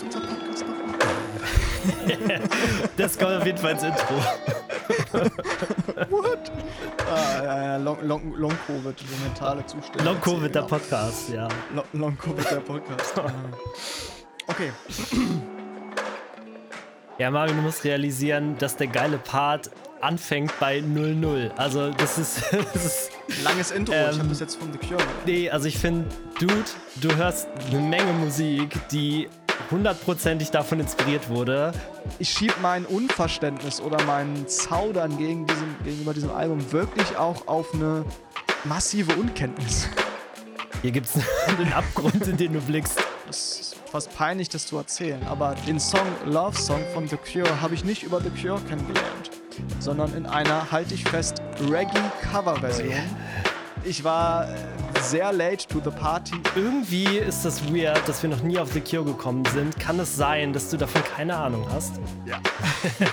heißt 0.00 0.16
unser 0.16 0.20
Podcast 0.20 0.64
nochmal? 0.66 2.40
das 2.96 3.18
kommt 3.18 3.32
auf 3.32 3.46
jeden 3.46 3.58
Fall 3.58 3.72
ins 3.72 3.82
Intro. 3.82 4.14
What? 6.10 6.50
Ah, 7.10 7.42
ja, 7.44 7.62
ja, 7.62 7.76
Long, 7.78 7.98
Long, 8.02 8.34
Long 8.36 8.52
Covid, 8.66 8.98
so 8.98 9.04
mentale 9.24 9.64
Zustände. 9.66 10.04
Long 10.04 10.20
Covid, 10.20 10.54
der. 10.54 10.62
Podcast, 10.62 11.30
ja. 11.30 11.48
Long, 11.74 11.84
Long 11.92 12.18
Covid, 12.18 12.50
der 12.50 12.56
Podcast. 12.60 13.14
Okay, 14.46 14.72
Ja, 17.18 17.30
Marvin, 17.30 17.56
du 17.56 17.62
musst 17.62 17.84
realisieren, 17.84 18.56
dass 18.58 18.76
der 18.76 18.86
geile 18.88 19.18
Part 19.18 19.70
anfängt 20.00 20.52
bei 20.58 20.78
0-0. 20.78 21.50
Also, 21.56 21.90
das 21.90 22.18
ist. 22.18 22.42
Das 22.72 22.84
ist 22.84 23.10
langes 23.44 23.70
Intro. 23.70 23.92
ich 23.92 23.98
Ähm, 23.98 24.18
habe 24.18 24.28
das 24.28 24.40
jetzt 24.40 24.56
von 24.56 24.72
The 24.72 24.78
Cure. 24.78 25.02
nee, 25.26 25.50
also 25.50 25.66
ich 25.68 25.78
finde, 25.78 26.06
Dude, 26.40 26.54
du 26.96 27.14
hörst 27.16 27.48
eine 27.70 27.80
Menge 27.80 28.12
Musik, 28.14 28.76
die 28.90 29.28
hundertprozentig 29.70 30.50
davon 30.50 30.80
inspiriert 30.80 31.28
wurde. 31.28 31.72
Ich 32.18 32.30
schieb 32.30 32.54
mein 32.62 32.84
Unverständnis 32.86 33.80
oder 33.80 34.02
meinen 34.04 34.48
Zaudern 34.48 35.16
gegen 35.18 35.46
diesem, 35.46 35.76
gegenüber 35.84 36.14
diesem 36.14 36.30
Album 36.30 36.72
wirklich 36.72 37.16
auch 37.16 37.46
auf 37.46 37.74
eine 37.74 38.04
massive 38.64 39.14
Unkenntnis. 39.14 39.88
Hier 40.82 40.92
gibt's 40.92 41.14
einen 41.46 41.72
Abgrund, 41.72 42.26
in 42.26 42.36
den 42.36 42.52
du 42.54 42.60
blickst. 42.60 42.98
Es 43.28 43.60
ist 43.60 43.76
fast 43.90 44.14
peinlich, 44.16 44.48
das 44.48 44.66
zu 44.66 44.76
erzählen, 44.76 45.22
aber 45.26 45.54
den 45.66 45.78
Song 45.78 46.06
Love 46.24 46.56
Song 46.56 46.82
von 46.94 47.08
The 47.08 47.16
Cure 47.16 47.60
habe 47.60 47.74
ich 47.74 47.84
nicht 47.84 48.02
über 48.02 48.20
The 48.20 48.30
Cure 48.30 48.60
kennengelernt, 48.68 49.30
sondern 49.78 50.14
in 50.14 50.26
einer, 50.26 50.70
halte 50.70 50.94
ich 50.94 51.04
fest, 51.04 51.42
Reggae-Cover-Version. 51.60 52.92
Oh. 52.92 53.48
Ich 53.84 54.04
war 54.04 54.48
äh, 54.48 54.54
sehr 55.02 55.32
late 55.32 55.66
to 55.66 55.80
the 55.80 55.90
party. 55.90 56.36
Irgendwie 56.54 57.18
ist 57.18 57.44
das 57.44 57.72
weird, 57.72 58.06
dass 58.08 58.22
wir 58.22 58.30
noch 58.30 58.42
nie 58.42 58.58
auf 58.58 58.72
The 58.72 58.80
Cure 58.80 59.04
gekommen 59.04 59.44
sind. 59.46 59.78
Kann 59.78 59.98
es 59.98 60.14
sein, 60.14 60.52
dass 60.52 60.70
du 60.70 60.76
davon 60.76 61.02
keine 61.02 61.36
Ahnung 61.36 61.66
hast? 61.70 62.00
Ja. 62.26 62.40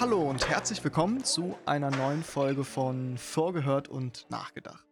Hallo 0.00 0.22
und 0.30 0.48
herzlich 0.48 0.82
willkommen 0.82 1.24
zu 1.24 1.58
einer 1.66 1.90
neuen 1.90 2.22
Folge 2.22 2.64
von 2.64 3.18
Vorgehört 3.18 3.88
und 3.88 4.26
Nachgedacht. 4.30 4.84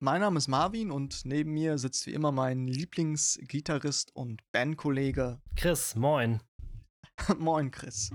Mein 0.00 0.20
Name 0.20 0.38
ist 0.38 0.46
Marvin 0.48 0.90
und 0.92 1.24
neben 1.24 1.52
mir 1.52 1.76
sitzt 1.76 2.06
wie 2.06 2.14
immer 2.14 2.30
mein 2.30 2.68
Lieblingsgitarrist 2.68 4.14
und 4.14 4.40
Bandkollege 4.52 5.40
Chris, 5.56 5.96
moin. 5.96 6.40
Moin, 7.38 7.70
Chris. 7.72 8.12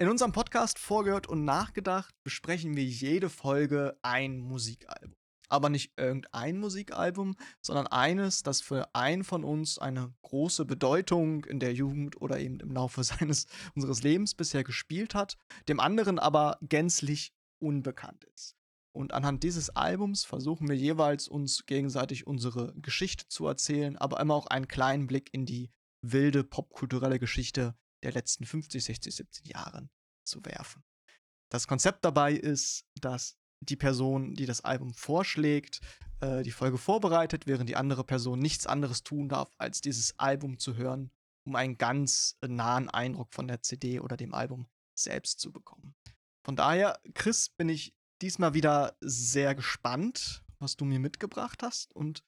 In 0.00 0.08
unserem 0.08 0.30
Podcast 0.30 0.78
Vorgehört 0.78 1.26
und 1.26 1.44
Nachgedacht 1.44 2.14
besprechen 2.22 2.76
wir 2.76 2.84
jede 2.84 3.28
Folge 3.28 3.98
ein 4.02 4.38
Musikalbum. 4.38 5.16
Aber 5.48 5.70
nicht 5.70 5.94
irgendein 5.96 6.60
Musikalbum, 6.60 7.34
sondern 7.60 7.88
eines, 7.88 8.44
das 8.44 8.60
für 8.60 8.94
einen 8.94 9.24
von 9.24 9.42
uns 9.42 9.76
eine 9.80 10.14
große 10.22 10.66
Bedeutung 10.66 11.44
in 11.46 11.58
der 11.58 11.74
Jugend 11.74 12.20
oder 12.20 12.38
eben 12.38 12.60
im 12.60 12.70
Laufe 12.70 13.02
seines, 13.02 13.46
unseres 13.74 14.04
Lebens 14.04 14.36
bisher 14.36 14.62
gespielt 14.62 15.16
hat, 15.16 15.36
dem 15.66 15.80
anderen 15.80 16.20
aber 16.20 16.58
gänzlich 16.62 17.32
unbekannt 17.60 18.22
ist. 18.36 18.54
Und 18.92 19.12
anhand 19.12 19.42
dieses 19.42 19.68
Albums 19.70 20.24
versuchen 20.24 20.68
wir 20.68 20.76
jeweils 20.76 21.26
uns 21.26 21.66
gegenseitig 21.66 22.24
unsere 22.24 22.72
Geschichte 22.76 23.26
zu 23.26 23.48
erzählen, 23.48 23.96
aber 23.96 24.20
immer 24.20 24.34
auch 24.34 24.46
einen 24.46 24.68
kleinen 24.68 25.08
Blick 25.08 25.34
in 25.34 25.44
die 25.44 25.72
wilde 26.02 26.44
popkulturelle 26.44 27.18
Geschichte 27.18 27.74
der 28.02 28.12
letzten 28.12 28.44
50, 28.44 28.84
60, 28.84 29.14
70 29.14 29.46
Jahren 29.48 29.90
zu 30.26 30.44
werfen. 30.44 30.82
Das 31.50 31.66
Konzept 31.66 32.04
dabei 32.04 32.32
ist, 32.34 32.84
dass 33.00 33.36
die 33.60 33.76
Person, 33.76 34.34
die 34.34 34.46
das 34.46 34.60
Album 34.60 34.94
vorschlägt, 34.94 35.80
äh, 36.20 36.42
die 36.42 36.50
Folge 36.50 36.78
vorbereitet, 36.78 37.46
während 37.46 37.68
die 37.68 37.76
andere 37.76 38.04
Person 38.04 38.38
nichts 38.38 38.66
anderes 38.66 39.02
tun 39.02 39.28
darf, 39.28 39.50
als 39.58 39.80
dieses 39.80 40.18
Album 40.18 40.58
zu 40.58 40.76
hören, 40.76 41.10
um 41.46 41.56
einen 41.56 41.78
ganz 41.78 42.36
nahen 42.46 42.88
Eindruck 42.88 43.34
von 43.34 43.48
der 43.48 43.62
CD 43.62 44.00
oder 44.00 44.16
dem 44.16 44.34
Album 44.34 44.68
selbst 44.96 45.40
zu 45.40 45.52
bekommen. 45.52 45.94
Von 46.44 46.56
daher, 46.56 47.00
Chris, 47.14 47.48
bin 47.48 47.68
ich 47.68 47.94
diesmal 48.22 48.54
wieder 48.54 48.96
sehr 49.00 49.54
gespannt, 49.54 50.44
was 50.58 50.76
du 50.76 50.84
mir 50.84 50.98
mitgebracht 50.98 51.62
hast 51.62 51.94
und 51.94 52.24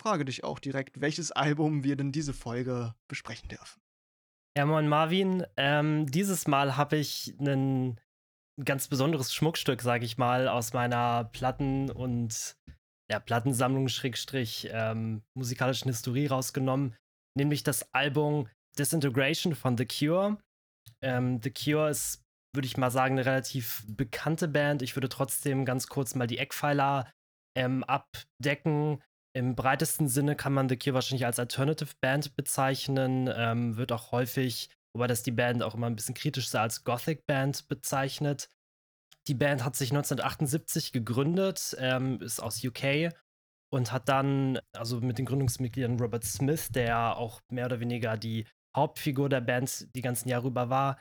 frage 0.00 0.24
dich 0.24 0.44
auch 0.44 0.58
direkt, 0.58 1.00
welches 1.00 1.32
Album 1.32 1.84
wir 1.84 1.96
denn 1.96 2.12
diese 2.12 2.32
Folge 2.32 2.94
besprechen 3.08 3.48
dürfen. 3.48 3.83
Ja, 4.56 4.66
moin 4.66 4.86
Marvin. 4.86 5.44
Ähm, 5.56 6.06
dieses 6.06 6.46
Mal 6.46 6.76
habe 6.76 6.96
ich 6.96 7.34
ein 7.40 7.98
ganz 8.64 8.86
besonderes 8.86 9.34
Schmuckstück, 9.34 9.82
sage 9.82 10.04
ich 10.04 10.16
mal, 10.16 10.46
aus 10.46 10.72
meiner 10.72 11.24
Platten- 11.24 11.90
und 11.90 12.56
ja, 13.10 13.18
Plattensammlung 13.18 13.88
Schrägstrich 13.88 14.68
ähm, 14.70 15.22
musikalischen 15.36 15.90
Historie 15.90 16.26
rausgenommen, 16.26 16.94
nämlich 17.36 17.64
das 17.64 17.92
Album 17.92 18.48
Disintegration 18.78 19.56
von 19.56 19.76
The 19.76 19.86
Cure. 19.86 20.38
Ähm, 21.02 21.40
The 21.42 21.50
Cure 21.50 21.90
ist, 21.90 22.22
würde 22.54 22.66
ich 22.66 22.76
mal 22.76 22.92
sagen, 22.92 23.14
eine 23.14 23.26
relativ 23.26 23.84
bekannte 23.88 24.46
Band. 24.46 24.82
Ich 24.82 24.94
würde 24.94 25.08
trotzdem 25.08 25.64
ganz 25.64 25.88
kurz 25.88 26.14
mal 26.14 26.28
die 26.28 26.38
Eckpfeiler 26.38 27.10
ähm, 27.56 27.82
abdecken. 27.82 29.02
Im 29.36 29.56
breitesten 29.56 30.06
Sinne 30.08 30.36
kann 30.36 30.52
man 30.52 30.68
The 30.68 30.78
Cure 30.78 30.94
wahrscheinlich 30.94 31.26
als 31.26 31.40
Alternative 31.40 31.92
Band 32.00 32.36
bezeichnen, 32.36 33.28
ähm, 33.34 33.76
wird 33.76 33.90
auch 33.90 34.12
häufig, 34.12 34.70
wobei 34.94 35.08
das 35.08 35.24
die 35.24 35.32
Band 35.32 35.62
auch 35.62 35.74
immer 35.74 35.88
ein 35.88 35.96
bisschen 35.96 36.14
kritisch 36.14 36.48
sei, 36.48 36.60
als 36.60 36.84
Gothic 36.84 37.26
Band 37.26 37.66
bezeichnet. 37.66 38.48
Die 39.26 39.34
Band 39.34 39.64
hat 39.64 39.74
sich 39.74 39.90
1978 39.90 40.92
gegründet, 40.92 41.74
ähm, 41.80 42.20
ist 42.20 42.40
aus 42.40 42.62
UK 42.62 43.12
und 43.72 43.90
hat 43.90 44.08
dann, 44.08 44.60
also 44.72 45.00
mit 45.00 45.18
den 45.18 45.26
Gründungsmitgliedern 45.26 45.98
Robert 45.98 46.24
Smith, 46.24 46.68
der 46.70 47.16
auch 47.16 47.40
mehr 47.50 47.66
oder 47.66 47.80
weniger 47.80 48.16
die 48.16 48.46
Hauptfigur 48.76 49.28
der 49.28 49.40
Band 49.40 49.88
die 49.96 50.02
ganzen 50.02 50.28
Jahre 50.28 50.46
über 50.46 50.70
war, 50.70 51.00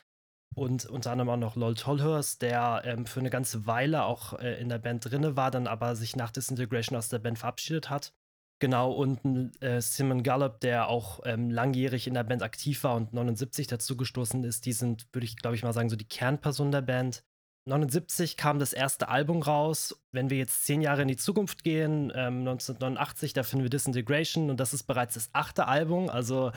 und 0.55 0.85
unter 0.85 1.11
anderem 1.11 1.29
auch 1.29 1.37
noch 1.37 1.55
Lol 1.55 1.75
Tolhurst, 1.75 2.41
der 2.41 2.83
ähm, 2.85 3.05
für 3.05 3.19
eine 3.19 3.29
ganze 3.29 3.65
Weile 3.65 4.03
auch 4.03 4.33
äh, 4.39 4.59
in 4.59 4.69
der 4.69 4.77
Band 4.77 5.09
drinne 5.09 5.35
war, 5.35 5.51
dann 5.51 5.67
aber 5.67 5.95
sich 5.95 6.15
nach 6.15 6.31
Disintegration 6.31 6.97
aus 6.97 7.09
der 7.09 7.19
Band 7.19 7.39
verabschiedet 7.39 7.89
hat. 7.89 8.13
Genau, 8.59 8.91
und 8.91 9.51
äh, 9.61 9.81
Simon 9.81 10.23
Gallup, 10.23 10.61
der 10.61 10.87
auch 10.87 11.19
ähm, 11.25 11.49
langjährig 11.49 12.07
in 12.07 12.13
der 12.13 12.23
Band 12.23 12.43
aktiv 12.43 12.83
war 12.83 12.95
und 12.95 13.13
79 13.13 13.67
dazugestoßen 13.67 14.43
ist, 14.45 14.65
die 14.65 14.73
sind, 14.73 15.07
würde 15.11 15.25
ich 15.25 15.35
glaube 15.35 15.55
ich 15.55 15.63
mal 15.63 15.73
sagen, 15.73 15.89
so 15.89 15.95
die 15.95 16.07
Kernperson 16.07 16.71
der 16.71 16.81
Band. 16.81 17.23
79 17.65 18.35
kam 18.35 18.59
das 18.59 18.73
erste 18.73 19.07
Album 19.07 19.41
raus. 19.41 20.01
Wenn 20.11 20.29
wir 20.29 20.37
jetzt 20.37 20.65
zehn 20.65 20.81
Jahre 20.81 21.01
in 21.01 21.07
die 21.07 21.17
Zukunft 21.17 21.63
gehen, 21.63 22.11
ähm, 22.15 22.39
1989, 22.39 23.33
da 23.33 23.43
finden 23.43 23.63
wir 23.63 23.69
Disintegration 23.69 24.49
und 24.49 24.59
das 24.59 24.73
ist 24.73 24.83
bereits 24.83 25.13
das 25.15 25.29
achte 25.33 25.67
Album, 25.67 26.09
also 26.09 26.51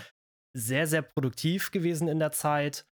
sehr, 0.56 0.86
sehr 0.86 1.02
produktiv 1.02 1.70
gewesen 1.70 2.08
in 2.08 2.18
der 2.18 2.32
Zeit. 2.32 2.86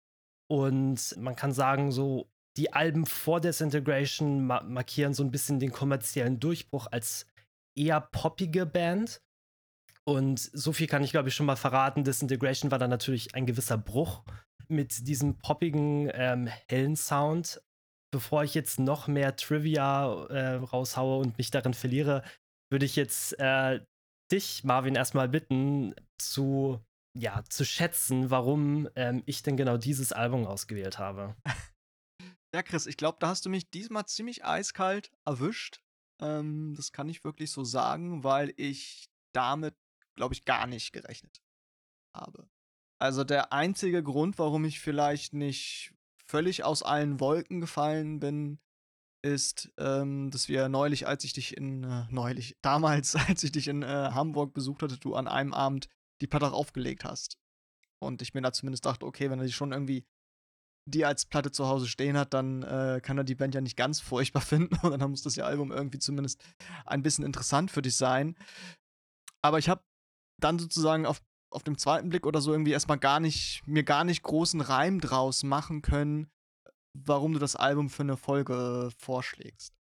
Und 0.47 1.15
man 1.17 1.35
kann 1.35 1.53
sagen, 1.53 1.91
so 1.91 2.29
die 2.57 2.73
Alben 2.73 3.05
vor 3.05 3.41
Disintegration 3.41 4.45
ma 4.45 4.61
markieren 4.61 5.13
so 5.13 5.23
ein 5.23 5.31
bisschen 5.31 5.59
den 5.59 5.71
kommerziellen 5.71 6.39
Durchbruch 6.39 6.87
als 6.91 7.25
eher 7.75 8.01
poppige 8.01 8.65
Band. 8.65 9.21
Und 10.05 10.39
so 10.39 10.73
viel 10.73 10.87
kann 10.87 11.03
ich, 11.03 11.11
glaube 11.11 11.29
ich, 11.29 11.35
schon 11.35 11.45
mal 11.45 11.55
verraten. 11.55 12.03
Disintegration 12.03 12.71
war 12.71 12.79
dann 12.79 12.89
natürlich 12.89 13.35
ein 13.35 13.45
gewisser 13.45 13.77
Bruch 13.77 14.23
mit 14.67 15.07
diesem 15.07 15.37
poppigen, 15.37 16.09
ähm, 16.13 16.47
hellen 16.67 16.95
Sound. 16.95 17.61
Bevor 18.11 18.43
ich 18.43 18.53
jetzt 18.53 18.79
noch 18.79 19.07
mehr 19.07 19.35
Trivia 19.35 20.25
äh, 20.27 20.55
raushaue 20.55 21.19
und 21.19 21.37
mich 21.37 21.51
darin 21.51 21.73
verliere, 21.73 22.23
würde 22.69 22.85
ich 22.85 22.95
jetzt 22.95 23.39
äh, 23.39 23.79
dich, 24.31 24.63
Marvin, 24.63 24.95
erstmal 24.95 25.29
bitten, 25.29 25.95
zu, 26.19 26.79
ja, 27.17 27.43
zu 27.49 27.65
schätzen, 27.65 28.29
warum 28.29 28.89
ähm, 28.95 29.23
ich 29.25 29.41
denn 29.41 29.57
genau 29.57 29.77
dieses 29.77 30.11
Album 30.11 30.45
ausgewählt 30.45 30.99
habe. 30.99 31.35
Ja, 32.55 32.61
Chris, 32.61 32.85
ich 32.85 32.97
glaube, 32.97 33.17
da 33.19 33.29
hast 33.29 33.47
du 33.47 33.49
mich 33.49 33.71
diesmal 33.71 34.05
ziemlich 34.05 34.45
eiskalt 34.45 35.11
erwischt. 35.25 35.82
Ähm, 36.21 36.73
das 36.75 36.91
kann 36.91 37.09
ich 37.09 37.23
wirklich 37.23 37.51
so 37.51 37.63
sagen, 37.63 38.23
weil 38.23 38.53
ich 38.57 39.09
damit, 39.33 39.75
glaube 40.15 40.33
ich, 40.33 40.45
gar 40.45 40.67
nicht 40.67 40.93
gerechnet 40.93 41.41
habe. 42.15 42.47
Also 42.99 43.23
der 43.23 43.51
einzige 43.51 44.03
Grund, 44.03 44.37
warum 44.39 44.65
ich 44.65 44.79
vielleicht 44.79 45.33
nicht 45.33 45.93
völlig 46.25 46.63
aus 46.63 46.83
allen 46.83 47.19
Wolken 47.19 47.59
gefallen 47.59 48.19
bin, 48.19 48.59
ist, 49.23 49.71
ähm, 49.77 50.29
dass 50.31 50.49
wir 50.49 50.69
neulich, 50.69 51.07
als 51.07 51.23
ich 51.23 51.33
dich 51.33 51.55
in, 51.57 51.83
äh, 51.83 52.05
neulich, 52.09 52.57
damals, 52.61 53.15
als 53.27 53.43
ich 53.43 53.51
dich 53.51 53.67
in 53.67 53.81
äh, 53.81 53.85
Hamburg 54.11 54.53
besucht 54.53 54.83
hatte, 54.83 54.97
du 54.97 55.15
an 55.15 55.27
einem 55.27 55.53
Abend 55.53 55.89
die 56.21 56.27
Platte 56.27 56.51
aufgelegt 56.51 57.03
hast. 57.03 57.37
Und 57.99 58.21
ich 58.21 58.33
mir 58.33 58.41
da 58.41 58.51
zumindest 58.51 58.85
dachte, 58.85 59.05
okay, 59.05 59.29
wenn 59.29 59.39
er 59.39 59.45
die 59.45 59.51
schon 59.53 59.71
irgendwie 59.71 60.05
die 60.85 61.05
als 61.05 61.25
Platte 61.25 61.51
zu 61.51 61.67
Hause 61.67 61.87
stehen 61.87 62.17
hat, 62.17 62.33
dann 62.33 62.63
äh, 62.63 62.99
kann 63.01 63.17
er 63.17 63.23
die 63.23 63.35
Band 63.35 63.55
ja 63.55 63.61
nicht 63.61 63.77
ganz 63.77 63.99
furchtbar 63.99 64.41
finden 64.41 64.75
und 64.85 64.99
dann 64.99 65.09
muss 65.09 65.23
das 65.23 65.35
ja 65.35 65.45
Album 65.45 65.71
irgendwie 65.71 65.99
zumindest 65.99 66.43
ein 66.85 67.03
bisschen 67.03 67.25
interessant 67.25 67.71
für 67.71 67.81
dich 67.81 67.95
sein. 67.95 68.35
Aber 69.41 69.59
ich 69.59 69.69
habe 69.69 69.81
dann 70.41 70.59
sozusagen 70.59 71.05
auf, 71.05 71.21
auf 71.51 71.63
dem 71.63 71.77
zweiten 71.77 72.09
Blick 72.09 72.25
oder 72.25 72.41
so 72.41 72.51
irgendwie 72.51 72.71
erstmal 72.71 72.97
gar 72.97 73.19
nicht, 73.19 73.61
mir 73.65 73.83
gar 73.83 74.03
nicht 74.03 74.23
großen 74.23 74.61
Reim 74.61 74.99
draus 74.99 75.43
machen 75.43 75.81
können, 75.81 76.27
warum 76.97 77.33
du 77.33 77.39
das 77.39 77.55
Album 77.55 77.89
für 77.89 78.03
eine 78.03 78.17
Folge 78.17 78.91
vorschlägst. 78.97 79.73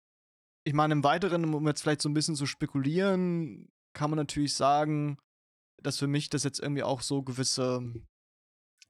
Ich 0.65 0.75
meine, 0.75 0.93
im 0.93 1.05
Weiteren, 1.05 1.53
um 1.53 1.67
jetzt 1.67 1.83
vielleicht 1.83 2.03
so 2.03 2.09
ein 2.09 2.15
bisschen 2.15 2.37
zu 2.37 2.47
spekulieren, 2.47 3.69
kann 3.95 4.11
man 4.11 4.17
natürlich 4.17 4.55
sagen, 4.55 5.19
dass 5.83 5.99
für 5.99 6.07
mich 6.07 6.31
das 6.31 6.45
jetzt 6.45 6.61
irgendwie 6.61 6.85
auch 6.85 7.01
so 7.01 7.23
gewisse, 7.23 7.93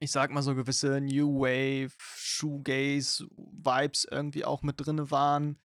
ich 0.03 0.11
sag 0.11 0.33
mal 0.33 0.43
so 0.43 0.57
gewisse 0.57 1.01
New 1.01 1.41
Wave, 1.41 1.93
Shoegaze-Vibes 1.99 4.09
irgendwie 4.11 4.45
auch 4.45 4.63
mit 4.63 4.85
drin 4.85 5.13
waren. 5.13 5.61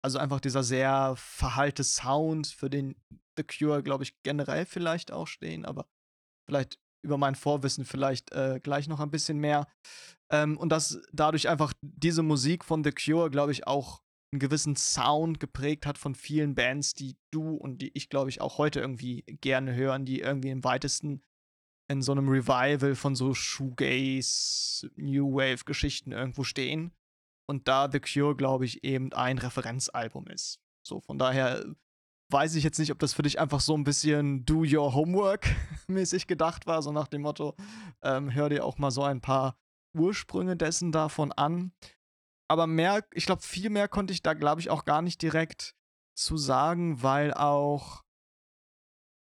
Also 0.00 0.18
einfach 0.18 0.40
dieser 0.40 0.62
sehr 0.62 1.12
verhalte 1.16 1.84
Sound, 1.84 2.46
für 2.46 2.70
den 2.70 2.96
The 3.36 3.44
Cure, 3.44 3.82
glaube 3.82 4.04
ich, 4.04 4.22
generell 4.22 4.64
vielleicht 4.64 5.12
auch 5.12 5.26
stehen, 5.26 5.66
aber 5.66 5.86
vielleicht 6.48 6.78
über 7.04 7.18
mein 7.18 7.34
Vorwissen 7.34 7.84
vielleicht 7.84 8.32
äh, 8.32 8.60
gleich 8.62 8.88
noch 8.88 9.00
ein 9.00 9.10
bisschen 9.10 9.36
mehr. 9.38 9.66
Ähm, 10.30 10.56
und 10.56 10.70
dass 10.70 10.98
dadurch 11.12 11.50
einfach 11.50 11.74
diese 11.82 12.22
Musik 12.22 12.64
von 12.64 12.82
The 12.84 12.92
Cure, 12.92 13.28
glaube 13.28 13.52
ich, 13.52 13.66
auch 13.66 14.00
einen 14.32 14.40
gewissen 14.40 14.76
Sound 14.76 15.38
geprägt 15.38 15.84
hat 15.84 15.98
von 15.98 16.14
vielen 16.14 16.54
Bands, 16.54 16.94
die 16.94 17.18
du 17.30 17.56
und 17.56 17.82
die 17.82 17.90
ich, 17.94 18.08
glaube 18.08 18.30
ich, 18.30 18.40
auch 18.40 18.56
heute 18.56 18.80
irgendwie 18.80 19.22
gerne 19.26 19.74
hören, 19.74 20.06
die 20.06 20.20
irgendwie 20.20 20.48
im 20.48 20.64
weitesten 20.64 21.22
in 21.92 22.02
so 22.02 22.12
einem 22.12 22.28
Revival 22.28 22.94
von 22.94 23.14
so 23.14 23.34
Shoegaze, 23.34 24.90
New 24.96 25.34
Wave 25.34 25.64
Geschichten 25.64 26.12
irgendwo 26.12 26.42
stehen. 26.44 26.92
Und 27.46 27.68
da 27.68 27.88
The 27.90 28.00
Cure, 28.00 28.34
glaube 28.34 28.64
ich, 28.64 28.82
eben 28.82 29.12
ein 29.12 29.38
Referenzalbum 29.38 30.26
ist. 30.28 30.60
So, 30.82 31.00
von 31.00 31.18
daher 31.18 31.64
weiß 32.30 32.54
ich 32.54 32.64
jetzt 32.64 32.78
nicht, 32.78 32.90
ob 32.90 32.98
das 32.98 33.12
für 33.12 33.22
dich 33.22 33.38
einfach 33.38 33.60
so 33.60 33.76
ein 33.76 33.84
bisschen 33.84 34.44
Do 34.44 34.64
Your 34.64 34.94
Homework 34.94 35.46
mäßig 35.86 36.26
gedacht 36.26 36.66
war, 36.66 36.82
so 36.82 36.90
nach 36.90 37.08
dem 37.08 37.22
Motto, 37.22 37.54
ähm, 38.02 38.32
hör 38.32 38.48
dir 38.48 38.64
auch 38.64 38.78
mal 38.78 38.90
so 38.90 39.02
ein 39.02 39.20
paar 39.20 39.56
Ursprünge 39.94 40.56
dessen 40.56 40.92
davon 40.92 41.30
an. 41.32 41.72
Aber 42.48 42.66
mehr, 42.66 43.04
ich 43.12 43.26
glaube, 43.26 43.42
viel 43.42 43.70
mehr 43.70 43.88
konnte 43.88 44.12
ich 44.12 44.22
da, 44.22 44.34
glaube 44.34 44.60
ich, 44.60 44.70
auch 44.70 44.84
gar 44.84 45.02
nicht 45.02 45.22
direkt 45.22 45.74
zu 46.14 46.36
sagen, 46.36 47.02
weil 47.02 47.32
auch, 47.34 48.02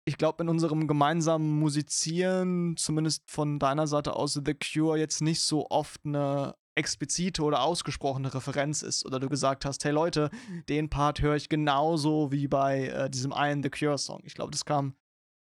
ich 0.05 0.17
glaube, 0.17 0.43
in 0.43 0.49
unserem 0.49 0.87
gemeinsamen 0.87 1.59
Musizieren, 1.59 2.75
zumindest 2.77 3.29
von 3.29 3.59
deiner 3.59 3.87
Seite 3.87 4.15
aus, 4.15 4.33
The 4.33 4.53
Cure 4.53 4.97
jetzt 4.97 5.21
nicht 5.21 5.41
so 5.41 5.69
oft 5.69 6.01
eine 6.05 6.55
explizite 6.75 7.43
oder 7.43 7.61
ausgesprochene 7.61 8.33
Referenz 8.33 8.81
ist 8.81 9.05
oder 9.05 9.19
du 9.19 9.29
gesagt 9.29 9.63
hast, 9.63 9.85
hey 9.85 9.91
Leute, 9.91 10.29
den 10.69 10.89
Part 10.89 11.21
höre 11.21 11.35
ich 11.35 11.47
genauso 11.47 12.31
wie 12.31 12.47
bei 12.47 12.87
äh, 12.87 13.09
diesem 13.09 13.31
einen 13.31 13.61
The 13.61 13.69
Cure 13.69 13.97
Song. 13.97 14.21
Ich 14.25 14.33
glaube, 14.33 14.51
das 14.51 14.65
kam 14.65 14.95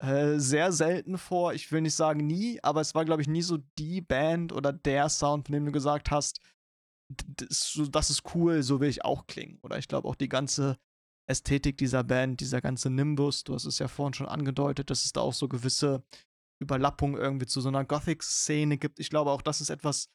äh, 0.01 0.39
sehr 0.39 0.71
selten 0.71 1.17
vor. 1.17 1.53
Ich 1.53 1.71
will 1.71 1.81
nicht 1.81 1.95
sagen 1.95 2.25
nie, 2.25 2.59
aber 2.63 2.81
es 2.81 2.95
war, 2.95 3.05
glaube 3.05 3.21
ich, 3.21 3.27
nie 3.27 3.41
so 3.41 3.57
die 3.77 4.01
Band 4.01 4.53
oder 4.53 4.71
der 4.71 5.09
Sound, 5.09 5.47
von 5.47 5.53
dem 5.53 5.65
du 5.65 5.71
gesagt 5.71 6.09
hast, 6.09 6.39
das, 7.09 7.79
das 7.91 8.09
ist 8.09 8.23
cool, 8.33 8.63
so 8.63 8.79
will 8.79 8.89
ich 8.89 9.03
auch 9.03 9.27
klingen. 9.27 9.59
Oder 9.61 9.77
ich 9.77 9.87
glaube 9.87 10.07
auch 10.07 10.15
die 10.15 10.29
ganze 10.29 10.77
Ästhetik 11.29 11.77
dieser 11.77 12.03
Band, 12.03 12.39
dieser 12.39 12.61
ganze 12.61 12.89
Nimbus, 12.89 13.43
du 13.43 13.53
hast 13.53 13.65
es 13.65 13.79
ja 13.79 13.87
vorhin 13.87 14.13
schon 14.13 14.27
angedeutet, 14.27 14.89
dass 14.89 15.05
es 15.05 15.13
da 15.13 15.21
auch 15.21 15.33
so 15.33 15.47
gewisse 15.47 16.03
Überlappungen 16.59 17.19
irgendwie 17.19 17.45
zu 17.45 17.61
so 17.61 17.69
einer 17.69 17.85
Gothic-Szene 17.85 18.77
gibt. 18.77 18.99
Ich 18.99 19.09
glaube 19.09 19.31
auch, 19.31 19.41
das 19.41 19.61
ist 19.61 19.69
etwas, 19.69 20.09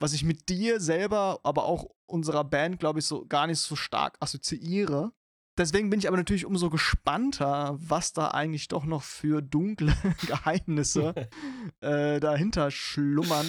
was 0.00 0.12
ich 0.12 0.24
mit 0.24 0.48
dir 0.48 0.80
selber, 0.80 1.40
aber 1.42 1.64
auch 1.64 1.90
unserer 2.06 2.44
Band, 2.44 2.78
glaube 2.78 3.00
ich, 3.00 3.06
so 3.06 3.26
gar 3.26 3.46
nicht 3.46 3.58
so 3.58 3.76
stark 3.76 4.16
assoziiere. 4.20 5.12
Deswegen 5.56 5.88
bin 5.88 6.00
ich 6.00 6.08
aber 6.08 6.16
natürlich 6.16 6.46
umso 6.46 6.68
gespannter, 6.68 7.76
was 7.78 8.12
da 8.12 8.28
eigentlich 8.28 8.68
doch 8.68 8.84
noch 8.84 9.02
für 9.02 9.40
dunkle 9.40 9.94
Geheimnisse 10.26 11.14
äh, 11.80 12.18
dahinter 12.18 12.70
schlummern, 12.70 13.46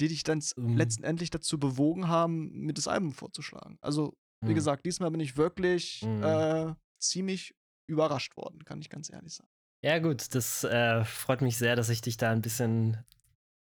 die 0.00 0.08
dich 0.08 0.24
dann 0.24 0.42
mhm. 0.56 0.76
letztendlich 0.76 1.30
dazu 1.30 1.58
bewogen 1.58 2.08
haben, 2.08 2.50
mir 2.52 2.74
das 2.74 2.88
Album 2.88 3.12
vorzuschlagen. 3.12 3.78
Also, 3.80 4.16
wie 4.40 4.50
mhm. 4.50 4.54
gesagt, 4.54 4.86
diesmal 4.86 5.10
bin 5.10 5.20
ich 5.20 5.36
wirklich 5.36 6.02
mhm. 6.02 6.22
äh, 6.22 6.74
ziemlich 6.98 7.54
überrascht 7.86 8.36
worden, 8.36 8.64
kann 8.64 8.80
ich 8.80 8.90
ganz 8.90 9.10
ehrlich 9.10 9.34
sagen. 9.34 9.50
Ja, 9.82 9.98
gut, 9.98 10.34
das 10.34 10.64
äh, 10.64 11.04
freut 11.04 11.40
mich 11.40 11.56
sehr, 11.56 11.76
dass 11.76 11.88
ich 11.88 12.00
dich 12.00 12.16
da 12.16 12.30
ein 12.30 12.42
bisschen 12.42 12.98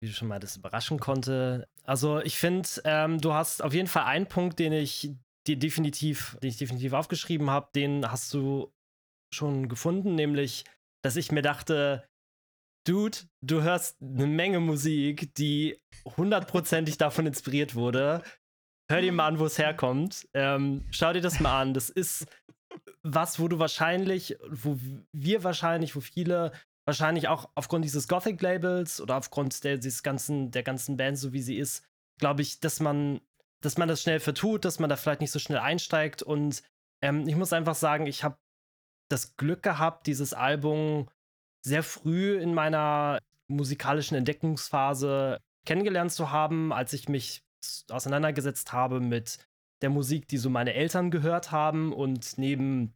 wie 0.02 0.08
du 0.08 0.14
schon 0.14 0.28
mal 0.28 0.40
das 0.40 0.58
überraschen 0.58 1.00
konnte. 1.00 1.68
Also 1.84 2.20
ich 2.22 2.38
finde, 2.38 2.68
ähm, 2.84 3.20
du 3.20 3.34
hast 3.34 3.64
auf 3.64 3.74
jeden 3.74 3.88
Fall 3.88 4.04
einen 4.04 4.28
Punkt, 4.28 4.60
den 4.60 4.74
ich 4.74 5.12
dir 5.48 5.58
definitiv, 5.58 6.38
den 6.42 6.50
ich 6.50 6.58
definitiv 6.58 6.94
aufgeschrieben 6.94 7.50
habe, 7.50 7.70
den 7.76 8.10
hast 8.10 8.34
du 8.34 8.72
schon 9.34 9.68
gefunden, 9.68 10.16
nämlich, 10.16 10.64
dass 11.04 11.16
ich 11.16 11.32
mir 11.32 11.42
dachte, 11.42 12.08
Dude, 12.88 13.18
du 13.42 13.64
hörst 13.64 14.00
eine 14.00 14.28
Menge 14.28 14.60
Musik, 14.60 15.34
die 15.36 15.82
hundertprozentig 16.18 16.98
davon 16.98 17.26
inspiriert 17.26 17.74
wurde. 17.74 18.22
Hör 18.88 19.02
dir 19.02 19.12
mal 19.12 19.28
an, 19.28 19.40
wo 19.40 19.46
es 19.46 19.58
herkommt. 19.58 20.28
Ähm, 20.34 20.86
schau 20.92 21.12
dir 21.12 21.22
das 21.22 21.40
mal 21.40 21.60
an. 21.62 21.74
Das 21.74 21.90
ist 21.90 22.28
was, 23.02 23.40
wo 23.40 23.48
du 23.48 23.58
wahrscheinlich, 23.58 24.38
wo 24.48 24.78
wir 25.12 25.44
wahrscheinlich, 25.44 25.96
wo 25.96 26.02
viele 26.02 26.52
wahrscheinlich 26.86 27.28
auch 27.28 27.50
aufgrund 27.56 27.84
dieses 27.84 28.08
Gothic-Labels 28.08 29.02
oder 29.02 29.18
aufgrund 29.18 29.64
der, 29.64 29.78
dieses 29.78 30.04
ganzen, 30.04 30.52
der 30.52 30.62
ganzen 30.62 30.98
Band, 30.98 31.18
so 31.18 31.34
wie 31.34 31.42
sie 31.42 31.58
ist, 31.58 31.84
glaube 32.20 32.44
ich, 32.44 32.60
dass 32.60 32.80
man, 32.80 33.22
dass 33.62 33.78
man 33.78 33.88
das 33.88 34.04
schnell 34.04 34.20
vertut, 34.20 34.66
dass 34.66 34.78
man 34.80 34.90
da 34.90 34.96
vielleicht 34.96 35.22
nicht 35.22 35.32
so 35.32 35.40
schnell 35.40 35.60
einsteigt. 35.60 36.22
Und 36.22 36.62
ähm, 37.02 37.28
ich 37.28 37.36
muss 37.36 37.54
einfach 37.54 37.76
sagen, 37.76 38.06
ich 38.06 38.24
habe 38.24 38.38
das 39.10 39.36
Glück 39.36 39.64
gehabt, 39.64 40.06
dieses 40.06 40.34
Album 40.34 41.10
sehr 41.66 41.82
früh 41.82 42.38
in 42.38 42.54
meiner 42.54 43.20
musikalischen 43.48 44.16
Entdeckungsphase 44.16 45.40
kennengelernt 45.66 46.12
zu 46.12 46.32
haben, 46.32 46.72
als 46.72 46.94
ich 46.94 47.10
mich 47.10 47.45
auseinandergesetzt 47.90 48.74
habe 48.74 49.00
mit 49.00 49.40
der 49.82 49.90
Musik, 49.90 50.28
die 50.28 50.38
so 50.38 50.50
meine 50.50 50.74
Eltern 50.74 51.12
gehört 51.12 51.52
haben 51.52 51.94
und 51.94 52.38
neben 52.38 52.94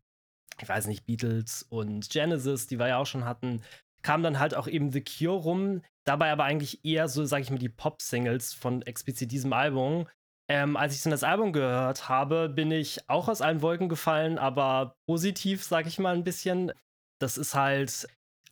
ich 0.62 0.69
weiß 0.69 0.88
nicht, 0.88 1.06
Beatles 1.06 1.66
und 1.69 2.10
Genesis, 2.10 2.68
die 2.68 2.80
wir 2.80 2.88
ja 2.88 2.98
auch 2.98 3.06
schon 3.06 3.25
hatten, 3.25 3.62
kam 4.01 4.24
dann 4.24 4.39
halt 4.39 4.56
auch 4.56 4.68
eben 4.68 4.92
The 4.92 5.04
Cure 5.04 5.38
rum. 5.38 5.81
Dabei 6.06 6.31
aber 6.31 6.44
eigentlich 6.45 6.83
eher 6.83 7.07
so, 7.07 7.25
sag 7.25 7.42
ich 7.42 7.51
mal, 7.51 7.60
die 7.60 7.69
Pop-Singles 7.69 8.54
von 8.54 8.81
explizit 8.83 9.31
diesem 9.31 9.54
Album. 9.54 10.07
Ähm, 10.50 10.77
als 10.77 10.95
ich 10.95 11.04
dann 11.04 11.12
das 11.12 11.24
Album 11.24 11.54
gehört 11.54 12.10
habe, 12.10 12.50
bin 12.50 12.71
ich 12.71 13.07
auch 13.07 13.27
aus 13.27 13.42
allen 13.42 13.62
Wolken 13.62 13.89
gefallen, 13.89 14.39
aber 14.39 14.95
positiv, 15.07 15.63
sag 15.63 15.86
ich 15.86 16.00
mal, 16.00 16.16
ein 16.16 16.24
bisschen. 16.24 16.71
Das 17.19 17.38
ist 17.38 17.54
halt, 17.54 18.07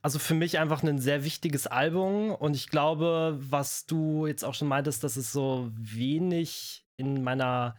also 0.07 0.19
für 0.19 0.36
mich 0.36 0.57
einfach 0.57 0.83
ein 0.83 1.00
sehr 1.00 1.25
wichtiges 1.25 1.68
Album 1.68 2.31
und 2.31 2.56
ich 2.56 2.69
glaube, 2.69 3.38
was 3.42 3.86
du 3.88 4.25
jetzt 4.25 4.45
auch 4.45 4.54
schon 4.54 4.69
meintest, 4.69 5.04
dass 5.04 5.18
es 5.18 5.33
so 5.33 5.69
wenig 5.75 6.86
in 6.95 7.25
meiner 7.25 7.77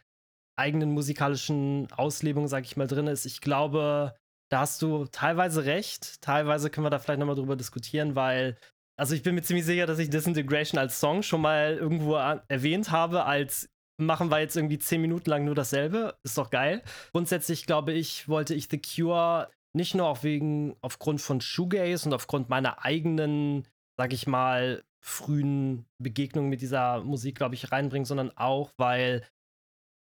eigenen 0.55 0.91
musikalischen 0.91 1.91
Auslebung, 1.91 2.47
sag 2.47 2.65
ich 2.65 2.77
mal, 2.77 2.87
drin 2.87 3.07
ist. 3.07 3.25
Ich 3.25 3.41
glaube, 3.41 4.15
da 4.51 4.61
hast 4.61 4.83
du 4.83 5.07
teilweise 5.07 5.65
recht. 5.65 6.21
Teilweise 6.21 6.69
können 6.69 6.85
wir 6.85 6.91
da 6.91 6.99
vielleicht 6.99 7.19
nochmal 7.19 7.35
drüber 7.35 7.57
diskutieren, 7.57 8.15
weil, 8.15 8.59
also 8.99 9.15
ich 9.15 9.23
bin 9.23 9.35
mir 9.35 9.41
ziemlich 9.41 9.65
sicher, 9.65 9.87
dass 9.87 9.99
ich 9.99 10.11
Disintegration 10.11 10.79
als 10.79 11.01
Song 11.01 11.23
schon 11.23 11.41
mal 11.41 11.79
irgendwo 11.79 12.17
erwähnt 12.17 12.91
habe, 12.91 13.25
als 13.25 13.71
machen 13.99 14.31
wir 14.31 14.41
jetzt 14.41 14.55
irgendwie 14.55 14.79
zehn 14.79 15.01
Minuten 15.01 15.31
lang 15.31 15.47
nur 15.47 15.55
dasselbe. 15.55 16.15
Ist 16.25 16.37
doch 16.37 16.51
geil. 16.51 16.83
Grundsätzlich 17.13 17.65
glaube 17.65 17.95
ich, 17.95 18.29
wollte 18.29 18.55
ich 18.55 18.69
The 18.71 18.83
Cure 18.83 19.49
nicht 19.75 19.95
nur 19.95 20.07
auch 20.07 20.23
wegen, 20.23 20.77
aufgrund 20.81 21.21
von 21.21 21.41
Shoegaze 21.41 22.09
und 22.09 22.15
aufgrund 22.15 22.49
meiner 22.49 22.85
eigenen, 22.85 23.67
sag 23.97 24.13
ich 24.13 24.27
mal, 24.27 24.85
frühen 25.05 25.87
Begegnungen 26.03 26.51
mit 26.51 26.61
dieser 26.61 27.03
Musik, 27.05 27.37
glaube 27.37 27.55
ich, 27.55 27.71
reinbringen, 27.71 28.05
sondern 28.05 28.37
auch, 28.37 28.73
weil 28.77 29.27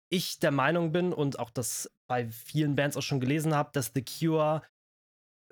ich 0.10 0.40
der 0.40 0.52
Meinung 0.52 0.92
bin 0.92 1.14
und 1.14 1.40
auch 1.40 1.50
das 1.50 1.92
bei 2.10 2.28
vielen 2.30 2.76
Bands 2.76 2.98
auch 2.98 3.02
schon 3.02 3.20
gelesen 3.20 3.54
habe, 3.54 3.70
dass 3.74 3.92
The 3.94 4.04
Cure 4.04 4.62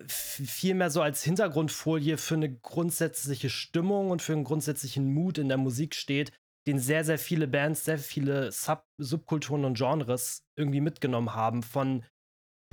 viel 0.07 0.75
mehr 0.75 0.89
so 0.89 1.01
als 1.01 1.24
Hintergrundfolie 1.24 2.17
für 2.17 2.36
eine 2.36 2.53
grundsätzliche 2.53 3.50
Stimmung 3.50 4.12
und 4.12 4.22
für 4.22 4.34
einen 4.34 4.43
grundsätzlichen 4.43 5.13
Mut 5.13 5.38
in 5.38 5.48
der 5.48 5.57
Musik 5.57 5.95
steht, 5.95 6.34
den 6.67 6.79
sehr, 6.79 7.05
sehr 7.05 7.17
viele 7.19 7.48
Bands, 7.48 7.86
sehr 7.86 7.98
viele 7.98 8.51
Sub 8.51 8.86
Subkulturen 8.98 9.65
und 9.65 9.77
Genres 9.77 10.43
irgendwie 10.57 10.81
mitgenommen 10.81 11.34
haben. 11.34 11.63
Von 11.63 12.03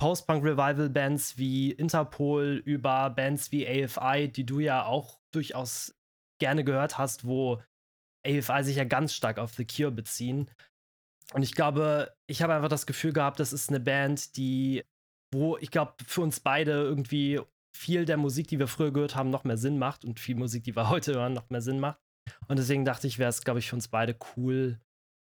Post-Punk-Revival-Bands 0.03 1.37
wie 1.37 1.71
Interpol 1.71 2.61
über 2.65 3.09
Bands 3.09 3.53
wie 3.53 3.65
AFI, 3.65 4.27
die 4.27 4.45
du 4.45 4.59
ja 4.59 4.83
auch 4.83 5.21
durchaus 5.33 5.95
gerne 6.41 6.65
gehört 6.65 6.97
hast, 6.97 7.25
wo 7.25 7.63
AFI 8.27 8.65
sich 8.65 8.75
ja 8.75 8.83
ganz 8.83 9.13
stark 9.13 9.39
auf 9.39 9.53
The 9.53 9.65
Cure 9.65 9.91
beziehen. 9.91 10.51
Und 11.31 11.43
ich 11.43 11.55
glaube, 11.55 12.13
ich 12.29 12.41
habe 12.41 12.53
einfach 12.53 12.67
das 12.67 12.85
Gefühl 12.85 13.13
gehabt, 13.13 13.39
das 13.39 13.53
ist 13.53 13.69
eine 13.69 13.79
Band, 13.79 14.35
die, 14.35 14.83
wo 15.33 15.55
ich 15.59 15.71
glaube, 15.71 15.93
für 16.05 16.19
uns 16.19 16.41
beide 16.41 16.73
irgendwie 16.73 17.39
viel 17.73 18.03
der 18.03 18.17
Musik, 18.17 18.49
die 18.49 18.59
wir 18.59 18.67
früher 18.67 18.91
gehört 18.91 19.15
haben, 19.15 19.29
noch 19.29 19.45
mehr 19.45 19.57
Sinn 19.57 19.79
macht 19.79 20.03
und 20.03 20.19
viel 20.19 20.35
Musik, 20.35 20.65
die 20.65 20.75
wir 20.75 20.89
heute 20.89 21.13
hören, 21.13 21.31
noch 21.31 21.49
mehr 21.49 21.61
Sinn 21.61 21.79
macht. 21.79 21.97
Und 22.49 22.59
deswegen 22.59 22.83
dachte 22.83 23.07
ich, 23.07 23.19
wäre 23.19 23.29
es, 23.29 23.41
glaube 23.41 23.59
ich, 23.59 23.69
für 23.69 23.77
uns 23.77 23.87
beide 23.87 24.17
cool, 24.35 24.81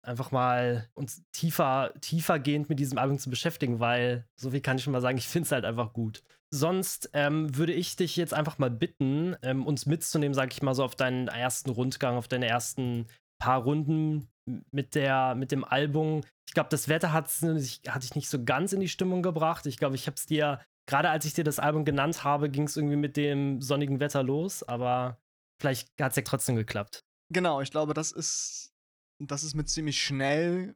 einfach 0.08 0.32
mal 0.32 0.90
uns 0.94 1.24
tiefer, 1.32 1.94
tiefergehend 2.02 2.70
mit 2.70 2.80
diesem 2.80 2.98
Album 2.98 3.20
zu 3.20 3.30
beschäftigen, 3.30 3.80
weil, 3.80 4.26
so 4.36 4.52
viel 4.52 4.62
kann 4.62 4.78
ich 4.78 4.84
schon 4.84 4.94
mal 4.94 5.02
sagen, 5.02 5.18
ich 5.18 5.28
finde 5.28 5.46
es 5.46 5.52
halt 5.52 5.66
einfach 5.66 5.94
gut. 5.94 6.24
Sonst 6.50 7.10
ähm, 7.14 7.56
würde 7.58 7.74
ich 7.74 7.96
dich 7.96 8.16
jetzt 8.16 8.34
einfach 8.34 8.58
mal 8.58 8.72
bitten, 8.72 9.36
ähm, 9.42 9.66
uns 9.66 9.86
mitzunehmen, 9.86 10.34
sage 10.34 10.52
ich 10.54 10.62
mal 10.62 10.74
so, 10.74 10.84
auf 10.84 10.96
deinen 10.96 11.28
ersten 11.28 11.70
Rundgang, 11.70 12.16
auf 12.16 12.28
deine 12.28 12.48
ersten 12.48 13.08
paar 13.40 13.62
Runden 13.62 14.30
mit, 14.72 14.96
der, 14.96 15.36
mit 15.36 15.52
dem 15.52 15.66
Album. 15.66 16.22
Ich 16.48 16.54
glaube, 16.54 16.70
das 16.70 16.88
Wetter 16.88 17.12
hat 17.12 17.30
dich 17.42 18.16
nicht 18.16 18.30
so 18.30 18.44
ganz 18.44 18.72
in 18.72 18.80
die 18.80 18.88
Stimmung 18.88 19.22
gebracht. 19.22 19.66
Ich 19.66 19.78
glaube, 19.78 19.96
ich 19.96 20.08
habe 20.08 20.16
es 20.16 20.26
dir 20.26 20.62
gerade 20.88 21.10
als 21.10 21.26
ich 21.26 21.34
dir 21.34 21.44
das 21.44 21.60
Album 21.60 21.86
genannt 21.86 22.24
habe, 22.24 22.50
ging 22.50 22.64
es 22.64 22.78
irgendwie 22.78 22.96
mit 22.96 23.18
dem 23.18 23.62
sonnigen 23.62 24.00
Wetter 24.00 24.24
los, 24.24 24.64
aber 24.64 25.20
vielleicht 25.62 25.90
hat 26.02 26.12
es 26.12 26.16
ja 26.16 26.24
trotzdem 26.24 26.56
geklappt. 26.56 27.06
Genau, 27.32 27.62
ich 27.62 27.72
glaube, 27.72 27.94
das 27.94 28.12
ist, 28.12 28.74
das 29.20 29.44
ist 29.44 29.56
mir 29.56 29.66
ziemlich 29.66 30.02
schnell 30.02 30.76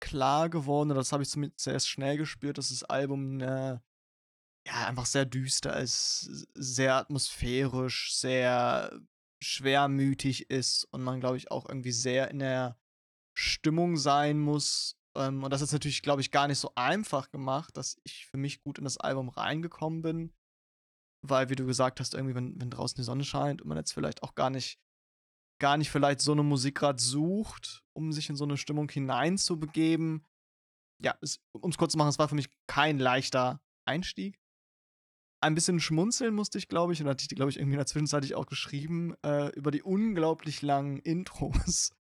klar 0.00 0.48
geworden, 0.48 0.90
oder 0.90 1.00
das 1.00 1.12
habe 1.12 1.22
ich 1.22 1.30
sehr 1.56 1.80
schnell 1.80 2.16
gespürt, 2.16 2.58
dass 2.58 2.70
das 2.70 2.84
Album 2.84 3.40
äh, 3.40 3.78
ja 4.66 4.86
einfach 4.86 5.06
sehr 5.06 5.24
düster 5.24 5.78
ist, 5.78 6.46
sehr 6.54 6.96
atmosphärisch, 6.96 8.14
sehr 8.14 9.00
schwermütig 9.42 10.50
ist 10.50 10.84
und 10.84 11.02
man, 11.02 11.20
glaube 11.20 11.36
ich, 11.36 11.50
auch 11.50 11.68
irgendwie 11.68 11.92
sehr 11.92 12.30
in 12.30 12.40
der 12.40 12.78
Stimmung 13.36 13.96
sein 13.96 14.38
muss. 14.38 14.96
Ähm, 15.16 15.42
und 15.42 15.50
das 15.50 15.62
ist 15.62 15.72
natürlich, 15.72 16.02
glaube 16.02 16.20
ich, 16.20 16.30
gar 16.30 16.46
nicht 16.46 16.58
so 16.58 16.72
einfach 16.74 17.30
gemacht, 17.30 17.76
dass 17.76 17.98
ich 18.04 18.26
für 18.26 18.36
mich 18.36 18.60
gut 18.60 18.78
in 18.78 18.84
das 18.84 18.98
Album 18.98 19.28
reingekommen 19.28 20.02
bin. 20.02 20.34
Weil, 21.22 21.50
wie 21.50 21.56
du 21.56 21.66
gesagt 21.66 22.00
hast, 22.00 22.14
irgendwie, 22.14 22.34
wenn, 22.34 22.58
wenn 22.60 22.70
draußen 22.70 22.96
die 22.96 23.02
Sonne 23.02 23.24
scheint 23.24 23.60
und 23.60 23.68
man 23.68 23.76
jetzt 23.76 23.92
vielleicht 23.92 24.22
auch 24.22 24.34
gar 24.34 24.50
nicht, 24.50 24.78
gar 25.60 25.76
nicht 25.76 25.90
vielleicht 25.90 26.20
so 26.20 26.32
eine 26.32 26.42
Musik 26.42 26.76
gerade 26.76 27.00
sucht, 27.00 27.84
um 27.92 28.12
sich 28.12 28.28
in 28.28 28.36
so 28.36 28.44
eine 28.44 28.56
Stimmung 28.56 28.88
hineinzubegeben. 28.90 30.26
Ja, 31.02 31.16
um 31.52 31.70
es 31.70 31.78
kurz 31.78 31.92
zu 31.92 31.98
machen, 31.98 32.08
es 32.08 32.18
war 32.18 32.28
für 32.28 32.34
mich 32.34 32.50
kein 32.66 32.98
leichter 32.98 33.60
Einstieg 33.86 34.40
ein 35.42 35.54
bisschen 35.54 35.80
schmunzeln 35.80 36.34
musste 36.34 36.58
ich, 36.58 36.68
glaube 36.68 36.92
ich, 36.92 37.00
und 37.00 37.08
hatte 37.08 37.22
ich, 37.22 37.28
glaube 37.28 37.50
ich, 37.50 37.56
irgendwie 37.56 37.74
in 37.74 37.78
der 37.78 37.86
Zwischenzeit 37.86 38.32
auch 38.34 38.46
geschrieben, 38.46 39.14
äh, 39.24 39.48
über 39.56 39.70
die 39.70 39.82
unglaublich 39.82 40.62
langen 40.62 40.98
Intros, 41.00 41.92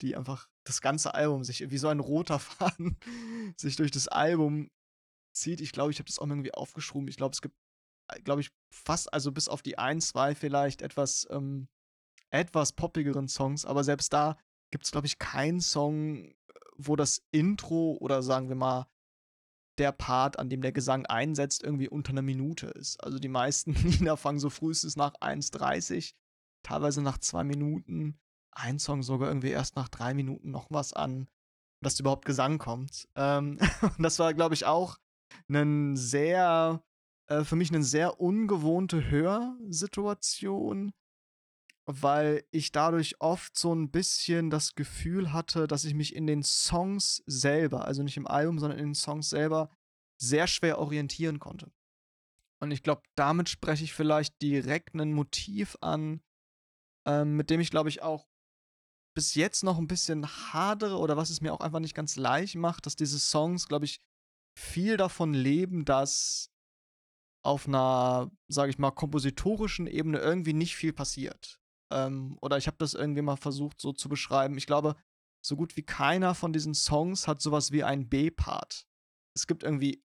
die 0.00 0.16
einfach 0.16 0.48
das 0.64 0.80
ganze 0.80 1.14
Album 1.14 1.44
sich, 1.44 1.70
wie 1.70 1.78
so 1.78 1.88
ein 1.88 2.00
roter 2.00 2.38
Faden, 2.38 2.98
sich 3.56 3.76
durch 3.76 3.90
das 3.90 4.08
Album 4.08 4.70
zieht. 5.34 5.60
Ich 5.60 5.72
glaube, 5.72 5.92
ich 5.92 5.98
habe 5.98 6.06
das 6.06 6.18
auch 6.18 6.26
irgendwie 6.26 6.54
aufgeschrieben. 6.54 7.08
Ich 7.08 7.16
glaube, 7.16 7.34
es 7.34 7.42
gibt, 7.42 7.54
äh, 8.10 8.20
glaube 8.22 8.40
ich, 8.40 8.50
fast, 8.72 9.12
also 9.12 9.30
bis 9.30 9.48
auf 9.48 9.62
die 9.62 9.78
ein, 9.78 10.00
zwei 10.00 10.34
vielleicht 10.34 10.80
etwas, 10.80 11.26
ähm, 11.30 11.68
etwas 12.30 12.72
poppigeren 12.72 13.28
Songs, 13.28 13.64
aber 13.64 13.84
selbst 13.84 14.12
da 14.12 14.36
gibt 14.70 14.84
es, 14.84 14.90
glaube 14.90 15.06
ich, 15.06 15.18
keinen 15.18 15.60
Song, 15.60 16.34
wo 16.76 16.96
das 16.96 17.22
Intro 17.30 17.96
oder 18.00 18.22
sagen 18.22 18.48
wir 18.48 18.56
mal 18.56 18.86
der 19.78 19.92
Part, 19.92 20.38
an 20.38 20.48
dem 20.48 20.62
der 20.62 20.72
Gesang 20.72 21.06
einsetzt, 21.06 21.62
irgendwie 21.62 21.88
unter 21.88 22.10
einer 22.10 22.22
Minute 22.22 22.68
ist. 22.68 23.02
Also 23.02 23.18
die 23.18 23.28
meisten 23.28 23.72
Lieder 23.82 24.16
fangen 24.16 24.38
so 24.38 24.50
frühestens 24.50 24.96
nach 24.96 25.14
1,30, 25.14 26.14
teilweise 26.62 27.02
nach 27.02 27.18
zwei 27.18 27.44
Minuten, 27.44 28.18
ein 28.52 28.78
Song 28.78 29.02
sogar 29.02 29.28
irgendwie 29.28 29.50
erst 29.50 29.76
nach 29.76 29.88
drei 29.88 30.14
Minuten 30.14 30.50
noch 30.50 30.68
was 30.70 30.94
an, 30.94 31.28
dass 31.82 32.00
überhaupt 32.00 32.24
Gesang 32.24 32.58
kommt. 32.58 33.06
Ähm, 33.14 33.58
das 33.98 34.18
war, 34.18 34.32
glaube 34.32 34.54
ich, 34.54 34.64
auch 34.64 34.98
ein 35.48 35.96
sehr, 35.96 36.82
äh, 37.28 37.44
für 37.44 37.56
mich 37.56 37.70
eine 37.70 37.82
sehr 37.82 38.18
ungewohnte 38.20 39.10
Hörsituation, 39.10 40.92
weil 41.86 42.44
ich 42.50 42.72
dadurch 42.72 43.20
oft 43.20 43.56
so 43.56 43.72
ein 43.72 43.90
bisschen 43.90 44.50
das 44.50 44.74
Gefühl 44.74 45.32
hatte, 45.32 45.68
dass 45.68 45.84
ich 45.84 45.94
mich 45.94 46.14
in 46.14 46.26
den 46.26 46.42
Songs 46.42 47.22
selber, 47.26 47.84
also 47.84 48.02
nicht 48.02 48.16
im 48.16 48.26
Album, 48.26 48.58
sondern 48.58 48.78
in 48.78 48.86
den 48.86 48.94
Songs 48.94 49.30
selber, 49.30 49.70
sehr 50.20 50.46
schwer 50.46 50.78
orientieren 50.78 51.38
konnte. 51.38 51.70
Und 52.60 52.70
ich 52.70 52.82
glaube, 52.82 53.02
damit 53.14 53.48
spreche 53.48 53.84
ich 53.84 53.92
vielleicht 53.92 54.40
direkt 54.42 54.94
ein 54.94 55.12
Motiv 55.12 55.76
an, 55.80 56.22
ähm, 57.06 57.36
mit 57.36 57.50
dem 57.50 57.60
ich, 57.60 57.70
glaube 57.70 57.88
ich, 57.88 58.02
auch 58.02 58.26
bis 59.14 59.34
jetzt 59.34 59.62
noch 59.62 59.78
ein 59.78 59.86
bisschen 59.86 60.26
hadere 60.26 60.98
oder 60.98 61.16
was 61.16 61.30
es 61.30 61.40
mir 61.40 61.52
auch 61.52 61.60
einfach 61.60 61.80
nicht 61.80 61.94
ganz 61.94 62.16
leicht 62.16 62.56
macht, 62.56 62.86
dass 62.86 62.96
diese 62.96 63.18
Songs, 63.18 63.68
glaube 63.68 63.84
ich, 63.84 64.00
viel 64.58 64.96
davon 64.96 65.34
leben, 65.34 65.84
dass 65.84 66.50
auf 67.44 67.68
einer, 67.68 68.30
sage 68.48 68.70
ich 68.70 68.78
mal, 68.78 68.90
kompositorischen 68.90 69.86
Ebene 69.86 70.18
irgendwie 70.18 70.52
nicht 70.52 70.74
viel 70.74 70.92
passiert. 70.92 71.60
Ähm, 71.92 72.38
oder 72.40 72.56
ich 72.56 72.66
habe 72.66 72.76
das 72.78 72.94
irgendwie 72.94 73.22
mal 73.22 73.36
versucht 73.36 73.80
so 73.80 73.92
zu 73.92 74.08
beschreiben. 74.08 74.58
Ich 74.58 74.66
glaube, 74.66 74.96
so 75.44 75.56
gut 75.56 75.76
wie 75.76 75.84
keiner 75.84 76.34
von 76.34 76.52
diesen 76.52 76.74
Songs 76.74 77.28
hat 77.28 77.40
sowas 77.40 77.70
wie 77.72 77.84
einen 77.84 78.08
B-Part. 78.08 78.86
Es 79.36 79.46
gibt 79.46 79.62
irgendwie 79.62 80.02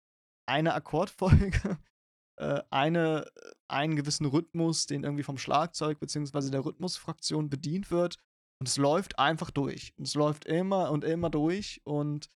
eine 0.47 0.73
Akkordfolge, 0.73 1.79
äh, 2.39 2.61
eine, 2.69 3.29
einen 3.69 3.95
gewissen 3.95 4.25
Rhythmus, 4.25 4.85
den 4.85 5.03
irgendwie 5.03 5.23
vom 5.23 5.37
Schlagzeug 5.37 5.99
bzw. 5.99 6.49
der 6.49 6.65
Rhythmusfraktion 6.65 7.49
bedient 7.49 7.91
wird. 7.91 8.17
Und 8.59 8.67
es 8.67 8.77
läuft 8.77 9.17
einfach 9.17 9.51
durch. 9.51 9.93
Und 9.97 10.07
es 10.07 10.15
läuft 10.15 10.45
immer 10.45 10.91
und 10.91 11.05
immer 11.05 11.29
durch. 11.29 11.81
Und 11.85 12.29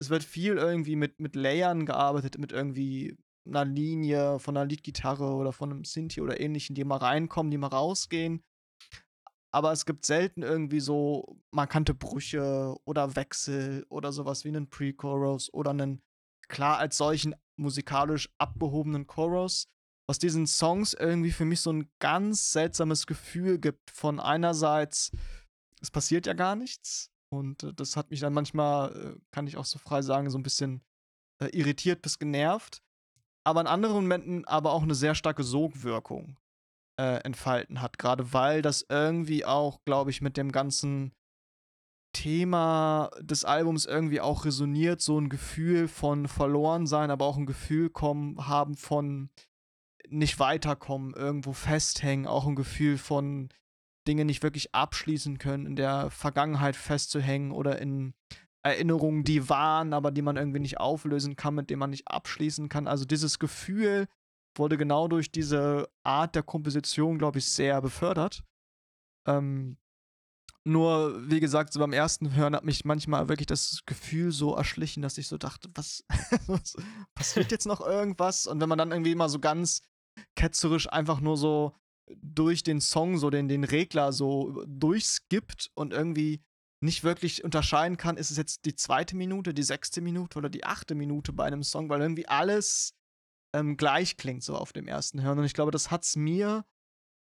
es 0.00 0.10
wird 0.10 0.22
viel 0.22 0.56
irgendwie 0.56 0.96
mit, 0.96 1.18
mit 1.18 1.34
Layern 1.34 1.86
gearbeitet, 1.86 2.38
mit 2.38 2.52
irgendwie 2.52 3.16
einer 3.46 3.64
Linie 3.64 4.38
von 4.38 4.56
einer 4.56 4.66
Leadgitarre 4.66 5.34
oder 5.34 5.52
von 5.52 5.70
einem 5.70 5.84
Synthi 5.84 6.20
oder 6.20 6.40
ähnlichen, 6.40 6.74
die 6.74 6.84
mal 6.84 6.96
reinkommen, 6.96 7.50
die 7.50 7.58
mal 7.58 7.68
rausgehen. 7.68 8.42
Aber 9.52 9.70
es 9.70 9.86
gibt 9.86 10.04
selten 10.04 10.42
irgendwie 10.42 10.80
so 10.80 11.38
markante 11.52 11.94
Brüche 11.94 12.74
oder 12.84 13.14
Wechsel 13.14 13.86
oder 13.88 14.12
sowas 14.12 14.44
wie 14.44 14.48
einen 14.48 14.68
Pre-Chorus 14.68 15.52
oder 15.52 15.70
einen 15.70 16.02
klar 16.48 16.78
als 16.78 16.96
solchen 16.96 17.34
musikalisch 17.56 18.28
abgehobenen 18.38 19.06
Chorus, 19.06 19.68
was 20.08 20.18
diesen 20.18 20.46
Songs 20.46 20.92
irgendwie 20.92 21.30
für 21.30 21.44
mich 21.44 21.60
so 21.60 21.72
ein 21.72 21.88
ganz 22.00 22.52
seltsames 22.52 23.06
Gefühl 23.06 23.58
gibt 23.58 23.90
von 23.90 24.20
einerseits, 24.20 25.12
es 25.80 25.90
passiert 25.90 26.26
ja 26.26 26.32
gar 26.32 26.56
nichts 26.56 27.12
und 27.32 27.62
äh, 27.62 27.74
das 27.74 27.96
hat 27.96 28.10
mich 28.10 28.20
dann 28.20 28.32
manchmal, 28.32 28.94
äh, 28.96 29.20
kann 29.30 29.46
ich 29.46 29.56
auch 29.56 29.64
so 29.64 29.78
frei 29.78 30.02
sagen, 30.02 30.30
so 30.30 30.38
ein 30.38 30.42
bisschen 30.42 30.82
äh, 31.40 31.46
irritiert 31.56 32.02
bis 32.02 32.18
genervt 32.18 32.83
aber 33.44 33.60
in 33.60 33.66
anderen 33.66 33.94
Momenten 33.94 34.44
aber 34.46 34.72
auch 34.72 34.82
eine 34.82 34.94
sehr 34.94 35.14
starke 35.14 35.44
Sogwirkung 35.44 36.36
äh, 36.98 37.20
entfalten 37.24 37.80
hat. 37.80 37.98
Gerade 37.98 38.32
weil 38.32 38.62
das 38.62 38.86
irgendwie 38.88 39.44
auch, 39.44 39.84
glaube 39.84 40.10
ich, 40.10 40.20
mit 40.22 40.36
dem 40.36 40.50
ganzen 40.52 41.12
Thema 42.14 43.10
des 43.20 43.44
Albums 43.44 43.86
irgendwie 43.86 44.20
auch 44.20 44.44
resoniert. 44.44 45.00
So 45.00 45.18
ein 45.18 45.28
Gefühl 45.28 45.88
von 45.88 46.28
verloren 46.28 46.86
sein, 46.86 47.10
aber 47.10 47.26
auch 47.26 47.36
ein 47.36 47.46
Gefühl 47.46 47.90
kommen, 47.90 48.46
haben 48.46 48.76
von 48.76 49.30
nicht 50.08 50.38
weiterkommen, 50.38 51.14
irgendwo 51.14 51.52
festhängen, 51.52 52.26
auch 52.26 52.46
ein 52.46 52.56
Gefühl 52.56 52.98
von 52.98 53.48
Dinge 54.06 54.24
nicht 54.24 54.42
wirklich 54.42 54.74
abschließen 54.74 55.38
können, 55.38 55.66
in 55.66 55.76
der 55.76 56.10
Vergangenheit 56.10 56.76
festzuhängen 56.76 57.52
oder 57.52 57.80
in 57.80 58.14
Erinnerungen, 58.64 59.24
die 59.24 59.48
waren, 59.48 59.92
aber 59.92 60.10
die 60.10 60.22
man 60.22 60.36
irgendwie 60.36 60.60
nicht 60.60 60.80
auflösen 60.80 61.36
kann, 61.36 61.54
mit 61.54 61.70
denen 61.70 61.80
man 61.80 61.90
nicht 61.90 62.08
abschließen 62.08 62.68
kann. 62.68 62.88
Also 62.88 63.04
dieses 63.04 63.38
Gefühl 63.38 64.08
wurde 64.56 64.78
genau 64.78 65.06
durch 65.06 65.30
diese 65.30 65.88
Art 66.02 66.34
der 66.34 66.42
Komposition, 66.42 67.18
glaube 67.18 67.38
ich, 67.38 67.46
sehr 67.46 67.80
befördert. 67.82 68.42
Ähm, 69.26 69.76
nur, 70.66 71.28
wie 71.28 71.40
gesagt, 71.40 71.74
so 71.74 71.80
beim 71.80 71.92
ersten 71.92 72.34
Hören 72.34 72.56
hat 72.56 72.64
mich 72.64 72.86
manchmal 72.86 73.28
wirklich 73.28 73.46
das 73.46 73.82
Gefühl 73.84 74.32
so 74.32 74.54
erschlichen, 74.54 75.02
dass 75.02 75.18
ich 75.18 75.28
so 75.28 75.36
dachte, 75.36 75.68
was, 75.74 76.04
was 76.46 76.74
passiert 77.14 77.52
jetzt 77.52 77.66
noch 77.66 77.82
irgendwas? 77.82 78.46
Und 78.46 78.60
wenn 78.60 78.68
man 78.70 78.78
dann 78.78 78.90
irgendwie 78.90 79.12
immer 79.12 79.28
so 79.28 79.40
ganz 79.40 79.82
ketzerisch 80.36 80.90
einfach 80.90 81.20
nur 81.20 81.36
so 81.36 81.74
durch 82.16 82.62
den 82.62 82.80
Song 82.80 83.18
so 83.18 83.28
den, 83.28 83.48
den 83.48 83.64
Regler 83.64 84.12
so 84.12 84.64
durchskippt 84.66 85.70
und 85.74 85.92
irgendwie 85.92 86.42
nicht 86.84 87.02
wirklich 87.02 87.42
unterscheiden 87.44 87.96
kann, 87.96 88.16
ist 88.16 88.30
es 88.30 88.36
jetzt 88.36 88.64
die 88.64 88.76
zweite 88.76 89.16
Minute, 89.16 89.54
die 89.54 89.62
sechste 89.62 90.00
Minute 90.00 90.38
oder 90.38 90.50
die 90.50 90.64
achte 90.64 90.94
Minute 90.94 91.32
bei 91.32 91.44
einem 91.44 91.62
Song, 91.62 91.88
weil 91.88 92.00
irgendwie 92.00 92.28
alles 92.28 92.94
ähm, 93.54 93.76
gleich 93.76 94.16
klingt 94.16 94.44
so 94.44 94.56
auf 94.56 94.72
dem 94.72 94.86
ersten 94.86 95.22
Hören. 95.22 95.38
Und 95.38 95.44
ich 95.44 95.54
glaube, 95.54 95.70
das 95.70 95.90
hat 95.90 96.04
es 96.04 96.14
mir 96.14 96.64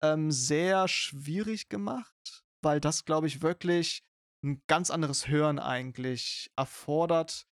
ähm, 0.02 0.30
sehr 0.30 0.86
schwierig 0.86 1.68
gemacht, 1.68 2.44
weil 2.62 2.80
das, 2.80 3.04
glaube 3.04 3.26
ich, 3.26 3.42
wirklich 3.42 4.04
ein 4.44 4.62
ganz 4.68 4.90
anderes 4.90 5.28
Hören 5.28 5.58
eigentlich 5.58 6.50
erfordert. 6.56 7.46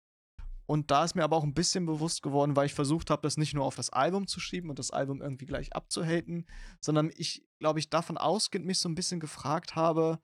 Und 0.66 0.90
da 0.90 1.04
ist 1.04 1.14
mir 1.14 1.24
aber 1.24 1.36
auch 1.36 1.44
ein 1.44 1.54
bisschen 1.54 1.86
bewusst 1.86 2.22
geworden, 2.22 2.56
weil 2.56 2.66
ich 2.66 2.74
versucht 2.74 3.10
habe, 3.10 3.22
das 3.22 3.36
nicht 3.36 3.54
nur 3.54 3.64
auf 3.64 3.76
das 3.76 3.90
Album 3.90 4.26
zu 4.26 4.40
schieben 4.40 4.70
und 4.70 4.78
das 4.78 4.90
Album 4.90 5.20
irgendwie 5.22 5.46
gleich 5.46 5.74
abzuhaten, 5.74 6.46
sondern 6.80 7.10
ich, 7.16 7.46
glaube 7.60 7.78
ich, 7.78 7.90
davon 7.90 8.16
ausgehend 8.16 8.66
mich 8.66 8.78
so 8.78 8.88
ein 8.88 8.94
bisschen 8.94 9.20
gefragt 9.20 9.76
habe, 9.76 10.20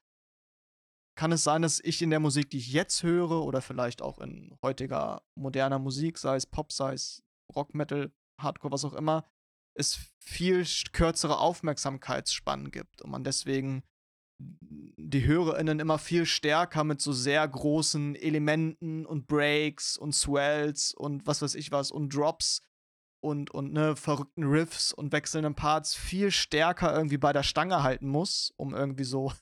kann 1.20 1.32
es 1.32 1.44
sein, 1.44 1.60
dass 1.60 1.80
ich 1.80 2.00
in 2.00 2.08
der 2.08 2.18
Musik, 2.18 2.48
die 2.48 2.56
ich 2.56 2.72
jetzt 2.72 3.02
höre, 3.02 3.44
oder 3.44 3.60
vielleicht 3.60 4.00
auch 4.00 4.20
in 4.20 4.56
heutiger 4.62 5.20
moderner 5.34 5.78
Musik, 5.78 6.16
sei 6.16 6.36
es 6.36 6.46
Pop, 6.46 6.72
sei 6.72 6.94
es 6.94 7.22
Rock, 7.54 7.74
Metal, 7.74 8.10
Hardcore, 8.40 8.72
was 8.72 8.86
auch 8.86 8.94
immer, 8.94 9.26
es 9.74 9.98
viel 10.18 10.66
kürzere 10.94 11.38
Aufmerksamkeitsspannen 11.38 12.70
gibt 12.70 13.02
und 13.02 13.10
man 13.10 13.22
deswegen 13.22 13.82
die 14.38 15.26
HörerInnen 15.26 15.78
immer 15.78 15.98
viel 15.98 16.24
stärker 16.24 16.84
mit 16.84 17.02
so 17.02 17.12
sehr 17.12 17.46
großen 17.46 18.16
Elementen 18.16 19.04
und 19.04 19.26
Breaks 19.26 19.98
und 19.98 20.14
Swells 20.14 20.94
und 20.94 21.26
was 21.26 21.42
weiß 21.42 21.54
ich 21.54 21.70
was 21.70 21.90
und 21.90 22.16
Drops 22.16 22.62
und, 23.22 23.50
und 23.50 23.74
ne, 23.74 23.94
verrückten 23.94 24.44
Riffs 24.44 24.94
und 24.94 25.12
wechselnden 25.12 25.54
Parts 25.54 25.94
viel 25.94 26.30
stärker 26.30 26.96
irgendwie 26.96 27.18
bei 27.18 27.34
der 27.34 27.42
Stange 27.42 27.82
halten 27.82 28.08
muss, 28.08 28.54
um 28.56 28.72
irgendwie 28.72 29.04
so 29.04 29.34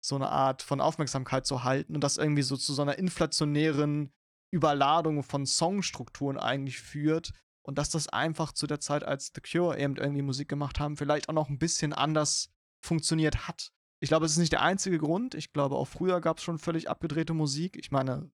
so 0.00 0.16
eine 0.16 0.28
Art 0.28 0.62
von 0.62 0.80
Aufmerksamkeit 0.80 1.46
zu 1.46 1.64
halten 1.64 1.94
und 1.94 2.02
das 2.02 2.16
irgendwie 2.16 2.42
so 2.42 2.56
zu 2.56 2.72
so 2.74 2.82
einer 2.82 2.98
inflationären 2.98 4.12
Überladung 4.50 5.22
von 5.22 5.46
Songstrukturen 5.46 6.38
eigentlich 6.38 6.78
führt, 6.78 7.32
und 7.62 7.78
dass 7.78 7.90
das 7.90 8.08
einfach 8.08 8.52
zu 8.52 8.66
der 8.66 8.80
Zeit, 8.80 9.04
als 9.04 9.32
The 9.34 9.40
Cure 9.40 9.78
eben 9.78 9.96
irgendwie 9.96 10.22
Musik 10.22 10.48
gemacht 10.48 10.80
haben, 10.80 10.96
vielleicht 10.96 11.28
auch 11.28 11.34
noch 11.34 11.48
ein 11.48 11.58
bisschen 11.58 11.92
anders 11.92 12.50
funktioniert 12.80 13.46
hat. 13.48 13.72
Ich 14.00 14.08
glaube, 14.08 14.26
es 14.26 14.32
ist 14.32 14.38
nicht 14.38 14.52
der 14.52 14.62
einzige 14.62 14.98
Grund. 14.98 15.34
Ich 15.34 15.52
glaube, 15.52 15.76
auch 15.76 15.86
früher 15.86 16.20
gab 16.20 16.38
es 16.38 16.42
schon 16.42 16.58
völlig 16.58 16.90
abgedrehte 16.90 17.34
Musik. 17.34 17.76
Ich 17.76 17.92
meine, 17.92 18.30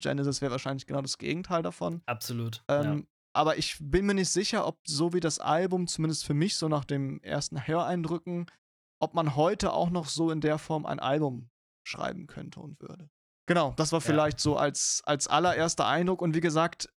Genesis 0.00 0.40
wäre 0.40 0.52
wahrscheinlich 0.52 0.86
genau 0.86 1.02
das 1.02 1.18
Gegenteil 1.18 1.62
davon. 1.62 2.02
Absolut. 2.06 2.62
Ähm, 2.68 2.98
ja. 2.98 3.04
Aber 3.32 3.58
ich 3.58 3.76
bin 3.80 4.06
mir 4.06 4.14
nicht 4.14 4.30
sicher, 4.30 4.66
ob 4.66 4.78
so 4.86 5.12
wie 5.12 5.20
das 5.20 5.40
Album, 5.40 5.88
zumindest 5.88 6.24
für 6.24 6.34
mich, 6.34 6.56
so 6.56 6.68
nach 6.68 6.84
dem 6.84 7.20
ersten 7.22 7.66
Höreindrücken, 7.66 8.46
ob 9.00 9.14
man 9.14 9.36
heute 9.36 9.72
auch 9.72 9.90
noch 9.90 10.06
so 10.06 10.30
in 10.30 10.40
der 10.40 10.58
Form 10.58 10.86
ein 10.86 10.98
Album 10.98 11.50
schreiben 11.84 12.26
könnte 12.26 12.60
und 12.60 12.80
würde. 12.80 13.08
Genau, 13.46 13.72
das 13.76 13.92
war 13.92 14.00
vielleicht 14.00 14.38
ja. 14.38 14.42
so 14.42 14.56
als, 14.56 15.02
als 15.04 15.26
allererster 15.26 15.86
Eindruck. 15.86 16.20
Und 16.20 16.34
wie 16.34 16.40
gesagt, 16.40 16.90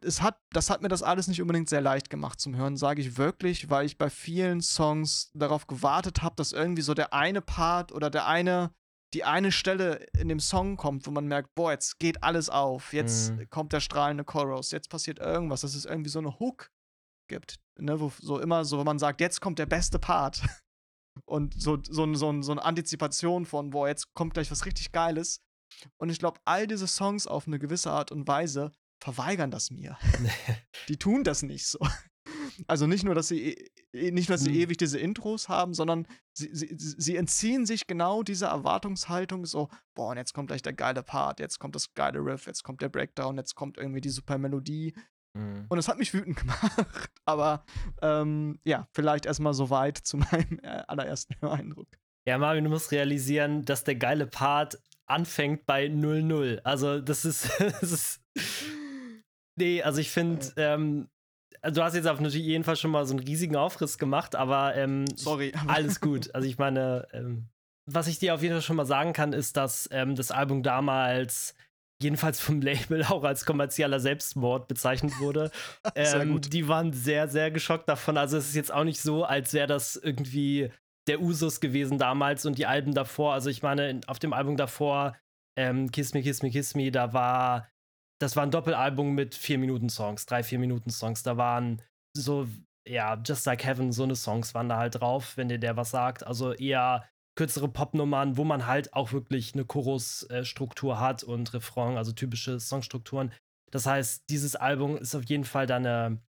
es 0.00 0.22
hat, 0.22 0.38
das 0.50 0.70
hat 0.70 0.82
mir 0.82 0.88
das 0.88 1.02
alles 1.02 1.28
nicht 1.28 1.40
unbedingt 1.40 1.68
sehr 1.68 1.80
leicht 1.80 2.10
gemacht 2.10 2.40
zum 2.40 2.56
Hören, 2.56 2.76
sage 2.76 3.00
ich 3.00 3.16
wirklich, 3.18 3.70
weil 3.70 3.86
ich 3.86 3.98
bei 3.98 4.10
vielen 4.10 4.60
Songs 4.60 5.30
darauf 5.34 5.66
gewartet 5.66 6.22
habe, 6.22 6.36
dass 6.36 6.52
irgendwie 6.52 6.82
so 6.82 6.94
der 6.94 7.12
eine 7.12 7.40
Part 7.40 7.92
oder 7.92 8.10
der 8.10 8.26
eine, 8.26 8.72
die 9.14 9.24
eine 9.24 9.52
Stelle 9.52 10.06
in 10.18 10.28
dem 10.28 10.40
Song 10.40 10.76
kommt, 10.76 11.06
wo 11.06 11.10
man 11.10 11.26
merkt, 11.26 11.54
boah, 11.54 11.72
jetzt 11.72 11.98
geht 11.98 12.22
alles 12.22 12.48
auf, 12.48 12.92
jetzt 12.92 13.32
mhm. 13.32 13.48
kommt 13.50 13.72
der 13.72 13.80
strahlende 13.80 14.24
Chorus, 14.24 14.70
jetzt 14.70 14.90
passiert 14.90 15.18
irgendwas, 15.18 15.62
dass 15.62 15.74
es 15.74 15.84
irgendwie 15.84 16.10
so 16.10 16.18
eine 16.18 16.38
Hook 16.38 16.70
gibt, 17.28 17.60
ne, 17.78 18.00
wo 18.00 18.12
so 18.20 18.38
immer 18.38 18.64
so, 18.64 18.78
wo 18.78 18.84
man 18.84 18.98
sagt, 18.98 19.20
jetzt 19.20 19.40
kommt 19.40 19.58
der 19.58 19.66
beste 19.66 19.98
Part. 19.98 20.42
Und 21.24 21.60
so, 21.60 21.78
so, 21.82 22.12
so, 22.14 22.42
so 22.42 22.52
eine 22.52 22.64
Antizipation 22.64 23.46
von, 23.46 23.70
boah, 23.70 23.88
jetzt 23.88 24.14
kommt 24.14 24.34
gleich 24.34 24.50
was 24.50 24.66
richtig 24.66 24.92
Geiles. 24.92 25.40
Und 25.98 26.10
ich 26.10 26.18
glaube, 26.18 26.40
all 26.44 26.66
diese 26.66 26.86
Songs 26.86 27.26
auf 27.26 27.46
eine 27.46 27.58
gewisse 27.58 27.90
Art 27.90 28.12
und 28.12 28.28
Weise 28.28 28.72
verweigern 29.02 29.50
das 29.50 29.70
mir. 29.70 29.98
die 30.88 30.96
tun 30.96 31.24
das 31.24 31.42
nicht 31.42 31.66
so. 31.66 31.78
Also 32.66 32.86
nicht 32.86 33.04
nur, 33.04 33.14
dass 33.14 33.28
sie 33.28 33.70
e, 33.92 34.10
nicht 34.10 34.30
dass 34.30 34.42
sie 34.42 34.50
mhm. 34.50 34.56
ewig 34.56 34.76
diese 34.76 34.98
Intros 34.98 35.48
haben, 35.48 35.74
sondern 35.74 36.06
sie, 36.32 36.50
sie, 36.52 36.74
sie 36.76 37.16
entziehen 37.16 37.66
sich 37.66 37.86
genau 37.86 38.22
dieser 38.22 38.48
Erwartungshaltung, 38.48 39.46
so, 39.46 39.68
boah, 39.94 40.10
und 40.10 40.18
jetzt 40.18 40.34
kommt 40.34 40.48
gleich 40.48 40.62
der 40.62 40.72
geile 40.72 41.02
Part, 41.02 41.40
jetzt 41.40 41.58
kommt 41.58 41.74
das 41.74 41.94
geile 41.94 42.20
Riff, 42.20 42.46
jetzt 42.46 42.62
kommt 42.62 42.80
der 42.82 42.88
Breakdown, 42.88 43.36
jetzt 43.36 43.54
kommt 43.54 43.78
irgendwie 43.78 44.00
die 44.00 44.10
super 44.10 44.38
Melodie. 44.38 44.94
Mhm. 45.34 45.66
Und 45.68 45.78
es 45.78 45.88
hat 45.88 45.98
mich 45.98 46.12
wütend 46.14 46.36
gemacht. 46.40 47.10
Aber 47.24 47.64
ähm, 48.00 48.58
ja, 48.64 48.88
vielleicht 48.92 49.26
erstmal 49.26 49.54
so 49.54 49.70
weit 49.70 49.98
zu 49.98 50.16
meinem 50.18 50.58
äh, 50.62 50.82
allerersten 50.86 51.44
Eindruck. 51.46 51.88
Ja, 52.26 52.38
Marvin, 52.38 52.64
du 52.64 52.70
musst 52.70 52.92
realisieren, 52.92 53.64
dass 53.64 53.84
der 53.84 53.96
geile 53.96 54.26
Part 54.26 54.78
anfängt 55.06 55.66
bei 55.66 55.86
0-0. 55.86 56.60
Also, 56.62 57.00
das 57.00 57.24
ist, 57.24 57.50
das 57.58 57.82
ist 57.82 58.22
Nee, 59.56 59.82
also 59.82 60.00
ich 60.00 60.10
finde, 60.10 60.46
ähm, 60.56 61.08
also 61.60 61.80
du 61.80 61.84
hast 61.84 61.94
jetzt 61.94 62.08
auf 62.08 62.20
natürlich 62.20 62.46
jeden 62.46 62.64
Fall 62.64 62.76
schon 62.76 62.90
mal 62.90 63.04
so 63.04 63.14
einen 63.14 63.24
riesigen 63.24 63.56
Aufriss 63.56 63.98
gemacht, 63.98 64.34
aber 64.34 64.74
ähm, 64.76 65.04
sorry. 65.14 65.52
alles 65.66 66.00
gut. 66.00 66.34
Also 66.34 66.48
ich 66.48 66.58
meine, 66.58 67.06
ähm, 67.12 67.48
was 67.86 68.06
ich 68.06 68.18
dir 68.18 68.34
auf 68.34 68.42
jeden 68.42 68.54
Fall 68.54 68.62
schon 68.62 68.76
mal 68.76 68.86
sagen 68.86 69.12
kann, 69.12 69.32
ist, 69.32 69.56
dass 69.56 69.88
ähm, 69.92 70.14
das 70.14 70.30
Album 70.30 70.62
damals 70.62 71.54
jedenfalls 72.02 72.40
vom 72.40 72.60
Label 72.60 73.04
auch 73.04 73.24
als 73.24 73.44
kommerzieller 73.44 74.00
Selbstmord 74.00 74.68
bezeichnet 74.68 75.12
wurde. 75.20 75.50
ähm. 75.94 76.40
Die 76.40 76.68
waren 76.68 76.92
sehr, 76.92 77.28
sehr 77.28 77.50
geschockt 77.50 77.88
davon. 77.88 78.16
Also 78.16 78.36
es 78.36 78.48
ist 78.48 78.56
jetzt 78.56 78.72
auch 78.72 78.84
nicht 78.84 79.00
so, 79.00 79.24
als 79.24 79.52
wäre 79.52 79.66
das 79.66 79.96
irgendwie 79.96 80.70
der 81.08 81.20
Usus 81.20 81.60
gewesen 81.60 81.98
damals 81.98 82.46
und 82.46 82.58
die 82.58 82.66
Alben 82.66 82.94
davor. 82.94 83.34
Also 83.34 83.50
ich 83.50 83.62
meine, 83.62 84.00
auf 84.06 84.18
dem 84.18 84.32
Album 84.32 84.56
davor, 84.56 85.16
ähm, 85.58 85.90
Kiss 85.90 86.14
Me, 86.14 86.22
Kiss 86.22 86.42
Me, 86.42 86.50
Kiss 86.50 86.74
Me, 86.74 86.90
da 86.90 87.12
war 87.12 87.68
das 88.22 88.36
war 88.36 88.44
ein 88.44 88.52
Doppelalbum 88.52 89.14
mit 89.14 89.34
vier 89.34 89.58
Minuten 89.58 89.88
Songs, 89.88 90.26
drei, 90.26 90.44
vier 90.44 90.60
Minuten 90.60 90.90
Songs. 90.90 91.24
Da 91.24 91.36
waren 91.36 91.82
so, 92.16 92.46
ja, 92.88 93.20
Just 93.26 93.46
Like 93.46 93.64
Heaven, 93.64 93.90
so 93.92 94.04
eine 94.04 94.14
Songs 94.14 94.54
waren 94.54 94.68
da 94.68 94.76
halt 94.76 95.00
drauf, 95.00 95.36
wenn 95.36 95.48
dir 95.48 95.58
der 95.58 95.76
was 95.76 95.90
sagt. 95.90 96.24
Also 96.24 96.52
eher 96.52 97.08
kürzere 97.34 97.68
Popnummern, 97.68 98.36
wo 98.36 98.44
man 98.44 98.66
halt 98.66 98.92
auch 98.92 99.12
wirklich 99.12 99.54
eine 99.54 99.64
Chorusstruktur 99.64 101.00
hat 101.00 101.22
und 101.22 101.52
Refrain, 101.54 101.96
also 101.96 102.12
typische 102.12 102.60
Songstrukturen. 102.60 103.32
Das 103.70 103.86
heißt, 103.86 104.24
dieses 104.28 104.54
Album 104.54 104.98
ist 104.98 105.14
auf 105.14 105.24
jeden 105.24 105.44
Fall 105.44 105.66
da 105.66 105.76
eine, 105.76 106.20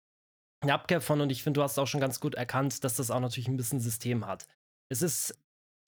eine 0.62 0.74
Abkehr 0.74 1.02
von 1.02 1.20
und 1.20 1.30
ich 1.30 1.44
finde, 1.44 1.60
du 1.60 1.64
hast 1.64 1.78
auch 1.78 1.88
schon 1.88 2.00
ganz 2.00 2.20
gut 2.20 2.36
erkannt, 2.36 2.84
dass 2.84 2.96
das 2.96 3.12
auch 3.12 3.20
natürlich 3.20 3.50
ein 3.50 3.58
bisschen 3.58 3.82
System 3.82 4.26
hat. 4.26 4.48
Es 4.90 5.02
ist 5.02 5.38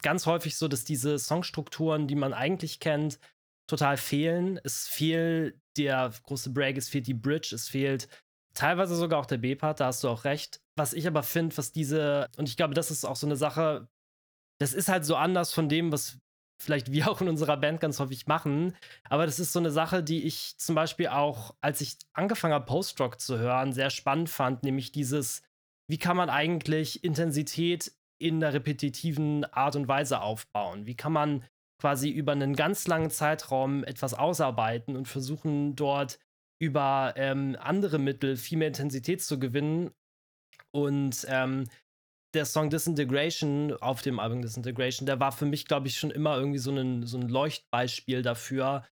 ganz 0.02 0.26
häufig 0.26 0.58
so, 0.58 0.68
dass 0.68 0.84
diese 0.84 1.18
Songstrukturen, 1.18 2.08
die 2.08 2.16
man 2.16 2.34
eigentlich 2.34 2.80
kennt, 2.80 3.20
total 3.68 3.98
fehlen. 3.98 4.60
Es 4.64 4.88
fehlt 4.88 5.60
der 5.78 6.12
große 6.24 6.52
Break, 6.52 6.78
es 6.78 6.90
fehlt 6.90 7.08
die 7.08 7.14
Bridge, 7.14 7.56
es 7.56 7.70
fehlt 7.70 8.10
teilweise 8.54 8.96
sogar 8.96 9.20
auch 9.20 9.26
der 9.26 9.38
B-Part, 9.38 9.80
da 9.80 9.88
hast 9.88 10.04
du 10.04 10.10
auch 10.10 10.26
recht. 10.26 10.62
Was 10.76 10.94
ich 10.94 11.08
aber 11.08 11.24
finde, 11.24 11.58
was 11.58 11.72
diese, 11.72 12.30
und 12.38 12.50
ich 12.50 12.58
glaube, 12.58 12.74
das 12.74 12.92
ist 12.92 13.06
auch 13.06 13.16
so 13.16 13.28
eine 13.28 13.36
Sache, 13.36 13.88
das 14.60 14.74
ist 14.74 14.90
halt 14.90 15.06
so 15.06 15.16
anders 15.16 15.54
von 15.54 15.70
dem, 15.70 15.92
was 15.92 16.18
vielleicht 16.62 16.92
wir 16.92 17.08
auch 17.12 17.22
in 17.22 17.28
unserer 17.28 17.58
Band 17.58 17.80
ganz 17.80 18.00
häufig 18.00 18.28
machen. 18.28 18.76
Aber 19.10 19.26
das 19.26 19.40
ist 19.40 19.54
so 19.54 19.60
eine 19.60 19.72
Sache, 19.72 20.04
die 20.04 20.24
ich 20.24 20.58
zum 20.58 20.76
Beispiel 20.76 21.08
auch, 21.08 21.56
als 21.62 21.82
ich 21.82 21.98
angefangen 22.14 22.54
habe, 22.54 22.66
Post-Rock 22.66 23.20
zu 23.20 23.38
hören, 23.38 23.74
sehr 23.74 23.90
spannend 23.90 24.30
fand, 24.30 24.64
nämlich 24.64 24.92
dieses, 24.92 25.42
wie 25.88 25.98
kann 25.98 26.18
man 26.18 26.30
eigentlich 26.30 27.04
Intensität 27.04 27.92
in 28.18 28.40
der 28.40 28.54
repetitiven 28.54 29.44
Art 29.46 29.76
und 29.76 29.88
Weise 29.88 30.22
aufbauen? 30.22 30.86
Wie 30.86 30.96
kann 30.96 31.12
man 31.12 31.44
quasi 31.80 32.10
über 32.10 32.32
einen 32.32 32.56
ganz 32.56 32.88
langen 32.88 33.10
Zeitraum 33.10 33.84
etwas 33.84 34.14
ausarbeiten 34.14 34.96
und 34.96 35.08
versuchen 35.08 35.76
dort 35.76 36.20
über 36.60 37.14
ähm, 37.18 37.58
andere 37.60 38.00
Mittel 38.00 38.38
viel 38.38 38.58
mehr 38.58 38.70
Intensität 38.70 39.22
zu 39.22 39.40
gewinnen. 39.40 39.92
Und 40.72 41.26
ähm, 41.30 41.66
der 42.36 42.46
Song 42.46 42.70
Disintegration 42.70 43.74
auf 43.74 44.02
dem 44.02 44.20
Album 44.20 44.42
Disintegration, 44.42 45.06
der 45.06 45.20
war 45.20 45.32
für 45.32 45.46
mich, 45.46 45.66
glaube 45.66 45.88
ich, 45.88 45.98
schon 45.98 46.12
immer 46.12 46.38
irgendwie 46.38 46.60
so 46.60 46.72
ein, 46.72 47.06
so 47.06 47.18
ein 47.18 47.28
Leuchtbeispiel 47.28 48.22
dafür, 48.22 48.86